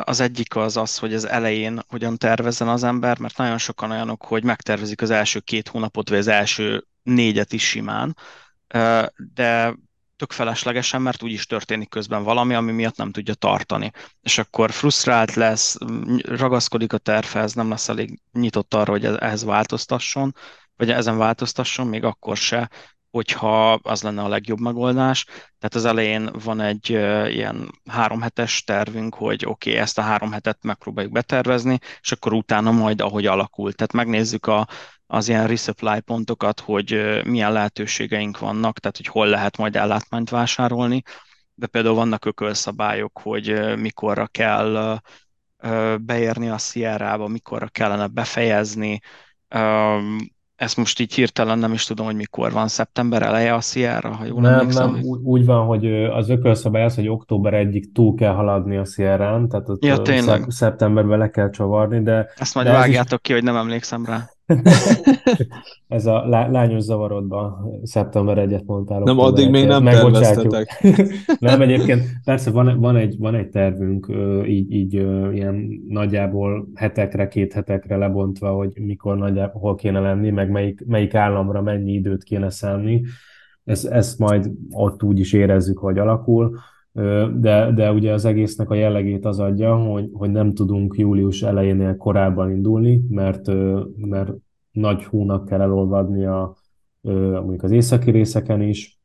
Az 0.00 0.20
egyik 0.20 0.56
az 0.56 0.76
az, 0.76 0.98
hogy 0.98 1.14
az 1.14 1.24
elején 1.24 1.80
hogyan 1.88 2.18
tervezzen 2.18 2.68
az 2.68 2.84
ember, 2.84 3.18
mert 3.18 3.36
nagyon 3.36 3.58
sokan 3.58 3.90
olyanok, 3.90 4.24
hogy 4.24 4.44
megtervezik 4.44 5.02
az 5.02 5.10
első 5.10 5.40
két 5.40 5.68
hónapot, 5.68 6.08
vagy 6.08 6.18
az 6.18 6.28
első 6.28 6.86
négyet 7.02 7.52
is 7.52 7.68
simán, 7.68 8.16
de 9.34 9.74
tök 10.16 10.32
feleslegesen, 10.32 11.02
mert 11.02 11.22
úgyis 11.22 11.46
történik 11.46 11.88
közben 11.88 12.22
valami, 12.22 12.54
ami 12.54 12.72
miatt 12.72 12.96
nem 12.96 13.12
tudja 13.12 13.34
tartani. 13.34 13.90
És 14.20 14.38
akkor 14.38 14.70
frusztrált 14.70 15.34
lesz, 15.34 15.76
ragaszkodik 16.22 16.92
a 16.92 16.98
tervhez, 16.98 17.52
nem 17.52 17.68
lesz 17.68 17.88
elég 17.88 18.20
nyitott 18.32 18.74
arra, 18.74 18.90
hogy 18.90 19.04
ehhez 19.04 19.44
változtasson, 19.44 20.34
vagy 20.76 20.90
ezen 20.90 21.16
változtasson, 21.16 21.86
még 21.86 22.04
akkor 22.04 22.36
se, 22.36 22.70
hogyha 23.12 23.72
az 23.72 24.02
lenne 24.02 24.22
a 24.22 24.28
legjobb 24.28 24.60
megoldás. 24.60 25.24
Tehát 25.58 25.74
az 25.74 25.84
elején 25.84 26.30
van 26.44 26.60
egy 26.60 26.90
ilyen 27.30 27.70
három 27.90 28.20
hetes 28.20 28.64
tervünk, 28.64 29.14
hogy 29.14 29.44
oké, 29.46 29.70
okay, 29.70 29.82
ezt 29.82 29.98
a 29.98 30.02
három 30.02 30.32
hetet 30.32 30.58
megpróbáljuk 30.62 31.12
betervezni, 31.12 31.78
és 32.00 32.12
akkor 32.12 32.32
utána 32.32 32.70
majd 32.70 33.00
ahogy 33.00 33.26
alakul. 33.26 33.72
Tehát 33.72 33.92
megnézzük 33.92 34.46
a, 34.46 34.68
az 35.06 35.28
ilyen 35.28 35.46
resupply 35.46 36.00
pontokat, 36.00 36.60
hogy 36.60 37.20
milyen 37.24 37.52
lehetőségeink 37.52 38.38
vannak, 38.38 38.78
tehát 38.78 38.96
hogy 38.96 39.06
hol 39.06 39.26
lehet 39.26 39.56
majd 39.56 39.76
ellátmányt 39.76 40.30
vásárolni, 40.30 41.02
de 41.54 41.66
például 41.66 41.94
vannak 41.94 42.24
ökölszabályok, 42.24 43.18
hogy 43.18 43.76
mikorra 43.76 44.26
kell 44.26 44.98
beérni 45.96 46.48
a 46.48 46.58
Sierra-ba, 46.58 47.28
mikorra 47.28 47.68
kellene 47.68 48.06
befejezni. 48.06 49.00
Ezt 50.62 50.76
most 50.76 51.00
így 51.00 51.14
hirtelen 51.14 51.58
nem 51.58 51.72
is 51.72 51.84
tudom, 51.84 52.06
hogy 52.06 52.14
mikor 52.14 52.52
van. 52.52 52.68
Szeptember 52.68 53.22
eleje 53.22 53.54
a 53.54 53.60
Sierra, 53.60 54.08
ha 54.14 54.24
jól 54.24 54.40
Nem, 54.40 54.52
emlékszem. 54.58 54.90
nem, 54.92 55.00
úgy, 55.02 55.20
úgy 55.22 55.44
van, 55.44 55.66
hogy 55.66 55.86
az 56.04 56.28
ökölszabály 56.28 56.84
az, 56.84 56.94
hogy 56.94 57.08
október 57.08 57.54
egyik 57.54 57.92
túl 57.92 58.14
kell 58.14 58.32
haladni 58.32 58.76
a 58.76 58.84
Sierrán, 58.84 59.48
tehát 59.48 59.68
ott 59.68 59.84
Ja, 59.84 60.02
szeptemberben 60.48 61.18
le 61.18 61.30
kell 61.30 61.50
csavarni, 61.50 62.02
de 62.02 62.28
Ezt 62.36 62.54
majd 62.54 62.66
De 62.66 62.72
ez 62.72 62.78
is- 62.78 62.84
vágjátok 62.84 63.22
ki, 63.22 63.32
hogy 63.32 63.42
nem 63.42 63.56
emlékszem 63.56 64.04
rá. 64.04 64.28
ez 65.88 66.06
a 66.06 66.26
lá- 66.26 66.50
lányos 66.50 66.82
zavarodban 66.82 67.80
szeptember 67.82 68.38
egyet 68.38 68.64
mondtál. 68.66 69.00
Nem, 69.00 69.18
addig 69.18 69.50
még 69.50 69.66
nem 69.66 69.84
terveztetek. 69.84 70.82
Nem, 71.38 71.60
egyébként 71.60 72.02
persze 72.24 72.50
van, 72.50 72.80
van, 72.80 72.96
egy, 72.96 73.18
van 73.18 73.34
egy 73.34 73.48
tervünk, 73.48 74.12
így, 74.46 74.72
így 74.72 74.92
ilyen 75.32 75.82
nagyjából 75.88 76.68
hetekre, 76.74 77.28
két 77.28 77.52
hetekre 77.52 77.96
lebontva, 77.96 78.50
hogy 78.50 78.72
mikor 78.80 79.16
nagyjából 79.16 79.60
hol 79.60 79.74
kéne 79.74 80.00
lenni, 80.00 80.30
meg 80.30 80.50
melyik, 80.50 80.86
melyik 80.86 81.14
államra 81.14 81.62
mennyi 81.62 81.92
időt 81.92 82.22
kéne 82.22 82.50
szánni. 82.50 83.02
Ezt, 83.64 83.86
ezt 83.86 84.18
majd 84.18 84.50
ott 84.70 85.02
úgy 85.02 85.18
is 85.18 85.32
érezzük, 85.32 85.78
hogy 85.78 85.98
alakul. 85.98 86.58
De, 87.34 87.72
de 87.74 87.92
ugye 87.92 88.12
az 88.12 88.24
egésznek 88.24 88.70
a 88.70 88.74
jellegét 88.74 89.24
az 89.24 89.38
adja, 89.38 89.76
hogy, 89.76 90.10
hogy 90.12 90.30
nem 90.30 90.54
tudunk 90.54 90.98
július 90.98 91.42
elejénél 91.42 91.96
korábban 91.96 92.50
indulni, 92.50 93.02
mert, 93.08 93.50
mert 93.96 94.32
nagy 94.70 95.04
hónak 95.04 95.44
kell 95.44 95.60
elolvadnia 95.60 96.56
mondjuk 97.00 97.62
az 97.62 97.70
északi 97.70 98.10
részeken 98.10 98.62
is, 98.62 99.00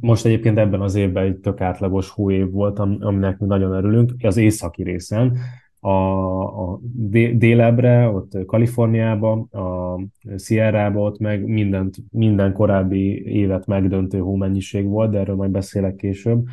most 0.00 0.26
egyébként 0.26 0.58
ebben 0.58 0.80
az 0.80 0.94
évben 0.94 1.24
egy 1.24 1.36
tök 1.36 1.60
átlagos 1.60 2.10
hóév 2.10 2.50
volt, 2.50 2.78
am- 2.78 2.98
aminek 3.00 3.38
mi 3.38 3.46
nagyon 3.46 3.72
örülünk, 3.72 4.12
az 4.22 4.36
északi 4.36 4.82
részen, 4.82 5.36
a, 5.80 5.90
a 5.90 6.80
dé- 6.82 7.36
délebre, 7.38 8.08
ott 8.08 8.44
Kaliforniában, 8.46 9.40
a 9.40 9.98
Sierra-ba, 10.36 11.00
ott 11.00 11.18
meg 11.18 11.44
mindent, 11.44 11.96
minden 12.10 12.52
korábbi 12.52 13.26
évet 13.26 13.66
megdöntő 13.66 14.18
hómennyiség 14.18 14.86
volt, 14.86 15.10
de 15.10 15.18
erről 15.18 15.36
majd 15.36 15.50
beszélek 15.50 15.94
később. 15.94 16.46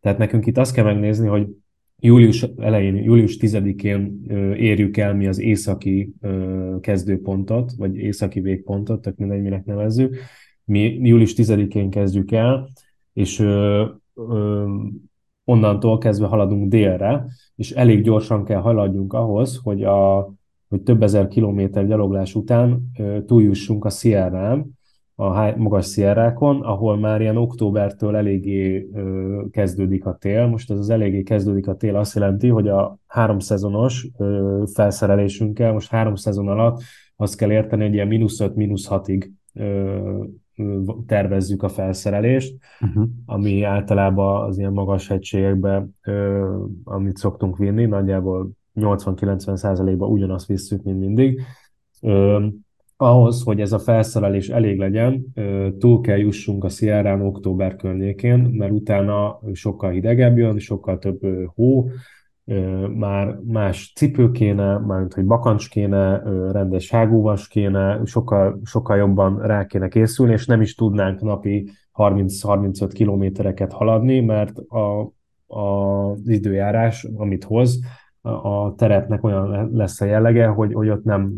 Tehát 0.00 0.18
nekünk 0.18 0.46
itt 0.46 0.58
azt 0.58 0.74
kell 0.74 0.84
megnézni, 0.84 1.26
hogy 1.26 1.48
július 1.98 2.42
elején, 2.42 2.96
július 2.96 3.36
10-én 3.40 4.24
ö, 4.28 4.54
érjük 4.54 4.96
el 4.96 5.14
mi 5.14 5.26
az 5.26 5.38
északi 5.38 6.14
kezdőpontot, 6.80 7.72
vagy 7.76 7.96
északi 7.96 8.40
végpontot, 8.40 9.00
tehát 9.00 9.18
mindegy, 9.18 9.42
minek 9.42 9.64
nevezzük. 9.64 10.16
Mi 10.64 10.98
július 11.02 11.34
10-én 11.36 11.90
kezdjük 11.90 12.32
el, 12.32 12.70
és 13.12 13.44
onnantól 15.44 15.98
kezdve 15.98 16.26
haladunk 16.26 16.68
délre, 16.68 17.26
és 17.56 17.70
elég 17.70 18.02
gyorsan 18.02 18.44
kell 18.44 18.60
haladjunk 18.60 19.12
ahhoz, 19.12 19.60
hogy, 19.62 19.84
a, 19.84 20.32
hogy 20.68 20.80
több 20.80 21.02
ezer 21.02 21.28
kilométer 21.28 21.86
gyaloglás 21.86 22.34
után 22.34 22.90
túljussunk 23.26 23.84
a 23.84 23.90
Sierrán, 23.90 24.77
a 25.20 25.42
high- 25.42 25.56
magas 25.56 25.86
Sierrákon, 25.92 26.60
ahol 26.62 26.98
már 26.98 27.20
ilyen 27.20 27.36
októbertől 27.36 28.16
eléggé 28.16 28.88
ö, 28.94 29.42
kezdődik 29.50 30.06
a 30.06 30.16
tél. 30.20 30.46
Most 30.46 30.70
ez 30.70 30.78
az 30.78 30.90
eléggé 30.90 31.22
kezdődik 31.22 31.68
a 31.68 31.76
tél 31.76 31.96
azt 31.96 32.14
jelenti, 32.14 32.48
hogy 32.48 32.68
a 32.68 32.98
három 33.06 33.38
szezonos 33.38 34.08
ö, 34.18 34.62
felszerelésünkkel, 34.74 35.72
most 35.72 35.90
három 35.90 36.14
szezon 36.14 36.48
alatt 36.48 36.82
azt 37.16 37.36
kell 37.36 37.50
érteni, 37.50 37.82
hogy 37.82 37.94
ilyen 37.94 38.06
mínusz 38.06 38.40
5, 38.40 38.54
mínusz 38.54 38.88
6-ig 38.90 39.28
tervezzük 41.06 41.62
a 41.62 41.68
felszerelést, 41.68 42.56
Uh-huh. 42.80 43.08
ami 43.26 43.62
általában 43.62 44.48
az 44.48 44.58
ilyen 44.58 44.72
magas 44.72 45.08
hegységekben, 45.08 45.96
ö, 46.02 46.46
amit 46.84 47.16
szoktunk 47.16 47.56
vinni, 47.58 47.84
nagyjából 47.84 48.50
80-90 48.74 49.56
százalékban 49.56 50.10
ugyanazt 50.10 50.46
visszük, 50.46 50.82
mint 50.82 50.98
mindig. 50.98 51.40
Ö, 52.02 52.46
ahhoz, 53.00 53.42
hogy 53.42 53.60
ez 53.60 53.72
a 53.72 53.78
felszerelés 53.78 54.48
elég 54.48 54.78
legyen, 54.78 55.32
túl 55.78 56.00
kell 56.00 56.18
jussunk 56.18 56.64
a 56.64 56.68
Sierrán 56.68 57.20
október 57.20 57.76
környékén, 57.76 58.38
mert 58.38 58.72
utána 58.72 59.40
sokkal 59.52 59.90
hidegebb 59.90 60.38
jön, 60.38 60.58
sokkal 60.58 60.98
több 60.98 61.20
hó, 61.54 61.88
már 62.94 63.38
más 63.46 63.92
cipő 63.94 64.30
kéne, 64.30 64.78
mármint 64.78 65.14
hogy 65.14 65.24
bakancs 65.24 65.68
kéne, 65.68 66.22
rendes 66.52 66.90
hágóvas 66.90 67.48
kéne, 67.48 68.00
sokkal, 68.04 68.60
sokkal 68.64 68.96
jobban 68.96 69.38
rá 69.38 69.66
kéne 69.66 69.88
készülni, 69.88 70.32
és 70.32 70.46
nem 70.46 70.60
is 70.60 70.74
tudnánk 70.74 71.20
napi 71.20 71.70
30-35 71.94 72.90
kilométereket 72.94 73.72
haladni, 73.72 74.20
mert 74.20 74.58
a, 74.58 75.00
a, 75.46 76.10
az 76.10 76.28
időjárás, 76.28 77.06
amit 77.16 77.44
hoz, 77.44 77.80
a 78.22 78.74
terepnek 78.74 79.24
olyan 79.24 79.70
lesz 79.72 80.00
a 80.00 80.04
jellege, 80.04 80.46
hogy, 80.46 80.72
hogy 80.72 80.88
ott 80.88 81.04
nem 81.04 81.32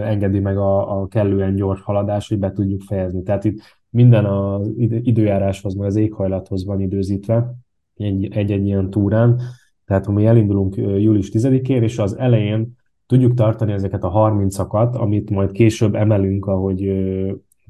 engedi 0.00 0.38
meg 0.38 0.56
a, 0.56 1.00
a 1.00 1.06
kellően 1.06 1.54
gyors 1.54 1.80
haladás, 1.80 2.28
hogy 2.28 2.38
be 2.38 2.52
tudjuk 2.52 2.82
fejezni. 2.82 3.22
Tehát 3.22 3.44
itt 3.44 3.60
minden 3.90 4.24
az 4.24 4.72
időjáráshoz, 5.02 5.74
meg 5.74 5.86
az 5.86 5.96
éghajlathoz 5.96 6.64
van 6.64 6.80
időzítve 6.80 7.54
egy-egy 7.94 8.66
ilyen 8.66 8.90
túrán. 8.90 9.40
Tehát 9.84 10.06
ha 10.06 10.12
mi 10.12 10.26
elindulunk 10.26 10.76
július 10.76 11.30
10-én, 11.32 11.82
és 11.82 11.98
az 11.98 12.18
elején 12.18 12.76
tudjuk 13.06 13.34
tartani 13.34 13.72
ezeket 13.72 14.04
a 14.04 14.12
30-akat, 14.12 14.92
amit 14.96 15.30
majd 15.30 15.50
később 15.50 15.94
emelünk, 15.94 16.46
ahogy 16.46 16.92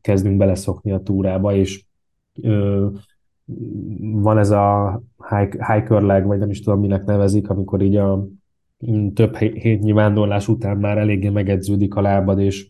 kezdünk 0.00 0.36
beleszokni 0.36 0.92
a 0.92 1.02
túrába, 1.02 1.54
és 1.54 1.84
van 3.98 4.38
ez 4.38 4.50
a 4.50 5.02
hiker 5.72 6.02
leg, 6.02 6.26
vagy 6.26 6.38
nem 6.38 6.50
is 6.50 6.60
tudom, 6.60 6.80
minek 6.80 7.04
nevezik, 7.04 7.50
amikor 7.50 7.82
így 7.82 7.96
a 7.96 8.26
több 9.14 9.36
hét 9.36 9.92
vándorlás 9.92 10.48
után 10.48 10.76
már 10.76 10.98
eléggé 10.98 11.28
megedződik 11.28 11.94
a 11.94 12.00
lábad, 12.00 12.40
és 12.40 12.66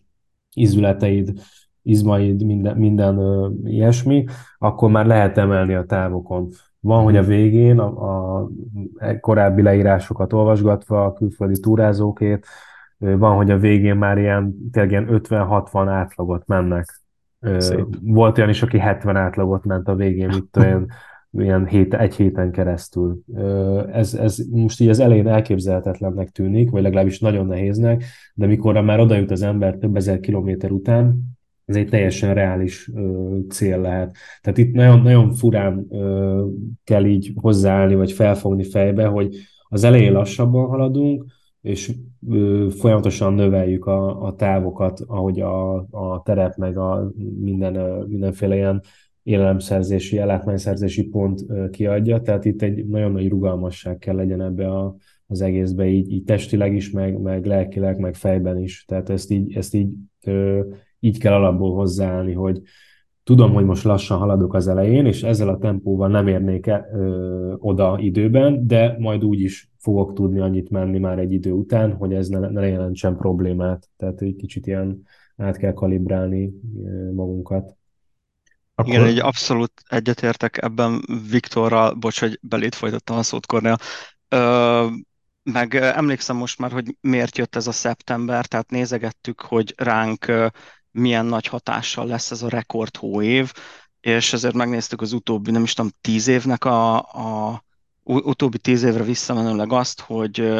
izületeid, 0.53 1.33
izmaid, 1.81 2.45
minden, 2.45 2.77
minden 2.77 3.17
ö, 3.17 3.49
ilyesmi, 3.63 4.25
akkor 4.57 4.91
már 4.91 5.05
lehet 5.05 5.37
emelni 5.37 5.73
a 5.73 5.85
távokon. 5.85 6.49
Van, 6.79 7.03
hogy 7.03 7.17
a 7.17 7.23
végén 7.23 7.79
a, 7.79 8.37
a 8.37 8.49
korábbi 9.19 9.61
leírásokat 9.61 10.33
olvasgatva 10.33 11.05
a 11.05 11.13
külföldi 11.13 11.59
túrázókét, 11.59 12.45
van, 12.97 13.35
hogy 13.35 13.51
a 13.51 13.57
végén 13.57 13.95
már 13.95 14.17
ilyen, 14.17 14.55
tényleg 14.71 14.91
ilyen 14.91 15.07
50-60 15.09 15.85
átlagot 15.89 16.47
mennek. 16.47 17.01
Szép. 17.57 17.85
Volt 18.01 18.37
olyan 18.37 18.49
is, 18.49 18.61
aki 18.61 18.79
70 18.79 19.15
átlagot 19.15 19.65
ment 19.65 19.87
a 19.87 19.95
végén, 19.95 20.29
itt 20.29 20.57
olyan 20.57 20.87
ilyen 21.37 21.67
hét, 21.67 21.93
egy 21.93 22.15
héten 22.15 22.51
keresztül. 22.51 23.23
Ez, 23.91 24.13
ez 24.13 24.37
most 24.51 24.81
így 24.81 24.89
az 24.89 24.99
elején 24.99 25.27
elképzelhetetlennek 25.27 26.29
tűnik, 26.29 26.69
vagy 26.69 26.81
legalábbis 26.81 27.19
nagyon 27.19 27.45
nehéznek, 27.45 28.03
de 28.33 28.45
mikor 28.45 28.81
már 28.81 28.99
oda 28.99 29.15
jut 29.15 29.31
az 29.31 29.41
ember 29.41 29.75
több 29.75 29.95
ezer 29.95 30.19
kilométer 30.19 30.71
után, 30.71 31.33
ez 31.65 31.75
egy 31.75 31.89
teljesen 31.89 32.33
reális 32.33 32.89
ö, 32.95 33.37
cél 33.49 33.81
lehet. 33.81 34.15
Tehát 34.41 34.57
itt 34.57 34.73
nagyon, 34.73 35.01
nagyon 35.01 35.33
furán 35.33 35.87
ö, 35.89 36.45
kell 36.83 37.05
így 37.05 37.31
hozzáállni, 37.35 37.95
vagy 37.95 38.11
felfogni 38.11 38.63
fejbe, 38.63 39.05
hogy 39.05 39.35
az 39.69 39.83
elején 39.83 40.11
lassabban 40.11 40.67
haladunk, 40.67 41.25
és 41.61 41.95
ö, 42.29 42.67
folyamatosan 42.77 43.33
növeljük 43.33 43.85
a, 43.85 44.21
a 44.21 44.35
távokat, 44.35 44.99
ahogy 45.07 45.39
a, 45.39 45.75
a 45.75 46.21
terep, 46.25 46.55
meg 46.55 46.77
a 46.77 47.11
minden, 47.39 47.75
ö, 47.75 48.05
mindenféle 48.05 48.55
ilyen 48.55 48.81
élelemszerzési, 49.23 50.17
ellátmányszerzési 50.17 51.07
pont 51.07 51.45
kiadja, 51.71 52.21
tehát 52.21 52.45
itt 52.45 52.61
egy 52.61 52.87
nagyon 52.87 53.11
nagy 53.11 53.29
rugalmasság 53.29 53.97
kell 53.97 54.15
legyen 54.15 54.41
ebbe 54.41 54.67
a, 54.67 54.95
az 55.27 55.41
egészbe, 55.41 55.85
így, 55.85 56.11
így 56.11 56.23
testileg 56.23 56.75
is, 56.75 56.91
meg, 56.91 57.21
meg 57.21 57.45
lelkileg, 57.45 57.99
meg 57.99 58.15
fejben 58.15 58.57
is. 58.57 58.85
Tehát 58.85 59.09
ezt 59.09 59.31
így, 59.31 59.55
ezt 59.55 59.73
így, 59.73 59.89
ö, 60.25 60.59
így 60.99 61.19
kell 61.19 61.33
alapból 61.33 61.75
hozzáállni, 61.75 62.33
hogy 62.33 62.61
tudom, 63.23 63.53
hogy 63.53 63.65
most 63.65 63.83
lassan 63.83 64.17
haladok 64.17 64.53
az 64.53 64.67
elején, 64.67 65.05
és 65.05 65.23
ezzel 65.23 65.49
a 65.49 65.57
tempóval 65.57 66.09
nem 66.09 66.27
érnék 66.27 66.67
e, 66.67 66.89
ö, 66.93 67.53
oda 67.57 67.97
időben, 67.99 68.67
de 68.67 68.95
majd 68.99 69.23
úgy 69.23 69.39
is 69.39 69.71
fogok 69.77 70.13
tudni 70.13 70.39
annyit 70.39 70.69
menni 70.69 70.99
már 70.99 71.19
egy 71.19 71.31
idő 71.31 71.51
után, 71.51 71.93
hogy 71.93 72.13
ez 72.13 72.27
ne, 72.27 72.49
ne 72.49 72.67
jelentsen 72.67 73.15
problémát. 73.15 73.89
Tehát 73.97 74.21
egy 74.21 74.35
kicsit 74.35 74.67
ilyen 74.67 75.01
át 75.35 75.57
kell 75.57 75.73
kalibrálni 75.73 76.53
magunkat. 77.13 77.75
Akkor... 78.75 78.93
Igen, 78.93 79.05
egy 79.05 79.19
abszolút 79.19 79.71
egyetértek 79.87 80.57
ebben 80.61 81.03
Viktorral, 81.29 81.93
bocs, 81.93 82.19
hogy 82.19 82.39
belét 82.41 82.75
folytattam 82.75 83.17
a 83.17 83.23
szót, 83.23 83.45
Kornél. 83.45 83.77
Ö, 84.27 84.87
meg 85.43 85.75
emlékszem 85.75 86.35
most 86.35 86.59
már, 86.59 86.71
hogy 86.71 86.95
miért 87.01 87.37
jött 87.37 87.55
ez 87.55 87.67
a 87.67 87.71
szeptember, 87.71 88.45
tehát 88.45 88.69
nézegettük, 88.69 89.41
hogy 89.41 89.73
ránk 89.77 90.31
milyen 90.91 91.25
nagy 91.25 91.47
hatással 91.47 92.05
lesz 92.05 92.31
ez 92.31 92.41
a 92.41 92.49
rekord 92.49 92.97
hóév, 92.97 93.51
és 93.99 94.33
ezért 94.33 94.53
megnéztük 94.53 95.01
az 95.01 95.13
utóbbi, 95.13 95.51
nem 95.51 95.63
is 95.63 95.73
tudom, 95.73 95.91
tíz 96.01 96.27
évnek 96.27 96.65
a, 96.65 96.97
a 96.97 97.63
utóbbi 98.03 98.57
tíz 98.57 98.83
évre 98.83 99.03
visszamenőleg 99.03 99.71
azt, 99.71 100.01
hogy 100.01 100.53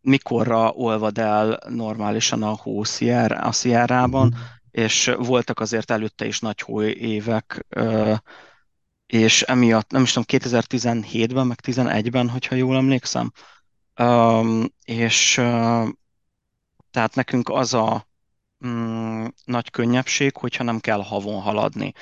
mikorra 0.00 0.70
olvad 0.70 1.18
el 1.18 1.58
normálisan 1.68 2.42
a 2.42 2.56
hó 2.56 2.80
a 3.28 3.52
Sierrában, 3.52 4.26
mm-hmm 4.26 4.58
és 4.70 5.12
voltak 5.18 5.60
azért 5.60 5.90
előtte 5.90 6.26
is 6.26 6.40
nagy 6.40 6.60
hóévek, 6.60 7.66
és 9.06 9.42
emiatt, 9.42 9.90
nem 9.90 10.02
is 10.02 10.12
tudom, 10.12 10.24
2017-ben, 10.42 11.46
meg 11.46 11.58
2011-ben, 11.62 12.28
hogyha 12.28 12.54
jól 12.54 12.76
emlékszem, 12.76 13.32
és 14.84 15.34
tehát 16.90 17.14
nekünk 17.14 17.48
az 17.48 17.74
a 17.74 18.08
mm, 18.66 19.24
nagy 19.44 19.70
könnyebbség, 19.70 20.36
hogyha 20.36 20.64
nem 20.64 20.78
kell 20.80 21.02
havon 21.02 21.40
haladni. 21.40 21.92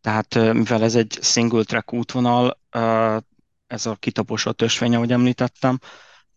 Tehát 0.00 0.34
mivel 0.34 0.82
ez 0.82 0.94
egy 0.94 1.18
single 1.22 1.62
track 1.62 1.92
útvonal, 1.92 2.60
ez 3.66 3.86
a 3.86 3.94
kitaposott 3.94 4.62
ösvény, 4.62 4.94
ahogy 4.94 5.12
említettem, 5.12 5.78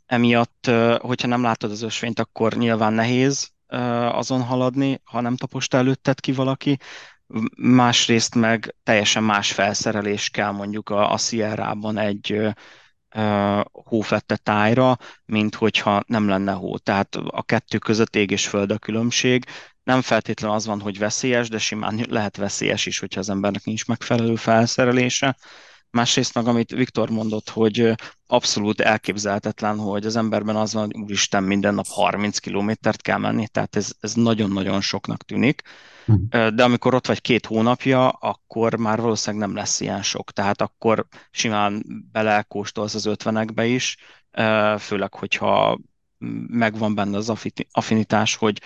emiatt, 0.05 0.71
hogyha 0.97 1.27
nem 1.27 1.43
látod 1.43 1.71
az 1.71 1.81
ösvényt, 1.81 2.19
akkor 2.19 2.53
nyilván 2.53 2.93
nehéz 2.93 3.52
azon 4.11 4.41
haladni, 4.41 5.01
ha 5.03 5.21
nem 5.21 5.35
taposta 5.35 5.77
előtted 5.77 6.19
ki 6.19 6.31
valaki, 6.31 6.77
másrészt 7.57 8.35
meg 8.35 8.75
teljesen 8.83 9.23
más 9.23 9.51
felszerelés 9.51 10.29
kell 10.29 10.51
mondjuk 10.51 10.89
a, 10.89 11.11
a 11.11 11.17
Sierra-ban 11.17 11.97
egy 11.97 12.31
uh, 12.31 13.61
hófette 13.71 14.35
tájra, 14.37 14.97
mint 15.25 15.55
hogyha 15.55 16.03
nem 16.07 16.27
lenne 16.27 16.51
hó. 16.51 16.77
Tehát 16.77 17.15
a 17.15 17.43
kettő 17.43 17.77
között 17.77 18.15
ég 18.15 18.31
és 18.31 18.47
föld 18.47 18.71
a 18.71 18.77
különbség. 18.77 19.45
Nem 19.83 20.01
feltétlenül 20.01 20.55
az 20.55 20.65
van, 20.65 20.79
hogy 20.81 20.97
veszélyes, 20.97 21.49
de 21.49 21.57
simán 21.57 22.05
lehet 22.09 22.37
veszélyes 22.37 22.85
is, 22.85 22.99
hogyha 22.99 23.19
az 23.19 23.29
embernek 23.29 23.63
nincs 23.63 23.85
megfelelő 23.85 24.35
felszerelése. 24.35 25.37
Másrészt 25.93 26.33
meg, 26.33 26.47
amit 26.47 26.71
Viktor 26.71 27.09
mondott, 27.09 27.49
hogy 27.49 27.93
abszolút 28.27 28.81
elképzelhetetlen, 28.81 29.77
hogy 29.77 30.05
az 30.05 30.15
emberben 30.15 30.55
az 30.55 30.73
van, 30.73 30.85
hogy 30.85 31.01
úristen, 31.01 31.43
minden 31.43 31.73
nap 31.73 31.85
30 31.87 32.37
kilométert 32.37 33.01
kell 33.01 33.17
menni, 33.17 33.47
tehát 33.47 33.75
ez, 33.75 33.91
ez 33.99 34.13
nagyon-nagyon 34.13 34.81
soknak 34.81 35.23
tűnik. 35.23 35.61
Hm. 36.05 36.15
De 36.55 36.63
amikor 36.63 36.93
ott 36.93 37.07
vagy 37.07 37.21
két 37.21 37.45
hónapja, 37.45 38.09
akkor 38.09 38.75
már 38.75 39.01
valószínűleg 39.01 39.47
nem 39.47 39.55
lesz 39.55 39.79
ilyen 39.79 40.03
sok. 40.03 40.31
Tehát 40.31 40.61
akkor 40.61 41.07
simán 41.31 41.85
belekóstolsz 42.11 42.95
az 42.95 43.05
ötvenekbe 43.05 43.65
is, 43.65 43.97
főleg, 44.79 45.13
hogyha 45.13 45.79
megvan 46.47 46.95
benne 46.95 47.17
az 47.17 47.33
affinitás, 47.71 48.35
hogy, 48.35 48.61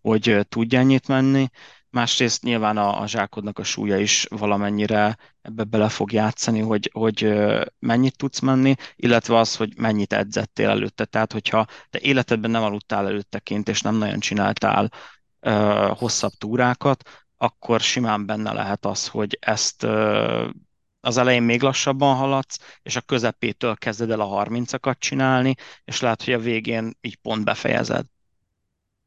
hogy 0.00 0.46
tudja 0.48 0.78
ennyit 0.78 1.08
menni, 1.08 1.48
Másrészt 1.92 2.42
nyilván 2.42 2.76
a, 2.76 3.00
a 3.00 3.06
zsákodnak 3.06 3.58
a 3.58 3.62
súlya 3.62 3.98
is 3.98 4.26
valamennyire 4.30 5.16
ebbe 5.42 5.64
bele 5.64 5.88
fog 5.88 6.12
játszani, 6.12 6.60
hogy, 6.60 6.90
hogy 6.92 7.34
mennyit 7.78 8.16
tudsz 8.16 8.40
menni, 8.40 8.74
illetve 8.96 9.38
az, 9.38 9.56
hogy 9.56 9.72
mennyit 9.76 10.12
edzettél 10.12 10.68
előtte. 10.68 11.04
Tehát, 11.04 11.32
hogyha 11.32 11.66
te 11.90 11.98
életedben 12.00 12.50
nem 12.50 12.62
aludtál 12.62 13.06
előtteként, 13.06 13.68
és 13.68 13.80
nem 13.80 13.94
nagyon 13.94 14.20
csináltál 14.20 14.90
uh, 15.40 15.98
hosszabb 15.98 16.32
túrákat, 16.32 17.26
akkor 17.36 17.80
simán 17.80 18.26
benne 18.26 18.52
lehet 18.52 18.84
az, 18.84 19.08
hogy 19.08 19.38
ezt 19.40 19.84
uh, 19.84 20.48
az 21.00 21.16
elején 21.16 21.42
még 21.42 21.62
lassabban 21.62 22.16
haladsz, 22.16 22.78
és 22.82 22.96
a 22.96 23.00
közepétől 23.00 23.76
kezded 23.76 24.10
el 24.10 24.20
a 24.20 24.44
30-akat 24.44 24.98
csinálni, 24.98 25.54
és 25.84 26.00
lehet, 26.00 26.24
hogy 26.24 26.34
a 26.34 26.38
végén 26.38 26.92
így 27.00 27.16
pont 27.16 27.44
befejezed. 27.44 28.06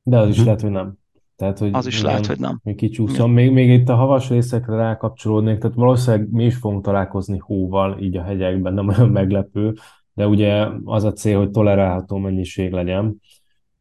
De 0.03 0.17
az 0.17 0.29
is 0.29 0.36
mhm. 0.36 0.45
lehet, 0.45 0.61
hogy 0.61 0.71
nem. 0.71 1.03
Tehát, 1.36 1.59
hogy 1.59 1.69
az 1.73 1.88
is 1.88 1.99
igen, 1.99 2.05
lehet, 2.11 2.25
hogy 2.25 2.39
nem. 2.39 2.59
Még 2.63 2.75
kicsúszom. 2.75 3.31
Még, 3.31 3.51
még 3.51 3.69
itt 3.69 3.89
a 3.89 3.95
havas 3.95 4.29
részekre 4.29 4.75
rákapcsolódnék, 4.75 5.57
tehát 5.57 5.75
valószínűleg 5.75 6.29
mi 6.31 6.45
is 6.45 6.55
fogunk 6.55 6.83
találkozni 6.83 7.38
hóval 7.38 7.99
így 7.99 8.17
a 8.17 8.23
hegyekben, 8.23 8.73
nem 8.73 8.88
olyan 8.88 9.09
meglepő, 9.09 9.73
de 10.13 10.27
ugye 10.27 10.67
az 10.83 11.03
a 11.03 11.13
cél, 11.13 11.38
hogy 11.38 11.49
tolerálható 11.49 12.17
mennyiség 12.17 12.71
legyen. 12.71 13.21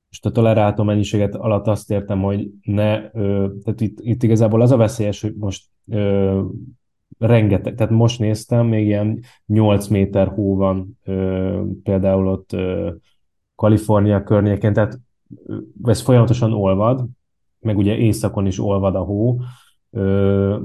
Most 0.08 0.26
a 0.26 0.30
tolerálható 0.30 0.82
mennyiséget 0.82 1.34
alatt 1.34 1.66
azt 1.66 1.90
értem, 1.90 2.22
hogy 2.22 2.50
ne, 2.62 3.12
ö, 3.12 3.48
tehát 3.64 3.80
itt, 3.80 3.98
itt 4.00 4.22
igazából 4.22 4.60
az 4.60 4.70
a 4.70 4.76
veszélyes, 4.76 5.20
hogy 5.20 5.34
most 5.38 5.64
ö, 5.88 6.42
rengeteg, 7.18 7.74
tehát 7.74 7.92
most 7.92 8.18
néztem, 8.18 8.66
még 8.66 8.86
ilyen 8.86 9.20
8 9.46 9.86
méter 9.86 10.28
hó 10.28 10.56
van 10.56 10.98
ö, 11.04 11.60
például 11.82 12.28
ott 12.28 12.52
ö, 12.52 12.90
Kalifornia 13.54 14.22
környékén, 14.22 14.72
tehát 14.72 15.00
ez 15.82 16.00
folyamatosan 16.00 16.52
olvad, 16.52 17.06
meg 17.64 17.76
ugye 17.76 17.96
éjszakon 17.96 18.46
is 18.46 18.60
olvad 18.60 18.94
a 18.94 19.02
hó. 19.02 19.40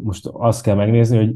Most 0.04 0.30
azt 0.32 0.64
kell 0.64 0.76
megnézni, 0.76 1.18
hogy 1.18 1.36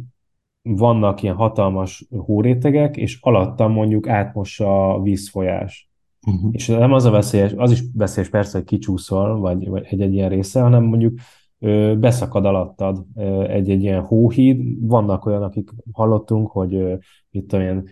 vannak 0.62 1.22
ilyen 1.22 1.36
hatalmas 1.36 2.08
hórétegek, 2.10 2.98
és 2.98 3.18
alattam 3.22 3.72
mondjuk 3.72 4.08
átmossa 4.08 4.94
a 4.94 5.02
vízfolyás. 5.02 5.92
Uh-huh. 6.28 6.50
És 6.52 6.68
nem 6.68 6.94
az 6.94 7.06
a 7.06 7.12
veszélyes, 7.12 7.54
az 7.54 7.72
is 7.72 7.84
veszélyes 7.94 8.30
persze, 8.30 8.58
hogy 8.58 8.68
kicsúszol, 8.68 9.40
vagy, 9.40 9.70
vagy 9.70 9.86
egy-egy 9.90 10.14
ilyen 10.14 10.30
része, 10.30 10.62
hanem 10.62 10.84
mondjuk 10.84 11.20
ö, 11.60 11.96
beszakad 12.00 12.46
alattad 12.46 13.06
egy-egy 13.48 13.84
ilyen 13.84 14.02
hóhíd. 14.02 14.88
Vannak 14.88 15.26
olyan, 15.26 15.44
akik 15.44 15.70
hallottunk, 15.92 16.52
hogy 16.52 16.76
ö, 16.76 16.96
itt 17.32 17.54
olyan 17.54 17.84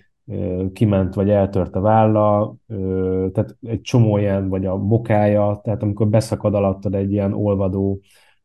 kiment, 0.74 1.14
vagy 1.14 1.30
eltört 1.30 1.76
a 1.76 1.80
válla, 1.82 2.56
tehát 3.32 3.58
egy 3.62 3.82
csomó 3.82 4.18
ilyen, 4.18 4.50
vagy 4.50 4.66
a 4.66 4.78
bokája, 4.78 5.60
tehát 5.64 5.84
amikor 5.84 6.08
beszakad 6.08 6.54
alattad 6.54 6.96
egy 6.96 7.12
ilyen 7.12 7.34
olvadó, 7.34 8.00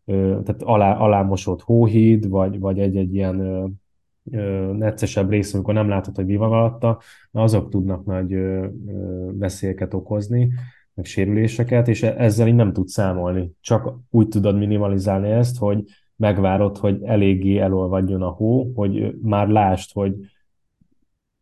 tehát 0.05 0.63
alá, 0.63 0.97
alámosott 0.97 1.63
hóhíd, 1.63 2.29
vagy, 2.29 2.59
vagy 2.59 2.79
egy-egy 2.79 3.15
ilyen 3.15 3.37
neccesebb 4.77 5.31
rész, 5.31 5.55
amikor 5.55 5.75
nem 5.75 5.89
látod, 5.89 6.17
hogy 6.17 6.27
mi 6.27 6.37
van 6.37 6.53
alatta, 6.53 7.01
na 7.31 7.43
azok 7.43 7.69
tudnak 7.69 8.05
nagy 8.05 8.37
veszélyeket 9.39 9.95
okozni, 9.95 10.51
meg 10.95 11.05
sérüléseket, 11.05 11.89
és 11.89 12.03
e-, 12.03 12.15
ezzel 12.19 12.47
így 12.49 12.55
nem 12.55 12.73
tudsz 12.73 12.93
számolni. 12.93 13.53
Csak 13.61 13.99
úgy 14.11 14.29
tudod 14.29 14.59
minimalizálni 14.59 15.29
ezt, 15.31 15.59
hogy 15.59 15.85
megvárod, 16.17 16.77
hogy 16.77 17.03
eléggé 17.03 17.59
elolvadjon 17.59 18.23
a 18.23 18.29
hó, 18.29 18.73
hogy 18.75 19.15
már 19.23 19.49
lásd, 19.49 19.93
hogy 19.93 20.15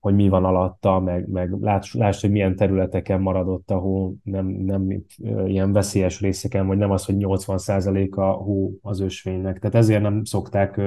hogy 0.04 0.14
mi 0.14 0.28
van 0.28 0.44
alatta, 0.44 1.00
meg, 1.00 1.28
meg 1.28 1.56
lásd, 1.60 1.98
lásd, 1.98 2.20
hogy 2.20 2.30
milyen 2.30 2.56
területeken 2.56 3.20
maradott 3.20 3.70
a 3.70 3.78
hó, 3.78 4.14
nem, 4.22 4.46
nem 4.46 5.04
ilyen 5.46 5.72
veszélyes 5.72 6.20
részeken, 6.20 6.66
vagy 6.66 6.78
nem 6.78 6.90
az, 6.90 7.04
hogy 7.04 7.14
80% 7.18 8.10
a 8.10 8.30
hó 8.30 8.78
az 8.82 9.00
ösvénynek. 9.00 9.58
Tehát 9.58 9.76
ezért 9.76 10.02
nem 10.02 10.24
szokták 10.24 10.80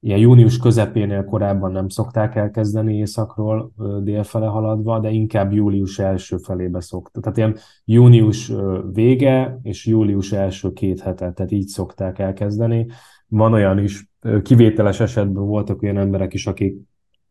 ilyen 0.00 0.18
június 0.18 0.58
közepénél 0.58 1.24
korábban 1.24 1.72
nem 1.72 1.88
szokták 1.88 2.34
elkezdeni 2.34 2.96
északról 2.96 3.72
délfele 4.02 4.46
haladva, 4.46 4.98
de 4.98 5.10
inkább 5.10 5.52
július 5.52 5.98
első 5.98 6.36
felébe 6.36 6.80
szoktak. 6.80 7.22
Tehát 7.22 7.38
ilyen 7.38 7.56
június 7.84 8.52
vége 8.92 9.58
és 9.62 9.86
július 9.86 10.32
első 10.32 10.72
két 10.72 11.00
hete, 11.00 11.32
tehát 11.32 11.50
így 11.52 11.66
szokták 11.66 12.18
elkezdeni. 12.18 12.86
Van 13.28 13.52
olyan 13.52 13.78
is, 13.78 14.10
kivételes 14.42 15.00
esetben 15.00 15.44
voltak 15.44 15.82
olyan 15.82 15.98
emberek 15.98 16.34
is, 16.34 16.46
akik 16.46 16.76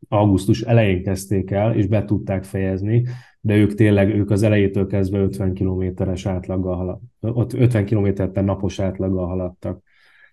augusztus 0.08 0.62
elején 0.62 1.04
kezdték 1.04 1.52
el, 1.52 1.76
és 1.76 1.88
be 1.88 2.06
tudták 2.06 2.44
fejezni, 2.44 3.08
de 3.42 3.56
ők 3.56 3.74
tényleg, 3.74 4.10
ők 4.10 4.30
az 4.30 4.44
elejétől 4.44 4.88
kezdve 4.88 5.20
50 5.20 5.54
kilométeres 5.54 6.26
átlaggal 6.26 6.76
haladtak, 6.76 7.54
50 7.54 7.86
kilométer 7.86 8.30
napos 8.32 8.80
átlaggal 8.80 9.28
haladtak. 9.28 9.84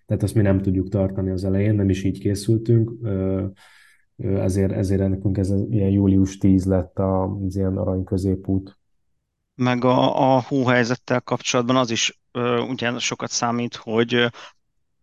Tehát 0.05 0.23
azt 0.23 0.35
mi 0.35 0.41
nem 0.41 0.61
tudjuk 0.61 0.89
tartani 0.89 1.29
az 1.29 1.43
elején, 1.43 1.75
nem 1.75 1.89
is 1.89 2.03
így 2.03 2.19
készültünk, 2.19 2.91
ezért, 4.17 4.71
ezért 4.71 5.09
nekünk 5.09 5.37
ez 5.37 5.53
ilyen 5.69 5.89
július 5.89 6.37
10 6.37 6.65
lett 6.65 6.99
az 6.99 7.55
ilyen 7.55 7.77
arany 7.77 8.03
középút. 8.03 8.79
Meg 9.55 9.83
a, 9.83 10.35
a 10.35 10.41
hóhelyzettel 10.47 11.21
kapcsolatban 11.21 11.75
az 11.75 11.91
is 11.91 12.21
ugye 12.69 12.97
sokat 12.97 13.29
számít, 13.29 13.75
hogy 13.75 14.27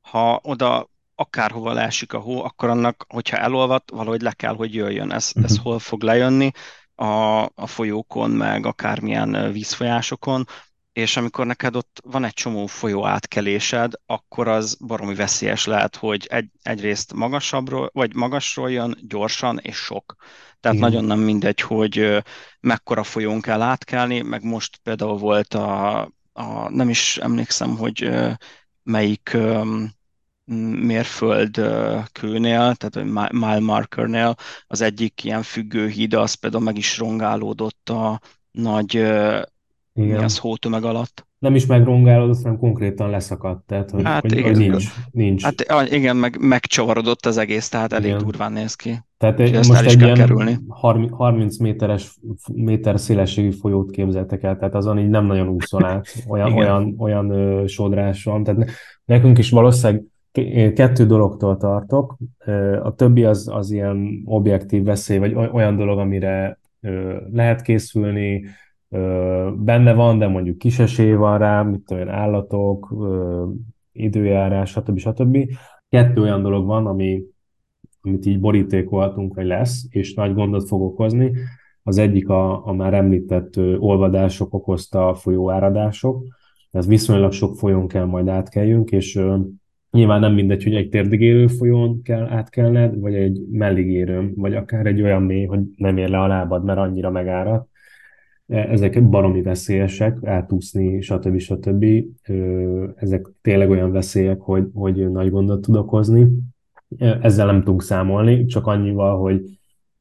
ha 0.00 0.40
oda 0.42 0.90
akárhova 1.22 1.72
leesik 1.72 2.12
a 2.12 2.18
hó, 2.18 2.44
akkor 2.44 2.68
annak, 2.68 3.04
hogyha 3.08 3.36
elolvad, 3.36 3.82
valahogy 3.92 4.22
le 4.22 4.32
kell, 4.32 4.54
hogy 4.54 4.74
jöjjön. 4.74 5.12
Ez, 5.12 5.28
uh-huh. 5.28 5.44
ez 5.44 5.58
hol 5.58 5.78
fog 5.78 6.02
lejönni 6.02 6.50
a, 6.94 7.42
a 7.42 7.66
folyókon, 7.66 8.30
meg 8.30 8.66
akármilyen 8.66 9.52
vízfolyásokon, 9.52 10.44
és 10.92 11.16
amikor 11.16 11.46
neked 11.46 11.76
ott 11.76 12.00
van 12.04 12.24
egy 12.24 12.32
csomó 12.32 12.66
folyó 12.66 13.06
átkelésed, 13.06 13.92
akkor 14.06 14.48
az 14.48 14.76
baromi 14.86 15.14
veszélyes 15.14 15.66
lehet, 15.66 15.96
hogy 15.96 16.26
egy, 16.30 16.50
egyrészt 16.62 17.12
magasabbról, 17.12 17.90
vagy 17.92 18.14
magasról 18.14 18.70
jön, 18.70 18.98
gyorsan 19.08 19.58
és 19.58 19.76
sok. 19.76 20.14
Tehát 20.60 20.76
Igen. 20.76 20.90
nagyon 20.90 21.04
nem 21.04 21.18
mindegy, 21.18 21.60
hogy 21.60 22.22
mekkora 22.60 23.02
folyón 23.02 23.40
kell 23.40 23.62
átkelni, 23.62 24.20
meg 24.20 24.44
most 24.44 24.76
például 24.82 25.16
volt 25.16 25.54
a, 25.54 26.00
a 26.32 26.68
nem 26.70 26.88
is 26.88 27.16
emlékszem, 27.16 27.76
hogy 27.76 28.10
melyik 28.82 29.36
kőnél, 32.12 32.74
tehát 32.74 33.30
mile 33.32 33.60
markernél 33.60 34.34
az 34.66 34.80
egyik 34.80 35.24
ilyen 35.24 35.42
függőhíd, 35.42 36.14
az 36.14 36.34
például 36.34 36.64
meg 36.64 36.76
is 36.76 36.98
rongálódott 36.98 37.88
a 37.88 38.20
nagy 38.50 38.94
igen. 38.94 39.46
mi 39.94 40.24
az 40.24 40.38
hótömeg 40.38 40.84
alatt. 40.84 41.26
Nem 41.38 41.54
is 41.54 41.66
megrongálódott, 41.66 42.42
hanem 42.42 42.58
konkrétan 42.58 43.10
leszakadt, 43.10 43.66
tehát 43.66 43.90
hogy, 43.90 44.04
hát 44.04 44.20
hogy, 44.20 44.32
igen, 44.32 44.54
hogy 44.54 44.68
nincs, 44.68 44.84
nincs. 45.10 45.42
Hát 45.42 45.90
igen, 45.90 46.16
meg, 46.16 46.36
megcsavarodott 46.40 47.26
az 47.26 47.36
egész, 47.36 47.68
tehát 47.68 47.92
elég 47.92 48.10
igen. 48.10 48.22
durván 48.22 48.52
néz 48.52 48.74
ki. 48.74 48.98
Tehát 49.18 49.40
egy, 49.40 49.54
most 49.54 49.86
egy 49.86 50.00
ilyen 50.00 50.14
kerülni. 50.14 50.58
30 51.10 51.58
méteres, 51.58 52.18
méter 52.52 53.00
szélességű 53.00 53.50
folyót 53.50 53.90
képzeltek 53.90 54.42
el, 54.42 54.56
tehát 54.56 54.74
azon 54.74 54.98
így 54.98 55.08
nem 55.08 55.26
nagyon 55.26 55.48
úszol 55.48 55.84
át, 55.84 56.06
olyan, 56.28 56.52
olyan, 56.52 56.94
olyan 56.98 57.30
ö, 57.30 57.66
sodrás 57.66 58.24
van. 58.24 58.44
Tehát 58.44 58.70
nekünk 59.04 59.38
is 59.38 59.50
valószínűleg 59.50 60.04
kettő 60.74 61.06
dologtól 61.06 61.56
tartok. 61.56 62.16
A 62.82 62.94
többi 62.94 63.24
az, 63.24 63.48
az 63.52 63.70
ilyen 63.70 64.22
objektív 64.24 64.84
veszély, 64.84 65.18
vagy 65.18 65.34
olyan 65.34 65.76
dolog, 65.76 65.98
amire 65.98 66.58
lehet 67.32 67.62
készülni, 67.62 68.44
benne 69.56 69.92
van, 69.94 70.18
de 70.18 70.26
mondjuk 70.26 70.58
kis 70.58 70.78
esély 70.78 71.12
van 71.12 71.38
rá, 71.38 71.62
mit 71.62 71.80
tudom 71.84 72.08
állatok, 72.08 72.94
időjárás, 73.92 74.70
stb. 74.70 74.98
stb. 74.98 75.38
Kettő 75.88 76.20
olyan 76.20 76.42
dolog 76.42 76.66
van, 76.66 76.86
ami, 76.86 77.22
amit 78.00 78.26
így 78.26 78.40
borítékolhatunk, 78.40 79.34
hogy 79.34 79.46
lesz, 79.46 79.86
és 79.90 80.14
nagy 80.14 80.34
gondot 80.34 80.68
fog 80.68 80.82
okozni. 80.82 81.32
Az 81.82 81.98
egyik 81.98 82.28
a, 82.28 82.66
a 82.66 82.72
már 82.72 82.94
említett 82.94 83.56
olvadások 83.78 84.54
okozta 84.54 85.14
folyóáradások. 85.14 86.24
Ez 86.70 86.86
viszonylag 86.86 87.32
sok 87.32 87.56
folyón 87.56 87.88
kell 87.88 88.04
majd 88.04 88.28
átkeljünk, 88.28 88.90
és 88.90 89.20
Nyilván 89.92 90.20
nem 90.20 90.32
mindegy, 90.32 90.62
hogy 90.62 90.74
egy 90.74 90.88
térdigérő 90.88 91.46
folyón 91.46 92.02
kell 92.02 92.26
átkelned, 92.26 93.00
vagy 93.00 93.14
egy 93.14 93.40
melligérőn, 93.50 94.32
vagy 94.36 94.54
akár 94.54 94.86
egy 94.86 95.02
olyan 95.02 95.22
mély, 95.22 95.44
hogy 95.44 95.60
nem 95.76 95.96
ér 95.96 96.08
le 96.08 96.20
a 96.20 96.26
lábad, 96.26 96.64
mert 96.64 96.78
annyira 96.78 97.10
megáradt. 97.10 97.68
E, 98.46 98.58
ezek 98.58 99.08
baromi 99.08 99.42
veszélyesek, 99.42 100.18
átúszni, 100.22 101.00
stb. 101.00 101.38
stb. 101.38 101.84
Ezek 102.96 103.26
tényleg 103.40 103.70
olyan 103.70 103.92
veszélyek, 103.92 104.40
hogy, 104.40 104.68
hogy 104.74 105.10
nagy 105.10 105.30
gondot 105.30 105.60
tud 105.60 105.76
okozni. 105.76 106.26
E, 106.98 107.18
ezzel 107.22 107.46
nem 107.46 107.58
tudunk 107.58 107.82
számolni, 107.82 108.44
csak 108.44 108.66
annyival, 108.66 109.18
hogy 109.18 109.42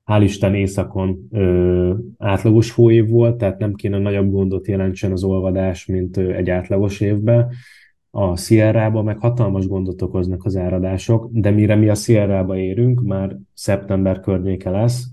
hál' 0.06 0.24
Isten 0.24 0.56
éjszakon 0.56 1.28
ö, 1.32 1.94
átlagos 2.18 2.72
hóév 2.72 3.10
volt, 3.10 3.38
tehát 3.38 3.60
nem 3.60 3.74
kéne 3.74 3.98
nagyobb 3.98 4.32
gondot 4.32 4.68
jelentsen 4.68 5.12
az 5.12 5.24
olvadás, 5.24 5.86
mint 5.86 6.18
ö, 6.18 6.34
egy 6.34 6.50
átlagos 6.50 7.00
évben 7.00 7.50
a 8.14 8.38
Sierra-ba 8.38 9.02
meg 9.02 9.18
hatalmas 9.18 9.68
gondot 9.68 10.02
okoznak 10.02 10.46
az 10.46 10.58
áradások, 10.58 11.30
de 11.32 11.50
mire 11.50 11.76
mi 11.76 11.90
a 11.90 11.96
Sierra-ba 11.96 12.58
érünk, 12.58 13.02
már 13.02 13.38
szeptember 13.54 14.20
környéke 14.20 14.70
lesz, 14.70 15.08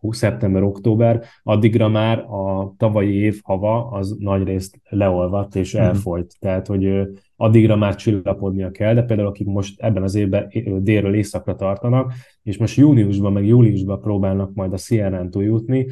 szeptember-október, 0.00 1.24
addigra 1.42 1.88
már 1.88 2.18
a 2.18 2.74
tavalyi 2.76 3.14
év 3.14 3.40
hava 3.42 3.88
az 3.90 4.16
nagyrészt 4.18 4.80
leolvadt 4.88 5.54
és 5.54 5.72
mhm. 5.72 5.82
elfolyt. 5.82 6.24
Mm. 6.24 6.38
Tehát, 6.40 6.66
hogy 6.66 7.08
addigra 7.36 7.76
már 7.76 7.94
csillapodnia 7.94 8.70
kell, 8.70 8.94
de 8.94 9.02
például 9.02 9.28
akik 9.28 9.46
most 9.46 9.80
ebben 9.80 10.02
az 10.02 10.14
évben 10.14 10.50
délről 10.78 11.14
északra 11.14 11.54
tartanak, 11.54 12.12
és 12.42 12.58
most 12.58 12.76
júniusban, 12.76 13.32
meg 13.32 13.46
júliusban 13.46 14.00
próbálnak 14.00 14.54
majd 14.54 14.72
a 14.72 14.76
Sierra-n 14.76 15.30
túljutni, 15.30 15.86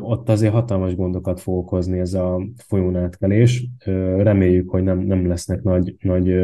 ott 0.00 0.28
azért 0.28 0.52
hatalmas 0.52 0.94
gondokat 0.94 1.40
fog 1.40 1.56
okozni 1.56 1.98
ez 1.98 2.14
a 2.14 2.46
folyón 2.56 2.96
átkelés. 2.96 3.66
Reméljük, 4.16 4.70
hogy 4.70 4.82
nem, 4.82 4.98
nem 4.98 5.26
lesznek 5.26 5.62
nagy, 5.62 5.96
nagy 6.00 6.34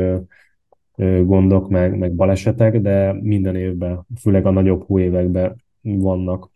gondok, 1.24 1.68
meg, 1.68 1.98
meg 1.98 2.14
balesetek, 2.14 2.80
de 2.80 3.12
minden 3.12 3.56
évben, 3.56 4.06
főleg 4.20 4.46
a 4.46 4.50
nagyobb 4.50 4.86
hóévekben 4.86 5.56
vannak 5.80 6.50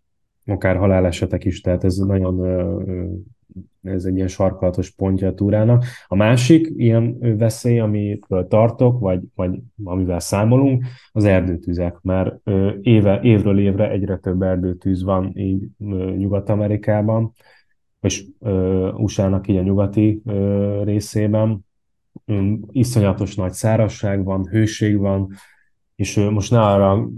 akár 0.47 0.77
halálesetek 0.77 1.45
is, 1.45 1.61
tehát 1.61 1.85
ez 1.85 1.97
nagyon 1.97 2.37
ez 3.83 4.05
egy 4.05 4.17
ilyen 4.17 4.29
sarkalatos 4.29 4.91
pontja 4.91 5.29
a 5.29 5.35
túrának. 5.35 5.85
A 6.07 6.17
másik 6.17 6.73
ilyen 6.77 7.19
veszély, 7.39 7.79
amitől 7.79 8.49
tartok, 8.49 9.01
vagy, 9.01 9.21
vagy 9.35 9.59
amivel 9.85 10.21
számolunk, 10.21 10.85
az 11.13 11.25
erdőtüzek. 11.25 11.99
Már 12.03 12.39
éve, 12.81 13.21
évről 13.23 13.59
évre 13.59 13.91
egyre 13.91 14.17
több 14.17 14.43
erdőtűz 14.43 15.03
van 15.03 15.33
így 15.37 15.69
Nyugat-Amerikában, 16.17 17.33
és 18.01 18.25
USA-nak 18.97 19.49
így 19.49 19.57
a 19.57 19.63
nyugati 19.63 20.23
részében. 20.83 21.67
Iszonyatos 22.71 23.35
nagy 23.35 23.53
szárazság 23.53 24.25
van, 24.25 24.47
hőség 24.47 24.97
van, 24.97 25.29
és 25.97 26.17
most 26.17 26.51
ne 26.51 26.61
arra, 26.61 27.09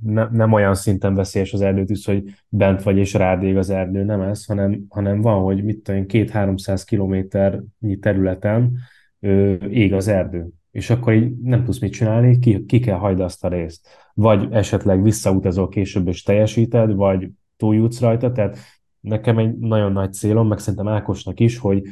ne, 0.00 0.28
nem 0.30 0.52
olyan 0.52 0.74
szinten 0.74 1.14
veszélyes 1.14 1.52
az 1.52 1.60
erdőtűz, 1.60 2.04
hogy 2.04 2.24
bent 2.48 2.82
vagy 2.82 2.96
és 2.96 3.14
rád 3.14 3.42
ég 3.42 3.56
az 3.56 3.70
erdő, 3.70 4.04
nem 4.04 4.20
ez, 4.20 4.44
hanem, 4.44 4.84
hanem 4.88 5.20
van, 5.20 5.42
hogy 5.42 5.64
mit 5.64 5.78
tudom, 5.78 6.06
két-háromszáz 6.06 6.84
kilométernyi 6.84 7.98
területen 8.00 8.78
ö, 9.20 9.52
ég 9.52 9.92
az 9.92 10.08
erdő. 10.08 10.48
És 10.70 10.90
akkor 10.90 11.12
így 11.12 11.38
nem 11.42 11.64
tudsz 11.64 11.78
mit 11.80 11.92
csinálni, 11.92 12.38
ki, 12.38 12.64
ki 12.64 12.78
kell 12.78 12.96
hagyd 12.96 13.20
azt 13.20 13.44
a 13.44 13.48
részt. 13.48 13.88
Vagy 14.14 14.48
esetleg 14.50 15.02
visszautazol 15.02 15.68
később 15.68 16.08
és 16.08 16.22
teljesíted, 16.22 16.94
vagy 16.94 17.30
túljutsz 17.56 18.00
rajta, 18.00 18.32
tehát 18.32 18.58
nekem 19.00 19.38
egy 19.38 19.58
nagyon 19.58 19.92
nagy 19.92 20.12
célom, 20.12 20.48
meg 20.48 20.58
szerintem 20.58 20.88
Ákosnak 20.88 21.40
is, 21.40 21.58
hogy 21.58 21.82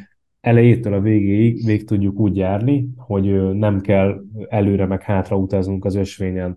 elejétől 0.47 0.93
a 0.93 1.01
végéig 1.01 1.65
végig 1.65 1.87
tudjuk 1.87 2.19
úgy 2.19 2.37
járni, 2.37 2.89
hogy 2.97 3.55
nem 3.55 3.81
kell 3.81 4.25
előre 4.49 4.87
meg 4.87 5.03
hátra 5.03 5.37
utaznunk 5.37 5.85
az 5.85 5.95
ösvényen, 5.95 6.57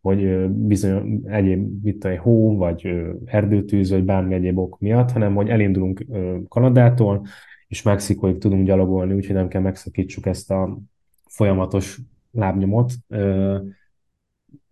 hogy 0.00 0.48
bizony 0.48 1.22
egyéb, 1.24 1.82
mit 1.82 2.04
egy 2.04 2.18
hó, 2.18 2.56
vagy 2.56 2.92
erdőtűz, 3.24 3.90
vagy 3.90 4.04
bármi 4.04 4.34
egyéb 4.34 4.58
ok 4.58 4.78
miatt, 4.78 5.10
hanem 5.10 5.34
hogy 5.34 5.48
elindulunk 5.48 6.04
Kanadától, 6.48 7.26
és 7.68 7.82
Mexikóig 7.82 8.38
tudunk 8.38 8.66
gyalogolni, 8.66 9.14
úgyhogy 9.14 9.34
nem 9.34 9.48
kell 9.48 9.62
megszakítsuk 9.62 10.26
ezt 10.26 10.50
a 10.50 10.78
folyamatos 11.26 12.00
lábnyomot. 12.30 12.92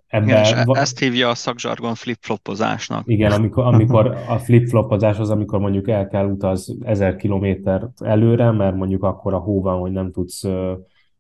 Ebben, 0.09 0.29
Igen, 0.29 0.45
és 0.45 0.53
ezt 0.73 0.99
hívja 0.99 1.29
a 1.29 1.35
szakzsargon 1.35 1.95
flip-flopozásnak. 1.95 3.03
Igen, 3.07 3.33
amikor, 3.33 3.65
amikor 3.65 4.17
a 4.29 4.39
flip-flopozás 4.39 5.19
az, 5.19 5.31
amikor 5.31 5.59
mondjuk 5.59 5.89
el 5.89 6.07
kell 6.07 6.27
utaz 6.27 6.77
ezer 6.85 7.17
kilométert 7.17 8.03
előre, 8.03 8.51
mert 8.51 8.77
mondjuk 8.77 9.03
akkor 9.03 9.35
a 9.35 9.39
hó 9.39 9.63
van, 9.63 9.81
hogy 9.81 9.93
nem 9.93 10.13
tudsz 10.13 10.45
ö, 10.45 10.75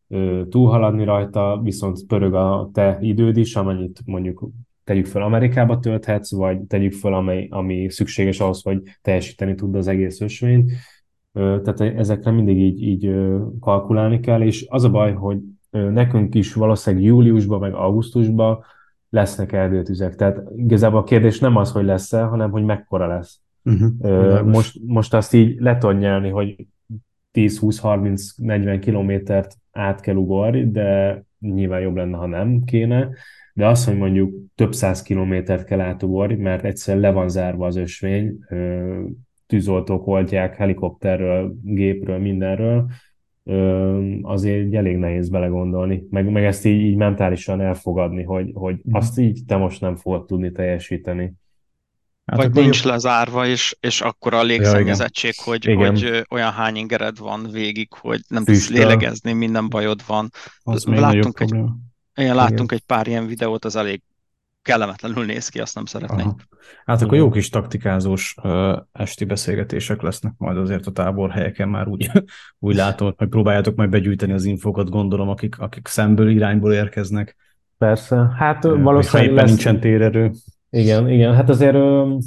ö, 0.08 0.42
túlhaladni 0.50 1.04
rajta, 1.04 1.60
viszont 1.62 2.06
pörög 2.06 2.34
a 2.34 2.70
te 2.72 2.98
időd 3.00 3.36
is, 3.36 3.56
amennyit 3.56 4.00
mondjuk 4.04 4.48
tegyük 4.84 5.06
fel 5.06 5.22
Amerikába 5.22 5.78
tölthetsz, 5.78 6.32
vagy 6.32 6.60
tegyük 6.60 6.92
fel, 6.92 7.14
amely, 7.14 7.46
ami 7.50 7.90
szükséges 7.90 8.40
ahhoz, 8.40 8.62
hogy 8.62 8.82
teljesíteni 9.02 9.54
tud 9.54 9.74
az 9.74 9.86
egész 9.86 10.20
ösvényt. 10.20 10.72
Tehát 11.32 11.80
ezekre 11.80 12.30
mindig 12.30 12.58
így, 12.58 12.82
így 12.82 13.10
kalkulálni 13.60 14.20
kell, 14.20 14.42
és 14.42 14.66
az 14.68 14.84
a 14.84 14.90
baj, 14.90 15.12
hogy 15.12 15.38
nekünk 15.70 16.34
is 16.34 16.54
valószínűleg 16.54 17.04
júliusban, 17.04 17.60
meg 17.60 17.74
augusztusban 17.74 18.64
lesznek 19.10 19.52
erdőtüzek. 19.52 20.14
Tehát 20.14 20.42
igazából 20.56 20.98
a 20.98 21.04
kérdés 21.04 21.38
nem 21.38 21.56
az, 21.56 21.72
hogy 21.72 21.84
lesz-e, 21.84 22.22
hanem 22.22 22.50
hogy 22.50 22.64
mekkora 22.64 23.06
lesz. 23.06 23.40
Uh-huh, 23.64 24.42
most, 24.42 24.80
most 24.86 25.14
azt 25.14 25.34
így 25.34 25.60
le 25.60 25.78
tud 25.78 25.98
nyelni, 25.98 26.28
hogy 26.28 26.66
10-20-30-40 27.32 28.78
kilométert 28.80 29.56
át 29.72 30.00
kell 30.00 30.14
ugorni, 30.14 30.70
de 30.70 31.22
nyilván 31.40 31.80
jobb 31.80 31.96
lenne, 31.96 32.16
ha 32.16 32.26
nem 32.26 32.64
kéne. 32.64 33.08
De 33.54 33.66
az, 33.66 33.84
hogy 33.84 33.96
mondjuk 33.96 34.34
több 34.54 34.72
száz 34.72 35.02
kilométert 35.02 35.64
kell 35.64 35.80
átugorni, 35.80 36.34
mert 36.34 36.64
egyszerűen 36.64 37.02
le 37.02 37.10
van 37.10 37.28
zárva 37.28 37.66
az 37.66 37.76
ösvény, 37.76 38.38
tűzoltók 39.46 40.06
oltják 40.06 40.56
helikopterről, 40.56 41.54
gépről, 41.62 42.18
mindenről, 42.18 42.90
azért 44.22 44.74
elég 44.74 44.96
nehéz 44.96 45.28
belegondolni, 45.28 46.02
meg, 46.10 46.30
meg 46.30 46.44
ezt 46.44 46.64
így, 46.64 46.80
így 46.80 46.96
mentálisan 46.96 47.60
elfogadni, 47.60 48.22
hogy, 48.22 48.50
hogy 48.54 48.74
mm. 48.74 48.92
azt 48.92 49.18
így 49.18 49.40
te 49.46 49.56
most 49.56 49.80
nem 49.80 49.96
fogod 49.96 50.26
tudni 50.26 50.52
teljesíteni. 50.52 51.32
Hát 52.24 52.36
Vagy 52.36 52.52
nincs 52.52 52.82
jobb... 52.82 52.92
lezárva, 52.92 53.46
és, 53.46 53.76
és 53.80 54.00
akkor 54.00 54.34
a 54.34 54.42
légszennyezettség, 54.42 55.32
ja, 55.36 55.42
hogy, 55.44 55.68
igen. 55.68 55.90
hogy 55.90 56.24
olyan 56.30 56.52
hány 56.52 56.76
ingered 56.76 57.18
van 57.18 57.48
végig, 57.52 57.88
hogy 58.00 58.20
nem 58.28 58.44
tudsz 58.44 58.70
lélegezni, 58.70 59.32
minden 59.32 59.68
bajod 59.68 60.00
van. 60.06 60.30
Az 60.62 60.84
láttunk 60.84 61.40
egy, 61.40 61.54
igen, 62.14 62.34
láttunk 62.34 62.72
egy 62.72 62.82
pár 62.82 63.06
ilyen 63.06 63.26
videót, 63.26 63.64
az 63.64 63.76
elég 63.76 64.02
kellemetlenül 64.68 65.24
néz 65.24 65.48
ki, 65.48 65.60
azt 65.60 65.74
nem 65.74 65.84
szeretnénk. 65.84 66.20
Aha. 66.20 66.36
Hát 66.84 67.02
akkor 67.02 67.16
jó 67.16 67.30
kis 67.30 67.48
taktikázós 67.48 68.34
uh, 68.42 68.76
esti 68.92 69.24
beszélgetések 69.24 70.02
lesznek 70.02 70.32
majd 70.38 70.56
azért 70.56 70.86
a 70.86 70.90
táborhelyeken 70.90 71.68
már 71.68 71.88
úgy, 71.88 72.10
úgy 72.68 72.74
látom, 72.74 73.14
hogy 73.16 73.28
próbáljátok 73.28 73.76
majd 73.76 73.90
begyűjteni 73.90 74.32
az 74.32 74.44
infokat, 74.44 74.90
gondolom, 74.90 75.28
akik, 75.28 75.58
akik 75.58 75.86
szemből 75.86 76.28
irányból 76.28 76.72
érkeznek. 76.72 77.36
Persze, 77.78 78.34
hát 78.36 78.64
uh, 78.64 78.82
valószínűleg 78.82 79.34
lesz... 79.34 79.48
nincsen 79.48 79.80
térerő. 79.80 80.30
Igen, 80.70 81.10
igen, 81.10 81.34
hát 81.34 81.48
azért 81.48 81.74
uh, 81.74 82.18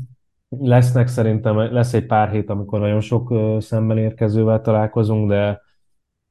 lesznek 0.50 1.08
szerintem, 1.08 1.58
lesz 1.58 1.94
egy 1.94 2.06
pár 2.06 2.30
hét, 2.32 2.50
amikor 2.50 2.80
nagyon 2.80 3.02
sok 3.02 3.32
uh, 3.32 3.60
szemben 3.60 3.98
érkezővel 3.98 4.62
találkozunk, 4.62 5.30
de 5.30 5.62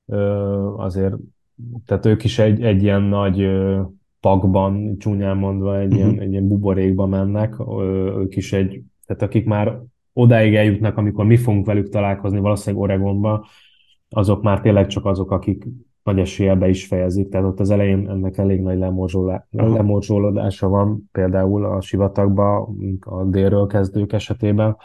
uh, 0.05 0.81
azért, 0.81 1.15
tehát 1.87 2.07
ők 2.07 2.25
is 2.25 2.39
egy, 2.39 2.63
egy 2.63 2.83
ilyen 2.83 3.03
nagy 3.03 3.43
uh, 3.43 3.87
pakban, 4.21 4.99
csúnyán 4.99 5.37
mondva, 5.37 5.79
egy, 5.79 5.95
ilyen, 5.95 6.11
mhm. 6.11 6.21
egy 6.21 6.31
ilyen 6.31 6.49
buborékba 6.49 7.07
mennek, 7.07 7.55
ők 8.17 8.37
is 8.37 8.53
egy, 8.53 8.83
tehát 9.07 9.23
akik 9.23 9.47
már 9.47 9.81
odáig 10.13 10.55
eljutnak, 10.55 10.97
amikor 10.97 11.25
mi 11.25 11.37
fogunk 11.37 11.67
velük 11.67 11.89
találkozni, 11.89 12.39
valószínűleg 12.39 12.85
Oregonba, 12.85 13.47
azok 14.09 14.43
már 14.43 14.61
tényleg 14.61 14.87
csak 14.87 15.05
azok, 15.05 15.31
akik 15.31 15.67
nagy 16.03 16.19
eséllyel 16.19 16.57
be 16.57 16.69
is 16.69 16.87
fejezik, 16.87 17.29
tehát 17.29 17.47
ott 17.47 17.61
az 17.61 17.71
elején 17.71 18.09
ennek 18.09 18.39
elég 18.39 18.61
nagy 18.61 18.79
lemorzsolódása 19.51 20.69
van, 20.69 21.09
például 21.13 21.65
a 21.65 21.81
sivatagban, 21.81 22.77
a 23.01 23.25
délről 23.25 23.67
kezdők 23.67 24.13
esetében, 24.13 24.77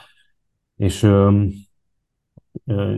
és 0.75 1.03
ö, 1.03 1.43
ö, 2.65 2.95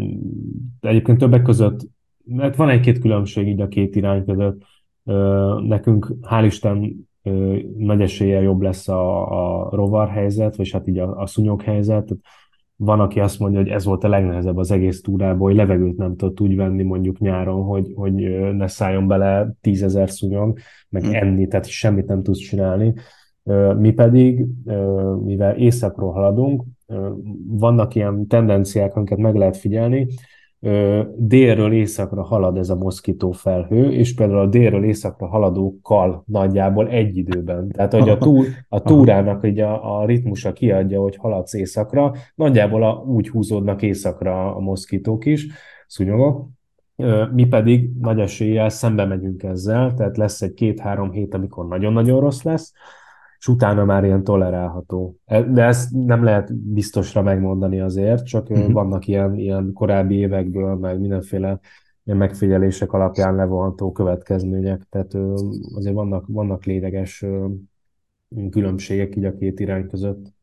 egyébként 0.80 1.18
többek 1.18 1.42
között, 1.42 1.88
mert 2.24 2.56
van 2.56 2.70
egy-két 2.70 3.00
különbség 3.00 3.48
így 3.48 3.62
a 3.62 3.68
két 3.68 3.96
irány 3.96 4.26
között, 4.26 4.62
Nekünk 5.68 6.14
hál' 6.22 6.44
Isten 6.46 7.08
nagy 7.78 8.02
esélye 8.02 8.42
jobb 8.42 8.62
lesz 8.62 8.88
a, 8.88 9.28
a 9.66 9.70
rovar 9.70 10.10
helyzet, 10.10 10.56
vagy 10.56 10.72
hát 10.72 10.88
így 10.88 10.98
a, 10.98 11.22
a 11.22 11.26
szúnyog 11.26 11.62
helyzet. 11.62 12.16
Van, 12.76 13.00
aki 13.00 13.20
azt 13.20 13.40
mondja, 13.40 13.60
hogy 13.60 13.70
ez 13.70 13.86
volt 13.86 14.04
a 14.04 14.08
legnehezebb 14.08 14.58
az 14.58 14.72
egész 14.72 15.02
túrából, 15.02 15.48
hogy 15.48 15.58
levegőt 15.58 15.98
nem 15.98 16.16
tudott 16.16 16.42
úgy 16.42 16.56
venni 16.56 16.84
mondjuk 16.84 17.20
nyáron, 17.20 17.64
hogy, 17.64 17.92
hogy 17.96 18.14
ne 18.56 18.68
szálljon 18.68 19.08
bele 19.08 19.54
tízezer 19.62 20.10
szúnyog, 20.10 20.58
meg 20.90 21.04
hmm. 21.04 21.14
enni, 21.14 21.48
tehát 21.48 21.66
semmit 21.66 22.08
nem 22.08 22.24
tudsz 22.24 22.40
csinálni. 22.40 22.94
Mi 23.78 23.92
pedig, 23.92 24.46
mivel 25.24 25.56
északról 25.56 26.12
haladunk, 26.12 26.64
vannak 27.48 27.96
ilyen 27.96 28.28
tendenciák, 28.28 28.96
amiket 28.96 29.18
meg 29.18 29.36
lehet 29.36 29.58
figyelni, 29.58 30.08
délről 31.16 31.74
északra 31.74 32.24
halad 32.24 32.58
ez 32.58 32.70
a 32.70 32.76
moszkító 32.76 33.32
felhő, 33.32 33.92
és 33.92 34.14
például 34.14 34.40
a 34.40 34.46
délről 34.46 34.84
északra 34.84 35.28
haladókkal 35.28 36.24
nagyjából 36.26 36.88
egy 36.88 37.18
időben. 37.18 37.70
Tehát, 37.70 37.94
hogy 37.94 38.10
a, 38.10 38.18
túr, 38.18 38.46
a 38.70 38.82
túrának 38.82 39.44
ugye 39.44 39.66
a, 39.66 40.00
a 40.00 40.06
ritmusa 40.06 40.54
kiadja, 40.54 41.02
hogy 41.02 41.16
haladsz 41.16 41.54
északra, 41.54 42.14
nagyjából 42.36 42.84
a, 42.84 43.04
úgy 43.08 43.30
húzódnak 43.30 43.82
északra 43.82 44.56
a 44.56 44.60
moszkítók 44.60 45.26
is, 45.26 45.48
szúnyogok, 45.88 46.48
mi 47.34 47.46
pedig 47.46 47.90
nagy 48.02 48.20
eséllyel 48.20 48.70
szembe 48.70 49.06
megyünk 49.06 49.44
ezzel, 49.44 49.94
tehát 49.94 50.18
lesz 50.18 50.42
egy 50.42 50.54
két-három 50.54 51.12
hét, 51.12 51.34
amikor 51.34 51.68
nagyon-nagyon 51.68 52.20
rossz 52.20 52.42
lesz, 52.42 52.74
és 53.40 53.48
utána 53.48 53.86
már 53.86 54.04
ilyen 54.04 54.24
tolerálható. 54.24 55.18
E, 55.26 55.44
de 55.44 55.64
ezt 55.64 55.92
nem 55.92 56.24
lehet 56.24 56.56
biztosra 56.56 57.22
megmondani 57.22 57.80
azért, 57.80 58.26
csak 58.26 58.50
uh-huh. 58.50 58.72
vannak 58.72 59.08
ilyen, 59.08 59.38
ilyen 59.38 59.74
korábbi 59.74 60.16
évekből, 60.16 60.76
meg 60.76 61.00
mindenféle 61.00 61.60
ilyen 62.04 62.18
megfigyelések 62.18 62.94
alapján 62.94 63.36
levonható 63.36 63.92
következmények, 63.92 64.88
tehát 64.90 65.14
azért 65.76 65.96
vannak, 65.96 66.26
vannak 66.28 66.66
lényeges 66.66 67.26
különbségek 68.50 69.16
így 69.16 69.26
a 69.26 69.36
két 69.36 69.60
irány 69.60 69.88
között. 69.88 70.36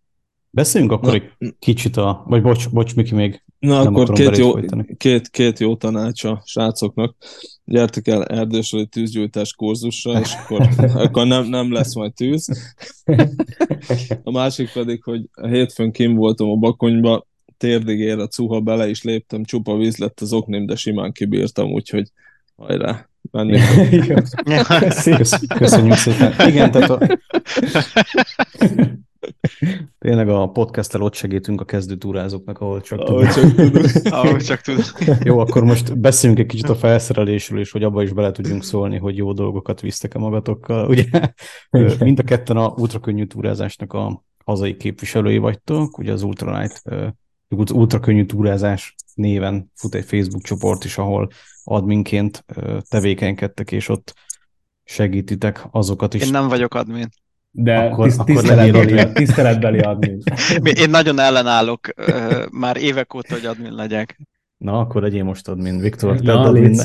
Beszéljünk 0.51 0.93
akkor 0.93 1.09
Na, 1.09 1.15
egy 1.15 1.55
kicsit 1.59 1.97
a... 1.97 2.25
Vagy 2.27 2.43
bocs, 2.43 2.71
bocs 2.71 2.97
Miki, 2.97 3.15
még 3.15 3.44
Na 3.65 3.81
akkor 3.81 4.13
két 4.13 4.37
jó, 4.37 4.55
két, 4.97 5.31
két 5.31 5.59
jó 5.59 5.77
tanács 5.77 6.25
a 6.25 6.43
srácoknak. 6.45 7.17
Gyertek 7.65 8.09
el 8.09 8.25
erdősöli 8.25 8.87
tűzgyújtás 8.87 9.53
kurzusra, 9.53 10.21
és 10.21 10.35
akkor, 10.35 10.69
akkor 11.05 11.27
nem, 11.27 11.45
nem 11.45 11.73
lesz 11.73 11.95
majd 11.95 12.13
tűz. 12.13 12.75
A 14.23 14.31
másik 14.31 14.73
pedig, 14.73 15.03
hogy 15.03 15.29
a 15.33 15.47
hétfőn 15.47 15.93
kim 15.93 16.15
voltam 16.15 16.51
a 16.51 16.57
bakonyba, 16.57 17.27
térdig 17.57 17.99
ér 17.99 18.19
a 18.19 18.27
cuha, 18.27 18.61
bele 18.61 18.89
is 18.89 19.03
léptem, 19.03 19.45
csupa 19.45 19.77
víz 19.77 19.97
lett 19.97 20.21
az 20.21 20.33
oknim, 20.33 20.67
de 20.67 20.77
simán 20.77 21.13
kibírtam, 21.13 21.73
úgyhogy 21.73 22.11
hajrá, 22.57 23.09
menni. 23.31 23.59
Köszönjük 25.59 25.97
szépen. 25.97 26.49
Igen, 26.49 26.71
tehát 26.71 26.91
a... 26.91 26.99
Tényleg 29.99 30.29
a 30.29 30.49
podcasttel 30.49 31.03
ott 31.03 31.15
segítünk 31.15 31.61
a 31.61 31.65
kezdő 31.65 31.97
túrázóknak, 31.97 32.61
ahol 32.61 32.81
csak 32.81 33.01
ahol 33.01 33.27
Csak 33.27 33.55
tudunk. 33.55 33.87
ahol 34.05 34.41
csak 34.41 34.61
tudunk. 34.61 34.93
Jó, 35.25 35.39
akkor 35.39 35.65
most 35.65 35.99
beszéljünk 35.99 36.41
egy 36.41 36.47
kicsit 36.47 36.69
a 36.69 36.75
felszerelésről, 36.75 37.59
és 37.59 37.71
hogy 37.71 37.83
abba 37.83 38.03
is 38.03 38.13
bele 38.13 38.31
tudjunk 38.31 38.65
szólni, 38.65 38.99
hogy 38.99 39.17
jó 39.17 39.33
dolgokat 39.33 39.81
visztek 39.81 40.15
a 40.15 40.19
magatokkal. 40.19 40.89
Ugye 40.89 41.05
mind 41.99 42.19
a 42.19 42.23
ketten 42.23 42.57
a 42.57 42.69
ultrakönnyű 42.77 43.25
túrázásnak 43.25 43.93
a 43.93 44.25
hazai 44.45 44.77
képviselői 44.77 45.39
vagytok, 45.39 45.99
ugye 45.99 46.13
az 46.13 46.23
Ultralight, 46.23 46.83
az 47.49 47.71
ultrakönnyű 47.71 48.25
túrázás 48.25 48.95
néven 49.15 49.71
fut 49.75 49.95
egy 49.95 50.05
Facebook 50.05 50.43
csoport 50.43 50.85
is, 50.85 50.99
ahol 50.99 51.29
adminként 51.65 52.45
tevékenykedtek, 52.89 53.73
és 53.73 53.89
ott 53.89 54.15
segítitek 54.85 55.67
azokat 55.71 56.15
is. 56.15 56.23
Én 56.23 56.31
nem 56.31 56.49
vagyok 56.49 56.75
admin. 56.75 57.09
De 57.57 57.79
akkor, 57.79 58.05
tiszt, 58.05 58.19
akkor 58.19 58.35
tiszteletbeli, 58.35 59.13
tiszteletbeli 59.13 59.79
admin. 59.79 60.23
Én 60.63 60.91
nagyon 60.91 61.19
ellenállok 61.19 61.81
már 62.51 62.77
évek 62.77 63.15
óta, 63.15 63.35
hogy 63.35 63.47
admin 63.47 63.73
legyek. 63.73 64.21
Na, 64.57 64.79
akkor 64.79 65.03
legyél 65.03 65.25
most 65.25 65.49
admin, 65.49 65.79
Viktor. 65.79 66.21
Te 66.21 66.33
Na, 66.33 66.41
admin. 66.41 66.79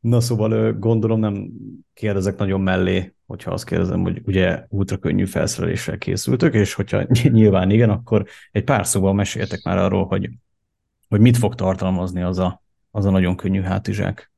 Na 0.00 0.20
szóval 0.20 0.72
gondolom 0.72 1.20
nem 1.20 1.50
kérdezek 1.94 2.36
nagyon 2.36 2.60
mellé, 2.60 3.14
hogyha 3.26 3.50
azt 3.50 3.64
kérdezem, 3.64 4.00
hogy 4.00 4.22
ugye 4.24 4.64
ultrakönnyű 4.68 5.24
felszereléssel 5.24 5.98
készültök, 5.98 6.54
és 6.54 6.74
hogyha 6.74 7.06
nyilván 7.22 7.70
igen, 7.70 7.90
akkor 7.90 8.26
egy 8.52 8.64
pár 8.64 8.86
szóval 8.86 9.14
meséltek 9.14 9.62
már 9.62 9.78
arról, 9.78 10.06
hogy, 10.06 10.30
hogy 11.08 11.20
mit 11.20 11.36
fog 11.36 11.54
tartalmazni 11.54 12.22
az 12.22 12.38
a, 12.38 12.62
az 12.90 13.04
a 13.04 13.10
nagyon 13.10 13.36
könnyű 13.36 13.60
hátizsák. 13.60 14.30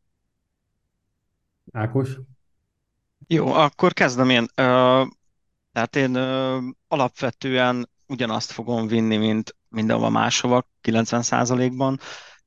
Ákos? 1.73 2.19
Jó, 3.31 3.53
akkor 3.53 3.93
kezdem 3.93 4.31
én. 4.31 4.47
Tehát 5.73 5.97
én 5.97 6.17
alapvetően 6.89 7.89
ugyanazt 8.07 8.51
fogom 8.51 8.87
vinni, 8.87 9.17
mint 9.17 9.57
mindenhova 9.69 10.09
máshova, 10.09 10.69
90%-ban. 10.83 12.01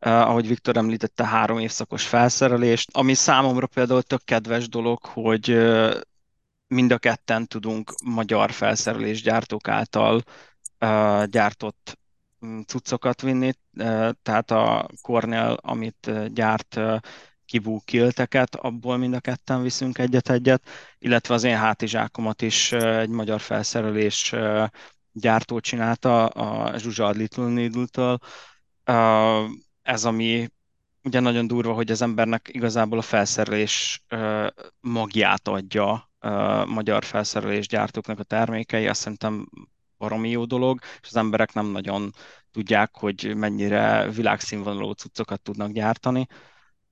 Uh, 0.05 0.11
ahogy 0.11 0.47
Viktor 0.47 0.77
említette, 0.77 1.25
három 1.25 1.59
évszakos 1.59 2.07
felszerelést, 2.07 2.89
ami 2.93 3.13
számomra 3.13 3.67
például 3.67 4.01
tök 4.01 4.23
kedves 4.23 4.69
dolog, 4.69 5.05
hogy 5.05 5.57
mind 6.67 6.91
a 6.91 6.97
ketten 6.97 7.47
tudunk 7.47 7.93
magyar 8.03 8.51
felszerelésgyártók 8.51 9.67
által 9.67 10.21
gyártott 11.25 11.99
mm, 12.45 12.59
cuccokat 12.59 13.21
vinni, 13.21 13.51
tehát 14.21 14.51
a 14.51 14.89
Cornell, 15.01 15.53
amit 15.61 16.33
gyárt 16.33 16.79
kibú 17.51 17.81
kilteket, 17.85 18.55
abból 18.55 18.97
mind 18.97 19.13
a 19.13 19.19
ketten 19.19 19.61
viszünk 19.61 19.97
egyet-egyet, 19.97 20.63
illetve 20.99 21.33
az 21.33 21.43
én 21.43 21.57
hátizsákomat 21.57 22.41
is 22.41 22.71
egy 22.71 23.09
magyar 23.09 23.39
felszerelés 23.39 24.33
gyártó 25.11 25.59
csinálta, 25.59 26.25
a 26.25 26.77
Zsuzsa 26.77 27.09
Little 27.09 27.47
Needle-től. 27.47 28.17
Ez, 29.81 30.05
ami 30.05 30.49
ugye 31.03 31.19
nagyon 31.19 31.47
durva, 31.47 31.73
hogy 31.73 31.91
az 31.91 32.01
embernek 32.01 32.49
igazából 32.51 32.97
a 32.97 33.01
felszerelés 33.01 34.03
magját 34.79 35.47
adja 35.47 36.09
magyar 36.65 37.03
felszerelésgyártóknak 37.03 38.19
a 38.19 38.23
termékei, 38.23 38.87
azt 38.87 39.01
szerintem 39.01 39.49
baromi 39.97 40.29
jó 40.29 40.45
dolog, 40.45 40.79
és 41.01 41.07
az 41.07 41.15
emberek 41.15 41.53
nem 41.53 41.65
nagyon 41.65 42.13
tudják, 42.51 42.97
hogy 42.97 43.35
mennyire 43.35 44.09
világszínvonalú 44.11 44.91
cuccokat 44.91 45.41
tudnak 45.41 45.71
gyártani. 45.71 46.27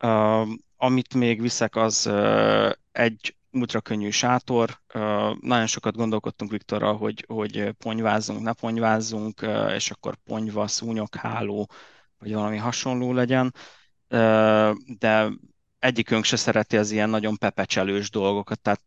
Uh, 0.04 0.48
amit 0.78 1.14
még 1.14 1.42
viszek, 1.42 1.76
az 1.76 2.06
uh, 2.08 2.72
egy 2.92 3.36
ultrakönnyű 3.52 4.10
sátor. 4.10 4.80
Uh, 4.94 5.38
nagyon 5.40 5.68
sokat 5.68 5.96
gondolkodtunk 5.96 6.52
Viktorral, 6.52 6.98
hogy, 6.98 7.26
hogy 7.28 7.70
ponyvázzunk, 7.78 8.42
ne 8.42 8.54
ponyvázzunk, 8.54 9.42
uh, 9.42 9.74
és 9.74 9.92
akkor 9.92 10.16
ponyva, 10.24 10.68
szúnyogháló, 10.68 11.70
vagy 12.18 12.34
valami 12.34 12.58
hasonló 12.58 13.14
legyen. 13.14 13.54
Uh, 14.10 14.76
de 15.00 15.30
egyikünk 15.80 16.24
se 16.24 16.36
szereti 16.36 16.78
az 16.78 16.92
ilyen 16.92 17.10
nagyon 17.10 17.38
pepecselős 17.38 18.10
dolgokat, 18.10 18.62
tehát 18.62 18.82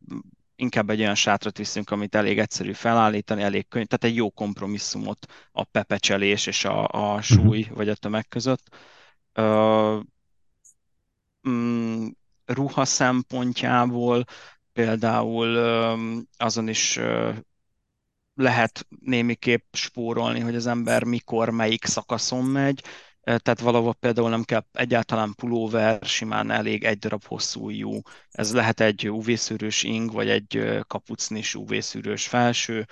inkább 0.56 0.90
egy 0.90 1.00
olyan 1.00 1.14
sátrat 1.14 1.58
viszünk, 1.58 1.90
amit 1.90 2.14
elég 2.14 2.38
egyszerű 2.38 2.72
felállítani, 2.72 3.42
elég 3.42 3.68
könnyű, 3.68 3.84
tehát 3.84 4.04
egy 4.04 4.16
jó 4.16 4.30
kompromisszumot 4.30 5.26
a 5.52 5.64
pepecselés 5.64 6.46
és 6.46 6.64
a, 6.64 6.88
a 6.88 7.20
súly 7.20 7.60
uh-huh. 7.60 7.76
vagy 7.76 7.88
a 7.88 7.94
tömeg 7.94 8.28
között. 8.28 8.76
Uh, 9.34 10.00
mm, 11.48 12.06
ruha 12.44 12.84
szempontjából 12.84 14.24
például 14.72 15.56
azon 16.36 16.68
is 16.68 16.98
lehet 18.34 18.86
némiképp 19.00 19.74
spórolni, 19.74 20.40
hogy 20.40 20.54
az 20.54 20.66
ember 20.66 21.04
mikor, 21.04 21.50
melyik 21.50 21.84
szakaszon 21.84 22.44
megy, 22.44 22.82
tehát 23.22 23.60
valahol 23.60 23.94
például 23.94 24.28
nem 24.30 24.42
kell 24.42 24.64
egyáltalán 24.72 25.34
pulóver, 25.34 26.04
simán 26.04 26.50
elég 26.50 26.84
egy 26.84 26.98
darab 26.98 27.24
hosszú 27.24 27.64
ujjú. 27.64 28.00
Ez 28.30 28.52
lehet 28.52 28.80
egy 28.80 29.10
UV-szűrős 29.10 29.82
ing, 29.82 30.12
vagy 30.12 30.28
egy 30.30 30.78
kapucnis 30.86 31.54
UV-szűrős 31.54 32.26
felső. 32.28 32.86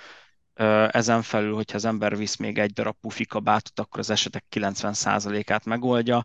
Ezen 0.87 1.21
felül, 1.21 1.53
hogyha 1.53 1.75
az 1.75 1.85
ember 1.85 2.17
visz 2.17 2.35
még 2.35 2.57
egy 2.59 2.71
darab 2.73 2.95
pufi 3.01 3.25
kabátot, 3.25 3.79
akkor 3.79 3.99
az 3.99 4.09
esetek 4.09 4.45
90%-át 4.49 5.65
megoldja 5.65 6.23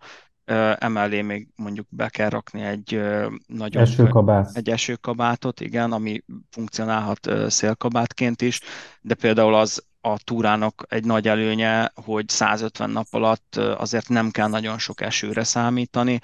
emellé 0.78 1.22
még 1.22 1.49
mondjuk 1.57 1.86
be 1.90 2.09
kell 2.09 2.28
rakni 2.28 2.62
egy 2.62 3.01
nagyobb 3.47 3.82
esőkabát. 3.82 4.51
egy 4.55 4.70
esőkabátot, 4.70 5.61
igen, 5.61 5.92
ami 5.92 6.22
funkcionálhat 6.51 7.30
szélkabátként 7.49 8.42
is, 8.42 8.61
de 9.01 9.14
például 9.14 9.55
az 9.55 9.84
a 10.01 10.18
túrának 10.24 10.86
egy 10.88 11.05
nagy 11.05 11.28
előnye, 11.28 11.92
hogy 11.94 12.28
150 12.28 12.90
nap 12.90 13.07
alatt 13.11 13.57
azért 13.57 14.09
nem 14.09 14.30
kell 14.30 14.49
nagyon 14.49 14.78
sok 14.78 15.01
esőre 15.01 15.44
számítani. 15.44 16.18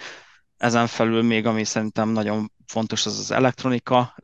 Ezen 0.57 0.87
felül 0.87 1.23
még, 1.23 1.47
ami 1.47 1.64
szerintem 1.64 2.09
nagyon 2.09 2.53
fontos, 2.66 3.07
az 3.07 3.18
az 3.18 3.31
elektronika, 3.31 4.14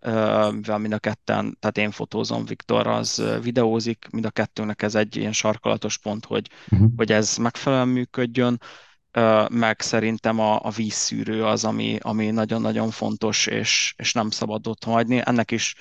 mivel 0.50 0.78
mind 0.78 0.92
a 0.92 0.98
ketten, 0.98 1.56
tehát 1.60 1.78
én 1.78 1.90
fotózom, 1.90 2.44
Viktor 2.44 2.86
az 2.86 3.22
videózik, 3.42 4.06
mind 4.10 4.24
a 4.24 4.30
kettőnek 4.30 4.82
ez 4.82 4.94
egy 4.94 5.16
ilyen 5.16 5.32
sarkalatos 5.32 5.98
pont, 5.98 6.24
hogy, 6.24 6.48
uh-huh. 6.70 6.90
hogy 6.96 7.12
ez 7.12 7.36
megfelelően 7.36 7.88
működjön 7.88 8.60
meg 9.50 9.80
szerintem 9.80 10.38
a, 10.38 10.60
a 10.62 10.70
vízszűrő 10.70 11.44
az, 11.44 11.64
ami, 11.64 11.98
ami 12.00 12.30
nagyon-nagyon 12.30 12.90
fontos, 12.90 13.46
és, 13.46 13.94
és 13.96 14.12
nem 14.12 14.30
szabad 14.30 14.66
ott 14.66 14.84
hagyni. 14.84 15.20
Ennek 15.24 15.50
is 15.50 15.74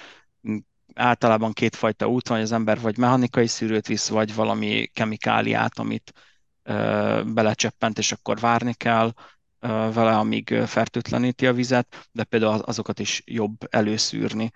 általában 0.94 1.54
kétfajta 1.54 2.08
út 2.08 2.28
van, 2.28 2.38
hogy 2.38 2.46
az 2.46 2.54
ember 2.54 2.80
vagy 2.80 2.98
mechanikai 2.98 3.48
szűrőt 3.48 3.88
visz, 3.88 4.10
vagy 4.10 4.36
valami 4.36 4.90
kemikáliát, 4.94 5.80
amit 5.80 6.14
ö, 6.64 7.22
belecseppent, 7.34 7.98
és 7.98 8.12
akkor 8.12 8.40
várni 8.40 8.74
kell 8.74 9.12
ö, 9.60 9.68
vele, 9.94 10.18
amíg 10.18 10.54
fertőtleníti 10.66 11.48
a 11.48 11.54
vizet, 11.54 12.10
de 12.12 12.24
például 12.24 12.60
azokat 12.60 13.00
is 13.00 13.22
jobb 13.26 13.56
előszűrni. 13.70 14.52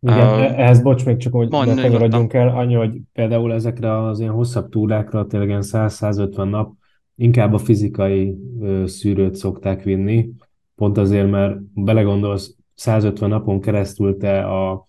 Igen, 0.00 0.28
uh, 0.28 0.58
ehhez 0.58 0.82
bocs, 0.82 1.04
még 1.04 1.16
csak, 1.16 1.32
hogy 1.32 1.48
bekanyarodjunk 1.48 2.32
el, 2.32 2.48
annyi, 2.48 2.74
hogy 2.74 3.00
például 3.12 3.52
ezekre 3.52 4.06
az 4.06 4.20
ilyen 4.20 4.32
hosszabb 4.32 4.68
túrákra, 4.68 5.26
tényleg 5.26 5.58
100-150 5.62 6.50
nap, 6.50 6.72
inkább 7.16 7.52
a 7.52 7.58
fizikai 7.58 8.36
szűrőt 8.84 9.34
szokták 9.34 9.82
vinni, 9.82 10.30
pont 10.74 10.98
azért, 10.98 11.30
mert 11.30 11.62
belegondolsz, 11.74 12.56
150 12.74 13.28
napon 13.28 13.60
keresztül 13.60 14.16
te 14.16 14.44
a 14.44 14.86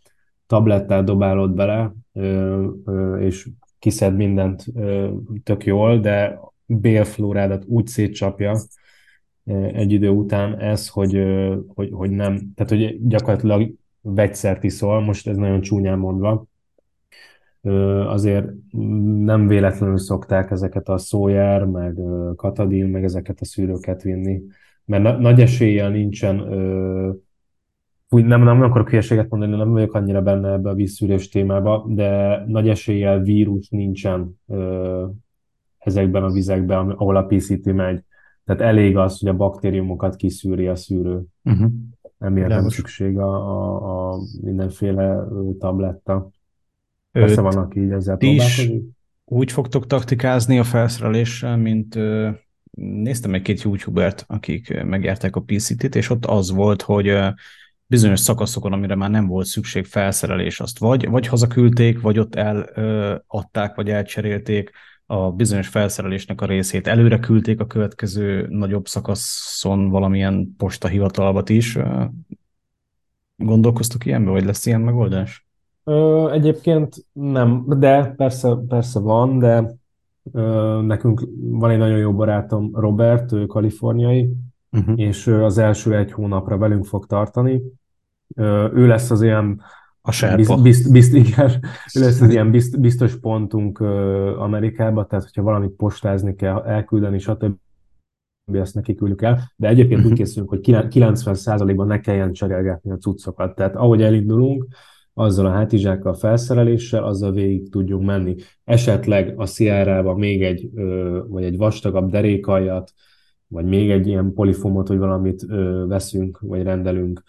tablettát 0.47 1.03
dobálod 1.03 1.53
bele, 1.53 1.93
és 3.19 3.49
kiszed 3.79 4.15
mindent 4.15 4.65
tök 5.43 5.65
jól, 5.65 5.99
de 5.99 6.39
bélflórádat 6.65 7.63
úgy 7.67 7.87
szétcsapja 7.87 8.57
egy 9.73 9.91
idő 9.91 10.09
után 10.09 10.59
ez, 10.59 10.87
hogy, 10.87 11.23
hogy, 11.67 11.89
hogy 11.91 12.11
nem, 12.11 12.51
tehát 12.55 12.71
hogy 12.71 13.07
gyakorlatilag 13.07 13.73
vegyszert 14.01 14.63
iszol, 14.63 15.01
most 15.01 15.27
ez 15.27 15.37
nagyon 15.37 15.61
csúnyán 15.61 15.99
mondva, 15.99 16.45
azért 18.07 18.47
nem 19.17 19.47
véletlenül 19.47 19.97
szokták 19.97 20.51
ezeket 20.51 20.89
a 20.89 20.97
szójár, 20.97 21.63
meg 21.65 21.97
katadin, 22.35 22.85
meg 22.85 23.03
ezeket 23.03 23.39
a 23.39 23.45
szűrőket 23.45 24.01
vinni, 24.01 24.41
mert 24.85 25.19
nagy 25.19 25.41
eséllyel 25.41 25.89
nincsen, 25.89 26.39
úgy 28.09 28.25
nem, 28.25 28.43
nem 28.43 28.61
akarok 28.61 28.89
hülyeséget 28.89 29.29
mondani, 29.29 29.55
nem 29.55 29.71
vagyok 29.71 29.93
annyira 29.93 30.21
benne 30.21 30.51
ebbe 30.51 30.69
a 30.69 30.73
vízszűrés 30.73 31.29
témába, 31.29 31.85
de 31.87 32.43
nagy 32.47 32.69
eséllyel 32.69 33.19
vírus 33.19 33.69
nincsen 33.69 34.39
ezekben 35.77 36.23
a 36.23 36.31
vizekben, 36.31 36.89
ahol 36.89 37.15
a 37.15 37.25
PCT 37.25 37.65
megy. 37.65 38.03
Tehát 38.45 38.61
elég 38.61 38.97
az, 38.97 39.19
hogy 39.19 39.29
a 39.29 39.35
baktériumokat 39.35 40.15
kiszűri 40.15 40.67
a 40.67 40.75
szűrő. 40.75 41.21
Uh-huh. 41.43 41.71
Emiatt 42.19 42.49
nem 42.49 42.69
szükség 42.69 43.17
a, 43.19 43.33
a, 43.33 44.11
a 44.11 44.17
mindenféle 44.41 45.27
tabletta. 45.59 46.29
Persze 47.13 47.41
van, 47.41 47.57
aki 47.57 47.81
így 47.81 47.91
ezzel 47.91 48.17
próbálkozik. 48.17 48.83
Úgy 49.25 49.51
fogtok 49.51 49.87
taktikázni 49.87 50.59
a 50.59 50.63
felszereléssel, 50.63 51.57
mint 51.57 51.99
néztem 52.77 53.33
egy-két 53.33 53.61
youtubert, 53.61 54.25
akik 54.27 54.83
megjárták 54.83 55.35
a 55.35 55.41
PCT-t, 55.41 55.95
és 55.95 56.09
ott 56.09 56.25
az 56.25 56.51
volt, 56.51 56.81
hogy 56.81 57.17
bizonyos 57.85 58.19
szakaszokon, 58.19 58.73
amire 58.73 58.95
már 58.95 59.09
nem 59.09 59.27
volt 59.27 59.45
szükség 59.45 59.85
felszerelés, 59.85 60.59
azt 60.59 60.79
vagy, 60.79 61.09
vagy 61.09 61.27
hazaküldték, 61.27 62.01
vagy 62.01 62.19
ott 62.19 62.35
eladták, 62.35 63.75
vagy 63.75 63.89
elcserélték 63.89 64.71
a 65.05 65.31
bizonyos 65.31 65.67
felszerelésnek 65.67 66.41
a 66.41 66.45
részét. 66.45 66.87
Előre 66.87 67.19
küldték 67.19 67.59
a 67.59 67.67
következő 67.67 68.47
nagyobb 68.49 68.87
szakaszon 68.87 69.89
valamilyen 69.89 70.53
postahivatalbat 70.57 71.49
is. 71.49 71.77
Gondolkoztok 73.35 74.05
ilyenbe, 74.05 74.31
vagy 74.31 74.45
lesz 74.45 74.65
ilyen 74.65 74.81
megoldás? 74.81 75.47
Ö, 75.83 76.29
egyébként 76.31 77.05
nem, 77.11 77.65
de 77.67 78.13
persze, 78.17 78.57
persze 78.67 78.99
van, 78.99 79.39
de 79.39 79.71
ö, 80.31 80.81
nekünk 80.81 81.27
van 81.37 81.69
egy 81.69 81.77
nagyon 81.77 81.97
jó 81.97 82.13
barátom, 82.13 82.69
Robert, 82.73 83.31
ő 83.31 83.45
kaliforniai, 83.45 84.33
uh-huh. 84.71 84.99
és 84.99 85.27
az 85.27 85.57
első 85.57 85.97
egy 85.97 86.11
hónapra 86.11 86.57
velünk 86.57 86.85
fog 86.85 87.05
tartani. 87.05 87.61
Ö, 88.35 88.69
ő 88.73 88.87
lesz 88.87 89.11
az 89.11 89.21
ilyen 89.21 89.61
a 90.05 90.35
bizt, 90.35 90.61
bizt, 90.61 90.91
bizt, 90.91 91.13
igen, 91.13 91.49
ő 91.93 92.01
lesz 92.01 92.21
az 92.21 92.29
ilyen 92.29 92.51
bizt, 92.51 92.79
biztos 92.79 93.19
pontunk 93.19 93.79
Amerikába, 94.37 95.05
tehát 95.05 95.23
hogyha 95.23 95.41
valamit 95.41 95.71
postázni 95.71 96.35
kell, 96.35 96.61
elküldeni, 96.61 97.19
stb 97.19 97.55
ezt 98.51 98.75
neki 98.75 98.95
küldjük 98.95 99.21
el, 99.21 99.51
de 99.55 99.67
egyébként 99.67 99.99
uh-huh. 99.99 100.11
úgy 100.11 100.17
készülünk, 100.17 100.49
hogy 100.49 100.59
90%-ban 100.63 101.87
ne 101.87 101.99
kelljen 101.99 102.33
cserélgetni 102.33 102.91
a 102.91 102.97
cuccokat. 102.97 103.55
Tehát 103.55 103.75
ahogy 103.75 104.01
elindulunk, 104.01 104.67
azzal 105.13 105.45
a 105.45 105.51
hátizsákkal, 105.51 106.13
felszereléssel, 106.13 107.03
azzal 107.03 107.31
végig 107.31 107.69
tudjunk 107.69 108.05
menni. 108.05 108.35
Esetleg 108.63 109.33
a 109.37 109.45
Sierra-ba 109.45 110.15
még 110.15 110.43
egy, 110.43 110.69
vagy 111.27 111.43
egy 111.43 111.57
vastagabb 111.57 112.09
derékaljat, 112.09 112.93
vagy 113.47 113.65
még 113.65 113.91
egy 113.91 114.07
ilyen 114.07 114.33
polifomot, 114.33 114.87
hogy 114.87 114.97
valamit 114.97 115.45
veszünk, 115.87 116.39
vagy 116.39 116.63
rendelünk, 116.63 117.23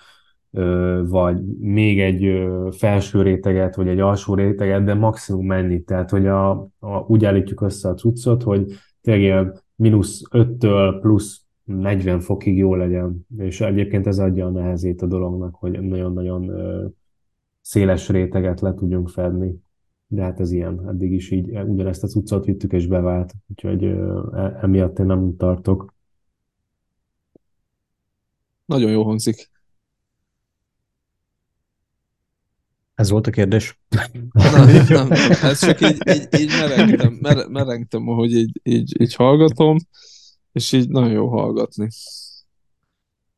vagy 1.05 1.43
még 1.61 2.01
egy 2.01 2.49
felső 2.71 3.23
réteget, 3.23 3.75
vagy 3.75 3.89
egy 3.89 4.01
alsó 4.01 4.35
réteget, 4.35 4.85
de 4.85 4.95
maximum 4.95 5.47
mennyit. 5.47 5.87
Tehát, 5.87 6.11
hogy 6.11 6.27
a, 6.27 6.51
a, 6.79 6.99
úgy 7.07 7.25
állítjuk 7.25 7.61
össze 7.61 7.89
a 7.89 7.95
cuccot, 7.95 8.43
hogy 8.43 8.73
tényleg 9.01 9.23
ilyen 9.23 9.63
mínusz 9.77 10.23
5-től 10.31 10.99
plusz 11.01 11.45
40 11.65 12.21
fokig 12.21 12.57
jó 12.57 12.75
legyen. 12.75 13.27
És 13.39 13.61
egyébként 13.61 14.07
ez 14.07 14.19
adja 14.19 14.47
a 14.47 14.51
nehezét 14.51 15.03
a 15.03 15.07
dolognak, 15.07 15.55
hogy 15.55 15.81
nagyon-nagyon 15.81 16.51
széles 17.65 18.09
réteget 18.09 18.61
le 18.61 18.75
tudjunk 18.75 19.09
fedni. 19.09 19.63
De 20.07 20.23
hát 20.23 20.41
ez 20.41 20.53
ilyen, 20.53 20.89
eddig 20.89 21.13
is 21.13 21.31
így 21.31 21.59
ugyanezt 21.59 22.03
a 22.03 22.07
cuccot 22.07 22.45
vittük 22.45 22.73
és 22.73 22.87
bevált, 22.87 23.33
úgyhogy 23.49 23.85
e, 23.85 24.59
emiatt 24.63 24.99
én 24.99 25.07
nem 25.07 25.37
tartok. 25.37 25.95
Nagyon 28.65 28.91
jó 28.91 29.03
hangzik. 29.03 29.51
Ez 32.95 33.11
volt 33.11 33.27
a 33.27 33.31
kérdés? 33.31 33.81
Nem, 33.89 34.29
nem, 34.33 34.85
nem. 34.89 35.11
Ez 35.43 35.61
csak 35.61 35.81
így, 35.81 36.03
így, 36.09 36.41
így 36.41 36.49
merengtem, 36.49 37.13
mer, 37.13 37.49
merengtem, 37.49 38.09
ahogy 38.09 38.33
így, 38.33 38.61
így, 38.63 39.01
így 39.01 39.15
hallgatom, 39.15 39.77
és 40.53 40.73
így 40.73 40.89
nagyon 40.89 41.13
jó 41.13 41.29
hallgatni. 41.29 41.89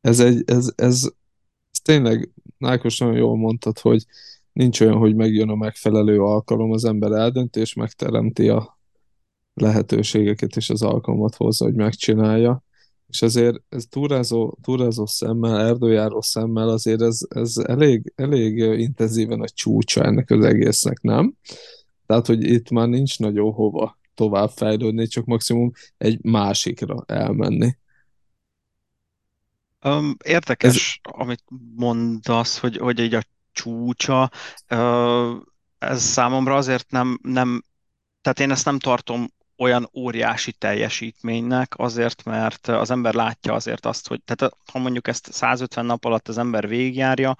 Ez 0.01 0.19
egy, 0.19 0.43
ez, 0.45 0.71
ez, 0.75 1.11
ez 1.71 1.81
tényleg, 1.83 2.29
Nákos 2.57 2.97
nagyon 2.97 3.15
jól 3.15 3.37
mondtad, 3.37 3.79
hogy 3.79 4.05
nincs 4.51 4.81
olyan, 4.81 4.97
hogy 4.97 5.15
megjön 5.15 5.49
a 5.49 5.55
megfelelő 5.55 6.21
alkalom, 6.21 6.71
az 6.71 6.85
ember 6.85 7.11
eldönti, 7.11 7.59
és 7.59 7.73
megteremti 7.73 8.49
a 8.49 8.79
lehetőségeket 9.53 10.55
és 10.55 10.69
az 10.69 10.81
alkalmat 10.81 11.35
hozzá, 11.35 11.65
hogy 11.65 11.75
megcsinálja 11.75 12.65
és 13.07 13.21
azért 13.21 13.61
ez 13.69 13.85
túrázó, 13.89 14.57
túrázó 14.61 15.05
szemmel, 15.05 15.59
erdőjáró 15.59 16.21
szemmel 16.21 16.69
azért 16.69 17.01
ez, 17.01 17.19
ez 17.29 17.57
elég, 17.57 18.13
elég 18.15 18.57
intenzíven 18.57 19.41
a 19.41 19.49
csúcsa 19.49 20.03
ennek 20.03 20.29
az 20.29 20.45
egésznek, 20.45 21.01
nem? 21.01 21.33
Tehát, 22.05 22.27
hogy 22.27 22.43
itt 22.43 22.69
már 22.69 22.87
nincs 22.87 23.19
nagyon 23.19 23.51
hova 23.51 23.97
tovább 24.13 24.49
fejlődni, 24.49 25.07
csak 25.07 25.25
maximum 25.25 25.71
egy 25.97 26.23
másikra 26.23 27.03
elmenni. 27.05 27.75
Um, 29.83 30.15
érdekes, 30.23 30.99
ez... 31.03 31.11
amit 31.13 31.43
mondasz, 31.75 32.59
hogy, 32.59 32.77
hogy 32.77 32.99
egy 32.99 33.13
a 33.13 33.21
csúcsa, 33.51 34.31
uh, 34.69 35.35
ez 35.77 36.03
számomra 36.03 36.55
azért 36.55 36.91
nem, 36.91 37.19
nem, 37.21 37.63
tehát 38.21 38.39
én 38.39 38.51
ezt 38.51 38.65
nem 38.65 38.79
tartom 38.79 39.27
olyan 39.57 39.89
óriási 39.93 40.51
teljesítménynek, 40.51 41.73
azért, 41.77 42.23
mert 42.23 42.67
az 42.67 42.91
ember 42.91 43.13
látja 43.13 43.53
azért 43.53 43.85
azt, 43.85 44.07
hogy 44.07 44.21
tehát 44.23 44.53
ha 44.71 44.79
mondjuk 44.79 45.07
ezt 45.07 45.31
150 45.31 45.85
nap 45.85 46.05
alatt 46.05 46.27
az 46.27 46.37
ember 46.37 46.67
végigjárja, 46.67 47.35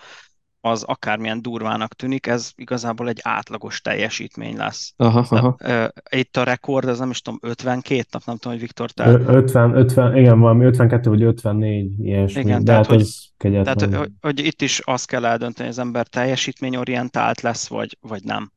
az 0.62 0.84
akármilyen 0.84 1.42
durvának 1.42 1.94
tűnik, 1.94 2.28
ez 2.28 2.52
igazából 2.56 3.08
egy 3.08 3.20
átlagos 3.24 3.82
teljesítmény 3.82 4.58
lesz. 4.58 4.94
Aha, 4.98 5.26
aha. 5.30 5.58
Uh, 5.64 5.88
itt 6.10 6.38
a 6.38 6.44
rekord, 6.44 6.88
ez 6.88 7.00
nem 7.00 7.10
is 7.10 7.22
tudom, 7.22 7.40
52 7.42 8.06
nap, 8.12 8.26
nem 8.26 8.38
tudom, 8.38 8.58
hogy 8.58 8.62
Viktor, 8.62 8.92
te... 8.92 9.10
50, 9.10 9.76
50, 9.76 10.18
igen, 10.18 10.40
valami 10.40 10.66
52 10.66 11.10
vagy 11.10 11.22
54 11.22 12.00
ilyesmi, 12.00 12.42
igen, 12.42 12.64
de 12.64 12.72
tehát, 12.72 12.86
hát 12.86 12.96
hogy, 12.96 13.64
tehát, 13.64 13.96
hogy, 13.96 14.12
hogy, 14.22 14.46
itt 14.46 14.62
is 14.62 14.80
azt 14.80 15.08
kell 15.08 15.26
eldönteni, 15.26 15.70
hogy 15.70 15.78
az 15.78 15.86
ember 15.86 16.08
teljesítményorientált 16.08 17.42
lesz, 17.42 17.68
vagy, 17.68 17.98
vagy 18.02 18.24
nem. 18.24 18.52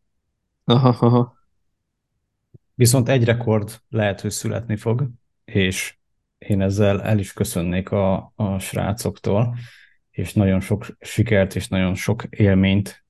Aha, 0.64 0.96
aha. 1.00 1.38
Viszont 2.74 3.08
egy 3.08 3.24
rekord 3.24 3.80
lehet, 3.88 4.20
hogy 4.20 4.30
születni 4.30 4.76
fog, 4.76 5.08
és 5.44 5.94
én 6.38 6.60
ezzel 6.60 7.02
el 7.02 7.18
is 7.18 7.32
köszönnék 7.32 7.90
a, 7.90 8.32
a 8.36 8.58
srácoktól, 8.58 9.54
és 10.10 10.32
nagyon 10.32 10.60
sok 10.60 10.86
sikert 11.00 11.56
és 11.56 11.68
nagyon 11.68 11.94
sok 11.94 12.24
élményt 12.30 13.04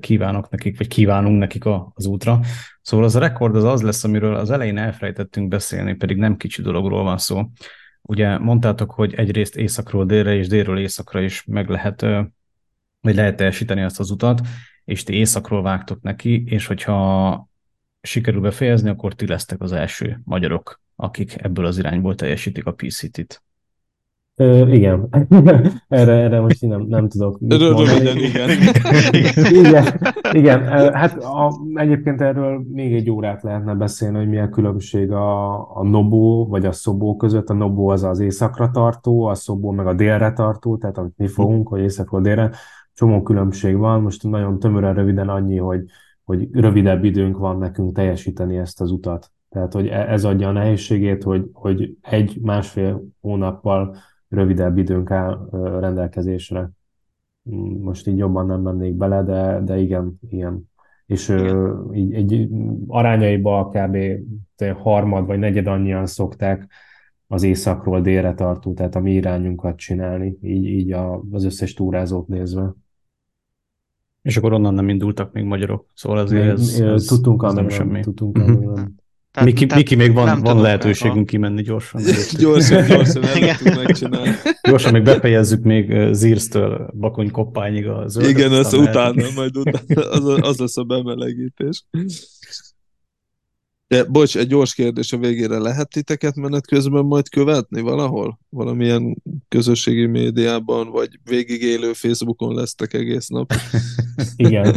kívánok 0.00 0.50
nekik, 0.50 0.78
vagy 0.78 0.88
kívánunk 0.88 1.38
nekik 1.38 1.64
a, 1.64 1.92
az 1.94 2.06
útra. 2.06 2.40
Szóval 2.82 3.06
az 3.06 3.16
a 3.16 3.18
rekord 3.18 3.56
az 3.56 3.64
az 3.64 3.82
lesz, 3.82 4.04
amiről 4.04 4.34
az 4.34 4.50
elején 4.50 4.78
elfelejtettünk 4.78 5.48
beszélni, 5.48 5.94
pedig 5.94 6.16
nem 6.16 6.36
kicsi 6.36 6.62
dologról 6.62 7.02
van 7.02 7.18
szó. 7.18 7.42
Ugye 8.02 8.38
mondtátok, 8.38 8.90
hogy 8.90 9.14
egyrészt 9.14 9.56
északról 9.56 10.04
délre 10.04 10.34
és 10.34 10.48
délről 10.48 10.78
északra 10.78 11.20
is 11.20 11.44
meg 11.44 11.68
lehet, 11.68 12.00
vagy 13.00 13.14
lehet 13.14 13.36
teljesíteni 13.36 13.80
ezt 13.80 14.00
az 14.00 14.10
utat, 14.10 14.40
és 14.84 15.02
ti 15.02 15.14
északról 15.14 15.62
vágtok 15.62 16.02
neki, 16.02 16.44
és 16.46 16.66
hogyha 16.66 17.48
sikerül 18.00 18.40
befejezni, 18.40 18.88
akkor 18.88 19.14
ti 19.14 19.26
lesztek 19.26 19.60
az 19.60 19.72
első 19.72 20.20
magyarok, 20.24 20.80
akik 20.96 21.34
ebből 21.42 21.66
az 21.66 21.78
irányból 21.78 22.14
teljesítik 22.14 22.66
a 22.66 22.72
PCT-t. 22.72 23.42
Ö, 24.38 24.68
igen, 24.68 25.08
erre, 25.88 26.12
erre 26.12 26.40
most 26.40 26.62
én 26.62 26.68
nem, 26.68 26.80
nem 26.80 27.08
tudok. 27.08 27.38
Röviden, 27.48 28.16
igen. 28.16 28.50
igen. 29.64 29.84
Igen, 30.32 30.62
hát 30.92 31.16
a, 31.22 31.52
egyébként 31.74 32.20
erről 32.20 32.62
még 32.72 32.94
egy 32.94 33.10
órát 33.10 33.42
lehetne 33.42 33.74
beszélni, 33.74 34.16
hogy 34.16 34.28
mi 34.28 34.38
a 34.38 34.48
különbség 34.48 35.10
a, 35.10 35.52
a 35.76 35.84
Nobó 35.84 36.46
vagy 36.46 36.66
a 36.66 36.72
Szobó 36.72 37.16
között. 37.16 37.50
A 37.50 37.54
Nobó 37.54 37.88
az 37.88 38.02
az 38.02 38.20
északra 38.20 38.70
tartó, 38.70 39.24
a 39.24 39.34
Szobó 39.34 39.70
meg 39.70 39.86
a 39.86 39.94
délre 39.94 40.32
tartó, 40.32 40.76
tehát 40.76 40.98
amit 40.98 41.16
mi 41.16 41.26
fogunk, 41.26 41.68
hogy 41.68 41.80
északról 41.80 42.20
délre. 42.20 42.50
Csomó 42.94 43.22
különbség 43.22 43.76
van, 43.76 44.02
most 44.02 44.22
nagyon 44.22 44.58
tömören 44.58 44.94
röviden 44.94 45.28
annyi, 45.28 45.56
hogy 45.56 45.84
hogy 46.26 46.48
rövidebb 46.52 47.04
időnk 47.04 47.38
van 47.38 47.58
nekünk 47.58 47.94
teljesíteni 47.94 48.56
ezt 48.56 48.80
az 48.80 48.90
utat. 48.90 49.30
Tehát, 49.48 49.72
hogy 49.72 49.86
e- 49.86 50.10
ez 50.12 50.24
adja 50.24 50.48
a 50.48 50.52
nehézségét, 50.52 51.22
hogy, 51.22 51.50
hogy 51.52 51.96
egy-másfél 52.00 53.02
hónappal 53.20 53.96
rövidebb 54.28 54.78
időnk 54.78 55.10
áll 55.10 55.48
rendelkezésre. 55.80 56.70
Mm, 57.50 57.82
most 57.82 58.06
így 58.06 58.18
jobban 58.18 58.46
nem 58.46 58.60
mennék 58.60 58.94
bele, 58.94 59.22
de, 59.22 59.60
de 59.64 59.78
igen, 59.78 60.18
igen. 60.28 60.70
És 61.06 61.28
igen. 61.28 61.90
így 61.92 62.12
egy 62.12 62.48
arányaiba 62.86 63.70
kb. 63.72 63.96
harmad 64.76 65.26
vagy 65.26 65.38
negyed 65.38 65.66
annyian 65.66 66.06
szokták 66.06 66.66
az 67.26 67.42
északról 67.42 68.00
délre 68.00 68.34
tartó, 68.34 68.72
tehát 68.72 68.94
a 68.94 69.00
mi 69.00 69.12
irányunkat 69.12 69.76
csinálni, 69.76 70.38
így, 70.42 70.64
így 70.64 70.92
a, 70.92 71.22
az 71.30 71.44
összes 71.44 71.74
túrázót 71.74 72.28
nézve. 72.28 72.74
És 74.22 74.36
akkor 74.36 74.52
onnan 74.52 74.74
nem 74.74 74.88
indultak 74.88 75.32
még 75.32 75.44
magyarok, 75.44 75.86
szóval 75.94 76.18
azért 76.18 76.46
ez, 76.46 76.80
ez, 76.80 77.04
tudtunk 77.04 77.42
ez 77.44 77.52
nem 77.52 77.68
semmi. 77.68 78.00
Tudtunk 78.00 78.36
uh-huh. 78.36 78.80
Tehát, 79.36 79.50
Miki, 79.50 79.66
tehát 79.66 79.82
Miki 79.82 79.94
még 79.94 80.12
van, 80.12 80.40
van 80.40 80.60
lehetőségünk 80.60 81.26
kimenni 81.26 81.62
gyorsan. 81.62 82.02
gyorsan, 82.38 82.86
gyorsan 82.86 83.24
el 83.24 83.56
tudjuk 83.56 83.76
megcsinálni. 83.76 84.30
Gyorsan 84.62 84.92
még 84.92 85.02
befejezzük 85.02 85.62
még 85.62 86.12
Zírsztől 86.12 86.90
Bakony 86.94 87.30
koppányig 87.30 87.86
a 87.86 88.08
zöldet. 88.08 88.30
Igen, 88.30 88.52
ezt 88.52 88.72
utána, 88.72 89.24
majd 89.34 89.56
utána, 89.56 90.10
az, 90.10 90.38
az 90.40 90.58
lesz 90.58 90.76
a 90.76 90.82
bemelegítés. 90.82 91.84
De 93.88 94.04
bocs, 94.04 94.36
egy 94.36 94.46
gyors 94.46 94.74
kérdés 94.74 95.12
a 95.12 95.18
végére. 95.18 95.58
Lehet 95.58 95.88
titeket 95.88 96.34
menet 96.34 96.66
közben 96.66 97.04
majd 97.04 97.28
követni 97.28 97.80
valahol? 97.80 98.38
Valamilyen 98.48 99.16
közösségi 99.48 100.06
médiában, 100.06 100.90
vagy 100.90 101.08
végigélő 101.24 101.92
Facebookon 101.92 102.54
lesztek 102.54 102.92
egész 102.92 103.28
nap? 103.28 103.52
Igen. 104.36 104.76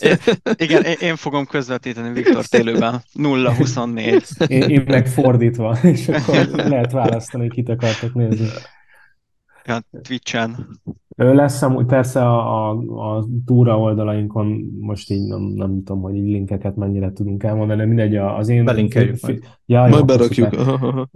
é, 0.00 0.14
igen, 0.64 0.82
én 0.82 1.16
fogom 1.16 1.46
közvetíteni 1.46 2.12
Viktor 2.12 2.44
élőben. 2.50 3.02
0-24. 3.14 4.48
Én, 4.48 4.62
én 4.62 4.84
meg 4.86 5.08
fordítva, 5.08 5.78
és 5.92 6.08
akkor 6.08 6.46
lehet 6.46 6.92
választani, 6.92 7.42
hogy 7.42 7.52
kit 7.52 7.68
akartok 7.68 8.14
nézni. 8.14 8.48
Ja, 9.64 9.84
Twitch-en. 10.02 10.80
Lesz 11.16 11.62
amúgy 11.62 11.86
persze 11.86 12.20
a, 12.20 12.70
a, 12.70 12.78
a 13.16 13.24
túra 13.44 13.80
oldalainkon, 13.80 14.76
most 14.80 15.10
így 15.10 15.28
nem, 15.28 15.40
nem 15.42 15.82
tudom, 15.84 16.02
hogy 16.02 16.16
így 16.16 16.30
linkeket 16.30 16.76
mennyire 16.76 17.12
tudunk 17.12 17.42
elmondani, 17.42 17.80
de 17.80 17.86
mindegy, 17.86 18.16
az 18.16 18.48
én... 18.48 18.64
Belinkeljük 18.64 19.16
majd. 19.22 19.42
Ja, 19.66 19.86
majd 19.86 20.04
berakjuk. 20.04 20.48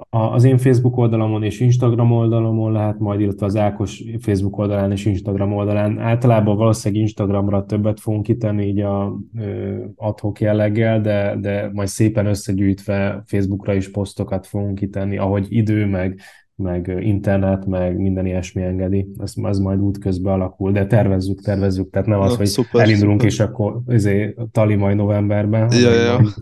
Az 0.08 0.44
én 0.44 0.58
Facebook 0.58 0.96
oldalamon 0.96 1.42
és 1.42 1.60
Instagram 1.60 2.12
oldalamon 2.12 2.72
lehet 2.72 2.98
majd, 2.98 3.20
illetve 3.20 3.46
az 3.46 3.56
Ákos 3.56 4.04
Facebook 4.18 4.58
oldalán 4.58 4.90
és 4.90 5.06
Instagram 5.06 5.52
oldalán. 5.52 5.98
Általában 5.98 6.56
valószínűleg 6.56 7.02
Instagramra 7.02 7.64
többet 7.66 8.00
fogunk 8.00 8.22
kitenni 8.22 8.66
így 8.66 8.80
a 8.80 9.16
ö, 9.38 9.74
adhok 9.96 10.40
jelleggel, 10.40 11.00
de, 11.00 11.36
de 11.40 11.70
majd 11.72 11.88
szépen 11.88 12.26
összegyűjtve 12.26 13.22
Facebookra 13.26 13.74
is 13.74 13.90
posztokat 13.90 14.46
fogunk 14.46 14.74
kitenni, 14.74 15.18
ahogy 15.18 15.46
idő 15.48 15.86
meg 15.86 16.20
meg 16.60 16.96
internet, 17.00 17.66
meg 17.66 17.96
minden 17.96 18.26
ilyesmi 18.26 18.62
engedi. 18.62 19.10
Ez, 19.18 19.32
ez 19.42 19.58
majd 19.58 19.80
útközben 19.80 20.32
alakul, 20.32 20.72
de 20.72 20.86
tervezzük, 20.86 21.40
tervezzük, 21.40 21.90
tehát 21.90 22.08
nem 22.08 22.20
az, 22.20 22.30
Na, 22.30 22.36
hogy 22.36 22.46
szuper, 22.46 22.80
elindulunk, 22.80 23.20
szuper. 23.20 23.32
és 23.34 23.40
akkor 23.40 23.80
ezért 23.86 24.40
tali 24.52 24.74
majd 24.74 24.96
novemberben. 24.96 25.72
Ja, 25.72 25.94
ja. 25.94 26.18
Majd, 26.20 26.34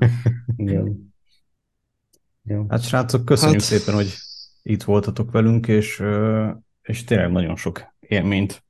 igen. 0.57 1.13
Ja. 2.45 2.67
Hát 2.69 2.83
srácok, 2.83 3.25
köszönjük 3.25 3.61
hát... 3.61 3.69
szépen, 3.69 3.95
hogy 3.95 4.15
itt 4.63 4.83
voltatok 4.83 5.31
velünk, 5.31 5.69
és, 5.69 6.03
és 6.83 7.05
tényleg 7.05 7.31
nagyon 7.31 7.57
sok 7.57 7.95
élményt 8.01 8.63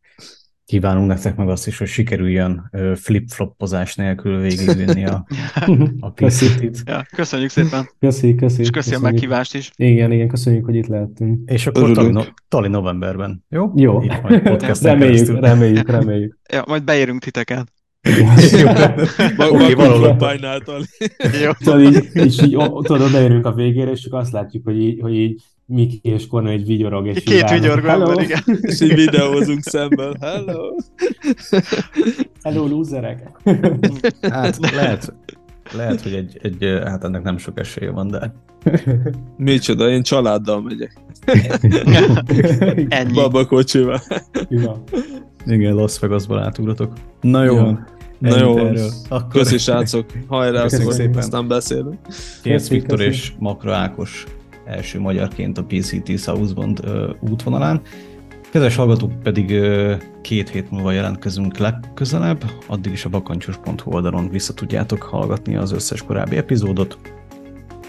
Kívánunk 0.68 1.06
nektek 1.06 1.36
meg 1.36 1.48
azt 1.48 1.66
is, 1.66 1.78
hogy 1.78 1.86
sikerüljön 1.86 2.70
flip-floppozás 2.94 3.94
nélkül 3.94 4.40
végigvinni 4.40 5.06
a, 5.06 5.26
a 6.00 6.10
PCT-t. 6.10 6.82
Ja, 6.84 7.06
köszönjük 7.14 7.50
szépen. 7.50 7.88
Köszi, 7.98 8.34
köszi. 8.34 8.60
És 8.60 8.70
köszi 8.70 8.94
a 8.94 8.98
meghívást 8.98 9.54
is. 9.54 9.70
Igen, 9.76 10.12
igen, 10.12 10.28
köszönjük, 10.28 10.64
hogy 10.64 10.74
itt 10.74 10.86
lehettünk. 10.86 11.50
És 11.50 11.66
akkor 11.66 11.90
tali, 11.92 12.10
no, 12.10 12.22
tali 12.48 12.68
novemberben, 12.68 13.44
jó? 13.48 13.72
Jó. 13.74 14.02
Itt 14.02 14.22
majd 14.22 14.44
reméljük, 14.44 14.58
keresztül. 14.58 15.40
reméljük, 15.40 15.90
reméljük. 15.90 16.38
Ja, 16.52 16.64
majd 16.66 16.84
beérünk 16.84 17.22
titeket. 17.22 17.72
Oké, 19.50 19.72
valahol 19.72 20.12
bajnáltal. 20.12 20.82
Tudod, 21.58 21.80
így, 21.80 22.08
és 22.12 22.42
így 22.42 22.56
tudod, 22.82 23.00
odaérünk 23.00 23.46
a 23.46 23.52
végére, 23.52 23.90
és 23.90 24.00
csak 24.00 24.12
azt 24.12 24.32
látjuk, 24.32 24.64
hogy 24.64 24.82
így, 24.82 25.00
hogy 25.00 25.14
így 25.14 25.42
Miki 25.70 26.00
és 26.02 26.26
Kornél 26.26 26.52
egy 26.52 26.66
vigyorog, 26.66 27.06
és 27.06 27.22
Két 27.22 27.50
vigyorgó 27.50 27.88
ember, 27.88 28.22
igen. 28.22 28.42
És 28.60 28.80
így 28.80 28.94
videózunk 28.94 29.62
szemben. 29.62 30.16
Hello! 30.20 30.74
Hello, 32.42 32.66
lúzerek! 32.66 33.30
Hát 34.30 34.58
lehet, 34.72 35.14
lehet, 35.72 36.00
hogy 36.00 36.12
egy, 36.12 36.38
egy, 36.42 36.80
hát 36.84 37.04
ennek 37.04 37.22
nem 37.22 37.38
sok 37.38 37.58
esélye 37.58 37.90
van, 37.90 38.08
de... 38.08 38.34
Micsoda, 39.36 39.88
én 39.88 40.02
családdal 40.02 40.62
megyek. 40.62 40.96
Ennyi. 42.88 43.12
Baba 43.12 43.46
kocsival. 43.46 44.00
Ja. 44.48 44.82
Igen, 45.46 45.74
Las 45.74 45.98
Vegasban 45.98 46.42
átugratok. 46.42 46.92
Na 47.20 47.44
jó. 47.44 47.54
Ja. 47.54 47.86
Na 48.18 48.38
jó, 48.38 48.56
Akkor... 49.08 49.28
köszi 49.28 49.58
srácok, 49.58 50.06
hajrá, 50.26 50.62
Köszönjük 50.62 50.92
szépen. 50.92 51.18
aztán 51.18 51.48
beszélünk. 51.48 51.98
Kész 52.42 52.68
Viktor 52.68 53.00
és 53.00 53.32
Makra 53.38 53.74
Ákos 53.74 54.26
első 54.68 55.00
magyarként 55.00 55.58
a 55.58 55.64
PCT 55.64 56.18
Southbound 56.18 56.82
útvonalán. 57.20 57.80
Kedves 58.50 58.76
hallgatók 58.76 59.22
pedig 59.22 59.60
két 60.22 60.48
hét 60.48 60.70
múlva 60.70 60.92
jelentkezünk 60.92 61.58
legközelebb, 61.58 62.44
addig 62.66 62.92
is 62.92 63.04
a 63.04 63.08
bakancsos.hu 63.08 63.92
oldalon 63.92 64.30
vissza 64.30 64.54
tudjátok 64.54 65.02
hallgatni 65.02 65.56
az 65.56 65.72
összes 65.72 66.02
korábbi 66.02 66.36
epizódot, 66.36 66.98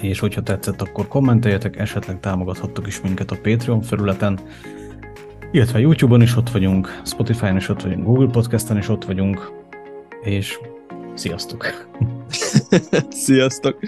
és 0.02 0.20
hogyha 0.20 0.44
tetszett, 0.44 0.82
akkor 0.82 1.08
kommenteljetek, 1.08 1.78
esetleg 1.78 2.20
támogathattok 2.20 2.88
is 2.88 3.02
minket 3.02 3.32
a 3.32 3.38
Patreon 3.42 3.82
felületen, 3.82 4.40
illetve 5.52 5.80
YouTube-on 5.80 6.22
is 6.22 6.36
ott 6.36 6.50
vagyunk, 6.50 7.02
Spotify-on 7.06 7.58
is 7.58 7.70
ott 7.70 7.82
vagyunk, 7.82 8.06
Google 8.06 8.28
Podcast-en 8.28 8.78
is 8.78 8.90
ott 8.90 9.06
vagyunk, 9.06 9.52
és 10.24 10.60
sziasztok! 11.14 11.88
sziasztok! 13.10 13.80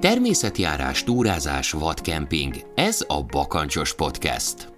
Természetjárás, 0.00 1.04
túrázás, 1.04 1.72
vadkemping. 1.72 2.54
Ez 2.74 3.04
a 3.08 3.22
Bakancsos 3.22 3.94
Podcast. 3.94 4.71